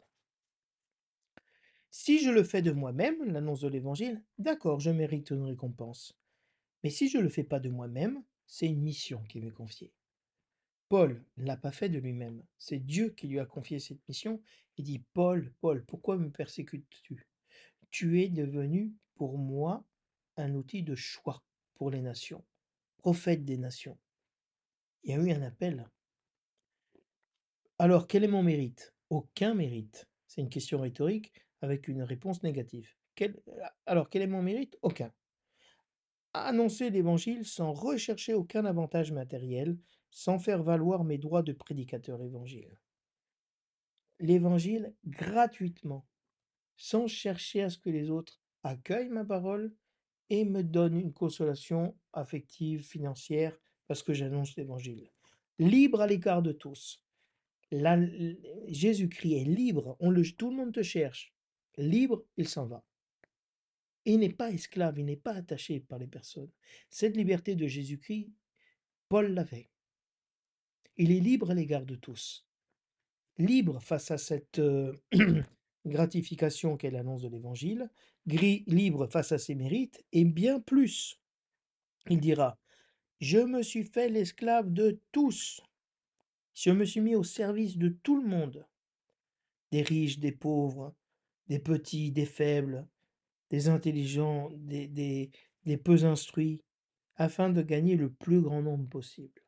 Si 1.91 2.23
je 2.23 2.31
le 2.31 2.43
fais 2.43 2.61
de 2.61 2.71
moi-même, 2.71 3.23
l'annonce 3.25 3.61
de 3.61 3.67
l'évangile, 3.67 4.23
d'accord, 4.39 4.79
je 4.79 4.89
mérite 4.89 5.29
une 5.29 5.43
récompense. 5.43 6.17
Mais 6.83 6.89
si 6.89 7.07
je 7.07 7.17
ne 7.17 7.23
le 7.23 7.29
fais 7.29 7.43
pas 7.43 7.59
de 7.59 7.69
moi-même, 7.69 8.23
c'est 8.47 8.67
une 8.67 8.81
mission 8.81 9.23
qui 9.29 9.39
m'est 9.39 9.51
confiée. 9.51 9.93
Paul 10.89 11.23
ne 11.37 11.45
l'a 11.45 11.57
pas 11.57 11.71
fait 11.71 11.89
de 11.89 11.99
lui-même. 11.99 12.43
C'est 12.57 12.79
Dieu 12.79 13.09
qui 13.09 13.27
lui 13.27 13.39
a 13.39 13.45
confié 13.45 13.79
cette 13.79 14.07
mission. 14.07 14.41
Il 14.77 14.85
dit, 14.85 15.03
Paul, 15.13 15.51
Paul, 15.59 15.85
pourquoi 15.85 16.17
me 16.17 16.29
persécutes-tu? 16.29 17.27
Tu 17.89 18.21
es 18.21 18.29
devenu 18.29 18.93
pour 19.15 19.37
moi 19.37 19.85
un 20.37 20.53
outil 20.55 20.83
de 20.83 20.95
choix 20.95 21.43
pour 21.75 21.91
les 21.91 22.01
nations, 22.01 22.43
prophète 22.97 23.45
des 23.45 23.57
nations. 23.57 23.97
Il 25.03 25.11
y 25.11 25.13
a 25.13 25.17
eu 25.21 25.31
un 25.31 25.41
appel. 25.41 25.89
Alors, 27.79 28.07
quel 28.07 28.23
est 28.23 28.27
mon 28.29 28.43
mérite? 28.43 28.93
Aucun 29.09 29.53
mérite. 29.53 30.07
C'est 30.27 30.41
une 30.41 30.49
question 30.49 30.79
rhétorique 30.79 31.33
avec 31.61 31.87
une 31.87 32.03
réponse 32.03 32.43
négative. 32.43 32.89
Quel- 33.15 33.41
Alors, 33.85 34.09
quel 34.09 34.21
est 34.21 34.27
mon 34.27 34.41
mérite? 34.41 34.77
Aucun. 34.81 35.11
annoncer 36.35 36.89
l'évangile 36.89 37.45
sans 37.45 37.73
rechercher 37.73 38.33
aucun 38.33 38.65
avantage 38.65 39.11
matériel, 39.11 39.77
sans 40.09 40.39
faire 40.39 40.63
valoir 40.63 41.03
mes 41.03 41.19
droits 41.19 41.43
de 41.43 41.53
prédicateur 41.53 42.23
évangile. 42.23 42.79
L'évangile 44.19 44.95
gratuitement, 45.05 46.07
sans 46.75 47.05
chercher 47.05 47.61
à 47.61 47.69
ce 47.69 47.77
que 47.77 47.91
les 47.91 48.09
autres 48.09 48.41
accueillent 48.63 49.09
ma 49.09 49.25
parole 49.25 49.75
et 50.31 50.43
me 50.43 50.63
donnent 50.63 50.97
une 50.99 51.13
consolation 51.13 51.99
affective, 52.13 52.81
financière, 52.81 53.59
parce 53.87 54.03
que 54.03 54.13
j'annonce 54.13 54.55
l'évangile. 54.55 55.09
Libre 55.59 56.01
à 56.01 56.07
l'égard 56.07 56.41
de 56.41 56.51
tous. 56.51 57.03
Jésus-Christ 58.67 59.33
est 59.33 59.45
libre, 59.45 59.97
on 59.99 60.09
le, 60.11 60.23
tout 60.31 60.49
le 60.49 60.57
monde 60.57 60.73
te 60.73 60.83
cherche. 60.83 61.33
Libre, 61.77 62.23
il 62.37 62.47
s'en 62.47 62.65
va. 62.67 62.83
Il 64.05 64.19
n'est 64.19 64.33
pas 64.33 64.51
esclave, 64.51 64.99
il 64.99 65.05
n'est 65.05 65.15
pas 65.15 65.33
attaché 65.33 65.79
par 65.79 65.97
les 65.97 66.07
personnes. 66.07 66.51
Cette 66.89 67.15
liberté 67.15 67.55
de 67.55 67.67
Jésus-Christ, 67.67 68.29
Paul 69.09 69.33
l'avait. 69.33 69.69
Il 70.97 71.11
est 71.11 71.19
libre 71.19 71.51
à 71.51 71.53
l'égard 71.53 71.85
de 71.85 71.95
tous. 71.95 72.45
Libre 73.37 73.81
face 73.81 74.11
à 74.11 74.17
cette 74.17 74.59
euh, 74.59 74.93
gratification 75.85 76.77
qu'est 76.77 76.91
l'annonce 76.91 77.21
de 77.21 77.29
l'Évangile, 77.29 77.89
libre 78.25 79.07
face 79.07 79.31
à 79.31 79.39
ses 79.39 79.55
mérites, 79.55 80.03
et 80.11 80.25
bien 80.25 80.59
plus. 80.59 81.19
Il 82.09 82.19
dira, 82.19 82.59
je 83.19 83.39
me 83.39 83.61
suis 83.61 83.83
fait 83.83 84.09
l'esclave 84.09 84.71
de 84.71 84.99
tous. 85.11 85.61
Je 86.53 86.71
me 86.71 86.85
suis 86.85 87.01
mis 87.01 87.15
au 87.15 87.23
service 87.23 87.77
de 87.77 87.89
tout 87.89 88.21
le 88.21 88.27
monde. 88.27 88.67
Des 89.71 89.81
riches, 89.81 90.19
des 90.19 90.31
pauvres, 90.31 90.93
des 91.47 91.59
petits, 91.59 92.11
des 92.11 92.25
faibles, 92.25 92.87
des 93.49 93.69
intelligents, 93.69 94.49
des, 94.53 95.31
peu 95.83 96.05
instruits, 96.05 96.61
afin 97.15 97.49
de 97.49 97.61
gagner 97.61 97.95
le 97.95 98.11
plus 98.11 98.41
grand 98.41 98.61
nombre 98.61 98.87
possible. 98.89 99.41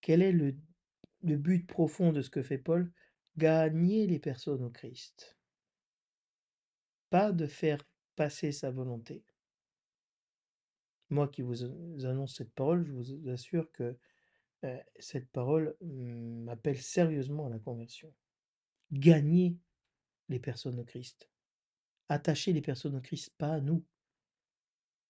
Quel 0.00 0.22
est 0.22 0.32
le 0.32 1.36
but 1.36 1.66
profond 1.66 2.12
de 2.12 2.22
ce 2.22 2.30
que 2.30 2.42
fait 2.42 2.58
Paul? 2.58 2.92
Gagner 3.36 4.06
les 4.06 4.18
personnes 4.18 4.62
au 4.62 4.70
Christ. 4.70 5.36
Pas 7.10 7.32
de 7.32 7.46
faire 7.46 7.84
passer 8.14 8.52
sa 8.52 8.70
volonté. 8.70 9.24
Moi 11.10 11.28
qui 11.28 11.42
vous 11.42 11.64
annonce 12.04 12.36
cette 12.36 12.52
parole, 12.52 12.84
je 12.86 12.92
vous 12.92 13.28
assure 13.28 13.70
que 13.72 13.96
cette 14.98 15.28
parole 15.30 15.76
mmh, 15.80 16.44
m'appelle 16.44 16.80
sérieusement 16.80 17.46
à 17.46 17.50
la 17.50 17.58
conversion. 17.58 18.12
Gagner 18.92 19.56
les 20.28 20.38
personnes 20.38 20.78
au 20.78 20.84
Christ. 20.84 21.28
Attacher 22.08 22.52
les 22.52 22.62
personnes 22.62 22.96
au 22.96 23.00
Christ, 23.00 23.32
pas 23.38 23.54
à 23.54 23.60
nous. 23.60 23.84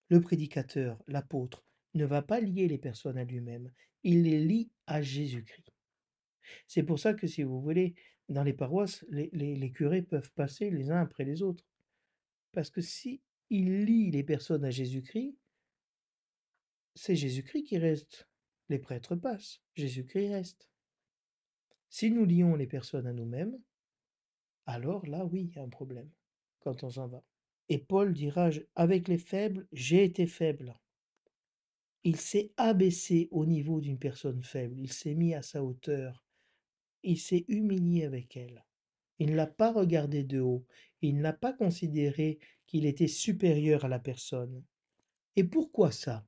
Le 0.09 0.21
prédicateur, 0.21 1.03
l'apôtre, 1.07 1.65
ne 1.95 2.05
va 2.05 2.23
pas 2.23 2.41
lier 2.41 2.69
les 2.69 2.79
personnes 2.79 3.19
à 3.19 3.25
lui-même, 3.25 3.71
il 4.03 4.25
les 4.25 4.39
lie 4.39 4.71
à 4.87 5.01
Jésus-Christ. 5.01 5.73
C'est 6.67 6.83
pour 6.83 6.99
ça 6.99 7.15
que 7.15 7.27
si 7.27 7.43
vous 7.43 7.61
voulez, 7.61 7.95
dans 8.29 8.43
les 8.43 8.53
paroisses, 8.53 9.05
les, 9.09 9.31
les, 9.33 9.73
curés 9.73 10.03
peuvent 10.03 10.33
passer 10.33 10.71
les 10.71 10.91
uns 10.91 11.01
après 11.01 11.25
les 11.25 11.43
autres. 11.43 11.65
Parce 12.53 12.71
que 12.71 12.81
si 12.81 13.23
ils 13.51 13.85
lient 13.85 14.11
les 14.11 14.23
personnes 14.23 14.65
à 14.65 14.71
Jésus-Christ, 14.71 15.37
c'est 16.95 17.17
Jésus-Christ 17.17 17.65
qui 17.65 17.79
reste. 17.79 18.29
Les 18.69 18.79
prêtres 18.79 19.17
passent, 19.17 19.61
Jésus-Christ 19.75 20.29
reste. 20.29 20.69
Si 21.91 22.11
nous 22.11 22.25
lions 22.25 22.57
les 22.57 22.67
personnes 22.67 23.07
à 23.07 23.13
nous-mêmes, 23.13 23.59
alors 24.67 25.07
là, 25.07 25.25
oui, 25.27 25.43
il 25.43 25.55
y 25.55 25.59
a 25.59 25.63
un 25.63 25.69
problème 25.69 26.11
quand 26.61 26.83
on 26.83 26.91
s'en 26.91 27.09
va. 27.09 27.23
Et 27.69 27.79
Paul 27.79 28.13
dira, 28.13 28.51
avec 28.75 29.09
les 29.09 29.19
faibles, 29.19 29.67
j'ai 29.73 30.05
été 30.05 30.27
faible. 30.27 30.79
Il 32.03 32.17
s'est 32.17 32.53
abaissé 32.57 33.29
au 33.31 33.47
niveau 33.47 33.81
d'une 33.81 33.99
personne 33.99 34.43
faible, 34.43 34.79
il 34.79 34.93
s'est 34.93 35.15
mis 35.15 35.35
à 35.35 35.43
sa 35.43 35.63
hauteur, 35.63 36.25
il 37.03 37.19
s'est 37.19 37.45
humilié 37.49 38.05
avec 38.05 38.37
elle. 38.37 38.65
Il 39.19 39.31
ne 39.31 39.37
l'a 39.37 39.47
pas 39.47 39.73
regardé 39.73 40.25
de 40.25 40.41
haut, 40.41 40.67
il 41.01 41.21
n'a 41.21 41.33
pas 41.33 41.53
considéré 41.53 42.39
qu'il 42.67 42.87
était 42.87 43.09
supérieur 43.09 43.85
à 43.85 43.89
la 43.89 43.99
personne. 43.99 44.65
Et 45.37 45.45
pourquoi 45.45 45.93
ça? 45.93 46.27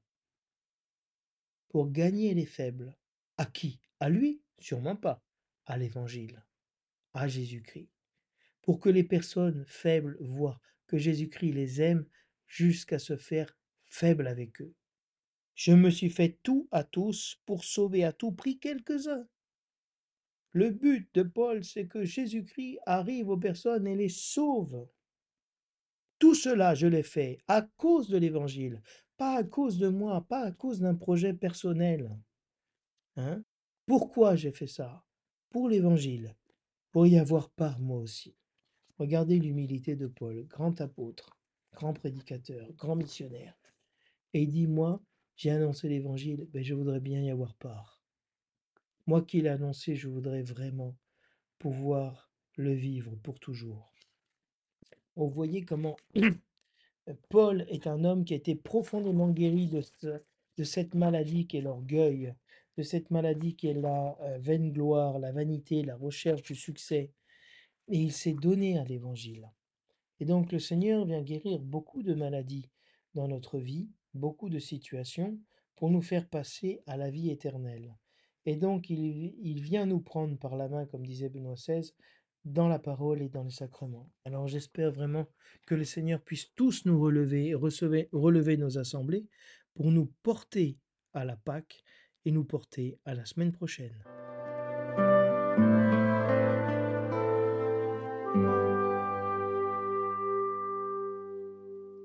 Gagner 1.85 2.33
les 2.35 2.47
faibles. 2.47 2.97
À 3.37 3.45
qui? 3.45 3.81
À 4.01 4.09
lui? 4.09 4.43
Sûrement 4.59 4.97
pas. 4.97 5.23
À 5.67 5.77
l'Évangile. 5.77 6.43
À 7.13 7.29
Jésus-Christ. 7.29 7.91
Pour 8.63 8.81
que 8.81 8.89
les 8.89 9.05
personnes 9.05 9.65
faibles 9.67 10.17
voient 10.21 10.61
que 10.87 10.97
Jésus-Christ 10.97 11.53
les 11.53 11.83
aime 11.83 12.07
jusqu'à 12.47 12.99
se 12.99 13.17
faire 13.17 13.57
faible 13.85 14.27
avec 14.27 14.61
eux. 14.61 14.75
Je 15.55 15.73
me 15.73 15.91
suis 15.91 16.11
fait 16.11 16.39
tout 16.43 16.69
à 16.71 16.85
tous 16.85 17.41
pour 17.47 17.65
sauver 17.65 18.05
à 18.05 18.13
tout 18.13 18.33
prix 18.33 18.59
quelques-uns. 18.59 19.27
Le 20.53 20.71
but 20.71 21.09
de 21.15 21.23
Paul, 21.23 21.65
c'est 21.65 21.87
que 21.87 22.05
Jésus-Christ 22.05 22.79
arrive 22.87 23.29
aux 23.29 23.37
personnes 23.37 23.87
et 23.87 23.97
les 23.97 24.09
sauve. 24.09 24.89
Tout 26.19 26.35
cela, 26.35 26.75
je 26.75 26.87
l'ai 26.87 27.03
fait 27.03 27.39
à 27.47 27.63
cause 27.63 28.09
de 28.09 28.17
l'Évangile, 28.17 28.83
pas 29.17 29.37
à 29.37 29.45
cause 29.45 29.79
de 29.79 29.89
moi, 29.89 30.21
pas 30.29 30.43
à 30.43 30.53
cause 30.53 30.81
d'un 30.81 30.95
projet 30.95 31.33
personnel. 31.33 32.11
Hein 33.17 33.43
Pourquoi 33.87 34.37
j'ai 34.37 34.53
fait 34.53 34.67
ça? 34.67 35.05
Pour 35.51 35.69
l'Évangile, 35.69 36.35
pour 36.93 37.07
y 37.07 37.19
avoir 37.19 37.51
part 37.51 37.79
moi 37.79 37.99
aussi. 37.99 38.37
Regardez 38.99 39.39
l'humilité 39.39 39.97
de 39.97 40.07
Paul, 40.07 40.47
grand 40.47 40.81
apôtre, 40.81 41.37
grand 41.75 41.93
prédicateur, 41.93 42.73
grand 42.75 42.97
missionnaire. 42.97 43.55
Et 44.33 44.43
il 44.43 44.49
dit, 44.49 44.67
moi, 44.67 45.03
j'ai 45.37 45.51
annoncé 45.51 45.89
l'Évangile, 45.89 46.49
mais 46.53 46.65
je 46.65 46.75
voudrais 46.75 47.01
bien 47.01 47.21
y 47.23 47.31
avoir 47.31 47.55
part. 47.55 48.03
Moi 49.07 49.23
qui 49.23 49.41
l'ai 49.43 49.51
annoncé, 49.51 49.95
je 49.95 50.09
voudrais 50.09 50.43
vraiment 50.43 50.97
pouvoir 51.59 52.31
le 52.57 52.73
vivre 52.73 53.15
pour 53.17 53.39
toujours. 53.39 53.93
Vous 55.15 55.31
voyez 55.31 55.65
comment 55.65 55.97
Paul 57.29 57.65
est 57.69 57.87
un 57.87 58.05
homme 58.05 58.25
qui 58.25 58.35
a 58.35 58.37
été 58.37 58.55
profondément 58.55 59.31
guéri 59.31 59.69
de, 59.69 59.83
de 60.57 60.65
cette 60.65 60.95
maladie 60.95 61.47
qu'est 61.47 61.61
l'orgueil, 61.61 62.35
de 62.77 62.83
cette 62.83 63.11
maladie 63.11 63.55
qui 63.55 63.69
est 63.69 63.75
la 63.75 64.17
euh, 64.21 64.39
vaine 64.39 64.73
gloire, 64.73 65.19
la 65.19 65.33
vanité, 65.33 65.83
la 65.83 65.97
recherche 65.97 66.43
du 66.43 66.55
succès. 66.55 67.13
Et 67.89 67.99
il 67.99 68.13
s'est 68.13 68.35
donné 68.35 68.79
à 68.79 68.85
l'évangile. 68.85 69.51
Et 70.21 70.25
donc 70.25 70.53
le 70.53 70.59
Seigneur 70.59 71.05
vient 71.05 71.23
guérir 71.23 71.61
beaucoup 71.61 72.03
de 72.03 72.15
maladies 72.15 72.69
dans 73.15 73.29
notre 73.29 73.59
vie, 73.59 73.89
beaucoup 74.15 74.49
de 74.49 74.59
situations, 74.59 75.39
pour 75.77 75.91
nous 75.91 76.03
faire 76.03 76.29
passer 76.29 76.83
à 76.87 76.97
la 76.97 77.11
vie 77.11 77.31
éternelle. 77.31 77.95
Et 78.47 78.57
donc, 78.57 78.91
il, 78.91 79.61
vient 79.61 79.87
nous 79.87 80.01
prendre 80.01 80.39
par 80.39 80.57
la 80.57 80.69
main, 80.69 80.87
comme 80.87 81.05
disait 81.05 81.29
Benoît 81.29 81.55
XVI, 81.55 81.93
dans 82.47 82.69
la 82.69 82.79
parole 82.79 83.23
et 83.23 83.29
dans 83.29 83.43
les 83.43 83.51
sacrements. 83.51 84.09
Alors 84.25 84.47
j'espère 84.47 84.93
vraiment 84.93 85.27
que 85.67 85.75
le 85.75 85.85
Seigneur 85.85 86.21
puisse 86.21 86.55
tous 86.55 86.87
nous 86.87 86.99
relever, 86.99 87.55
recevoir, 87.55 88.05
relever 88.13 88.57
nos 88.57 88.79
assemblées 88.79 89.27
pour 89.75 89.91
nous 89.91 90.07
porter 90.23 90.79
à 91.13 91.25
la 91.25 91.37
Pâque 91.37 91.83
et 92.25 92.31
nous 92.31 92.45
porter 92.45 92.99
à 93.05 93.15
la 93.15 93.25
semaine 93.25 93.53
prochaine. 93.53 94.01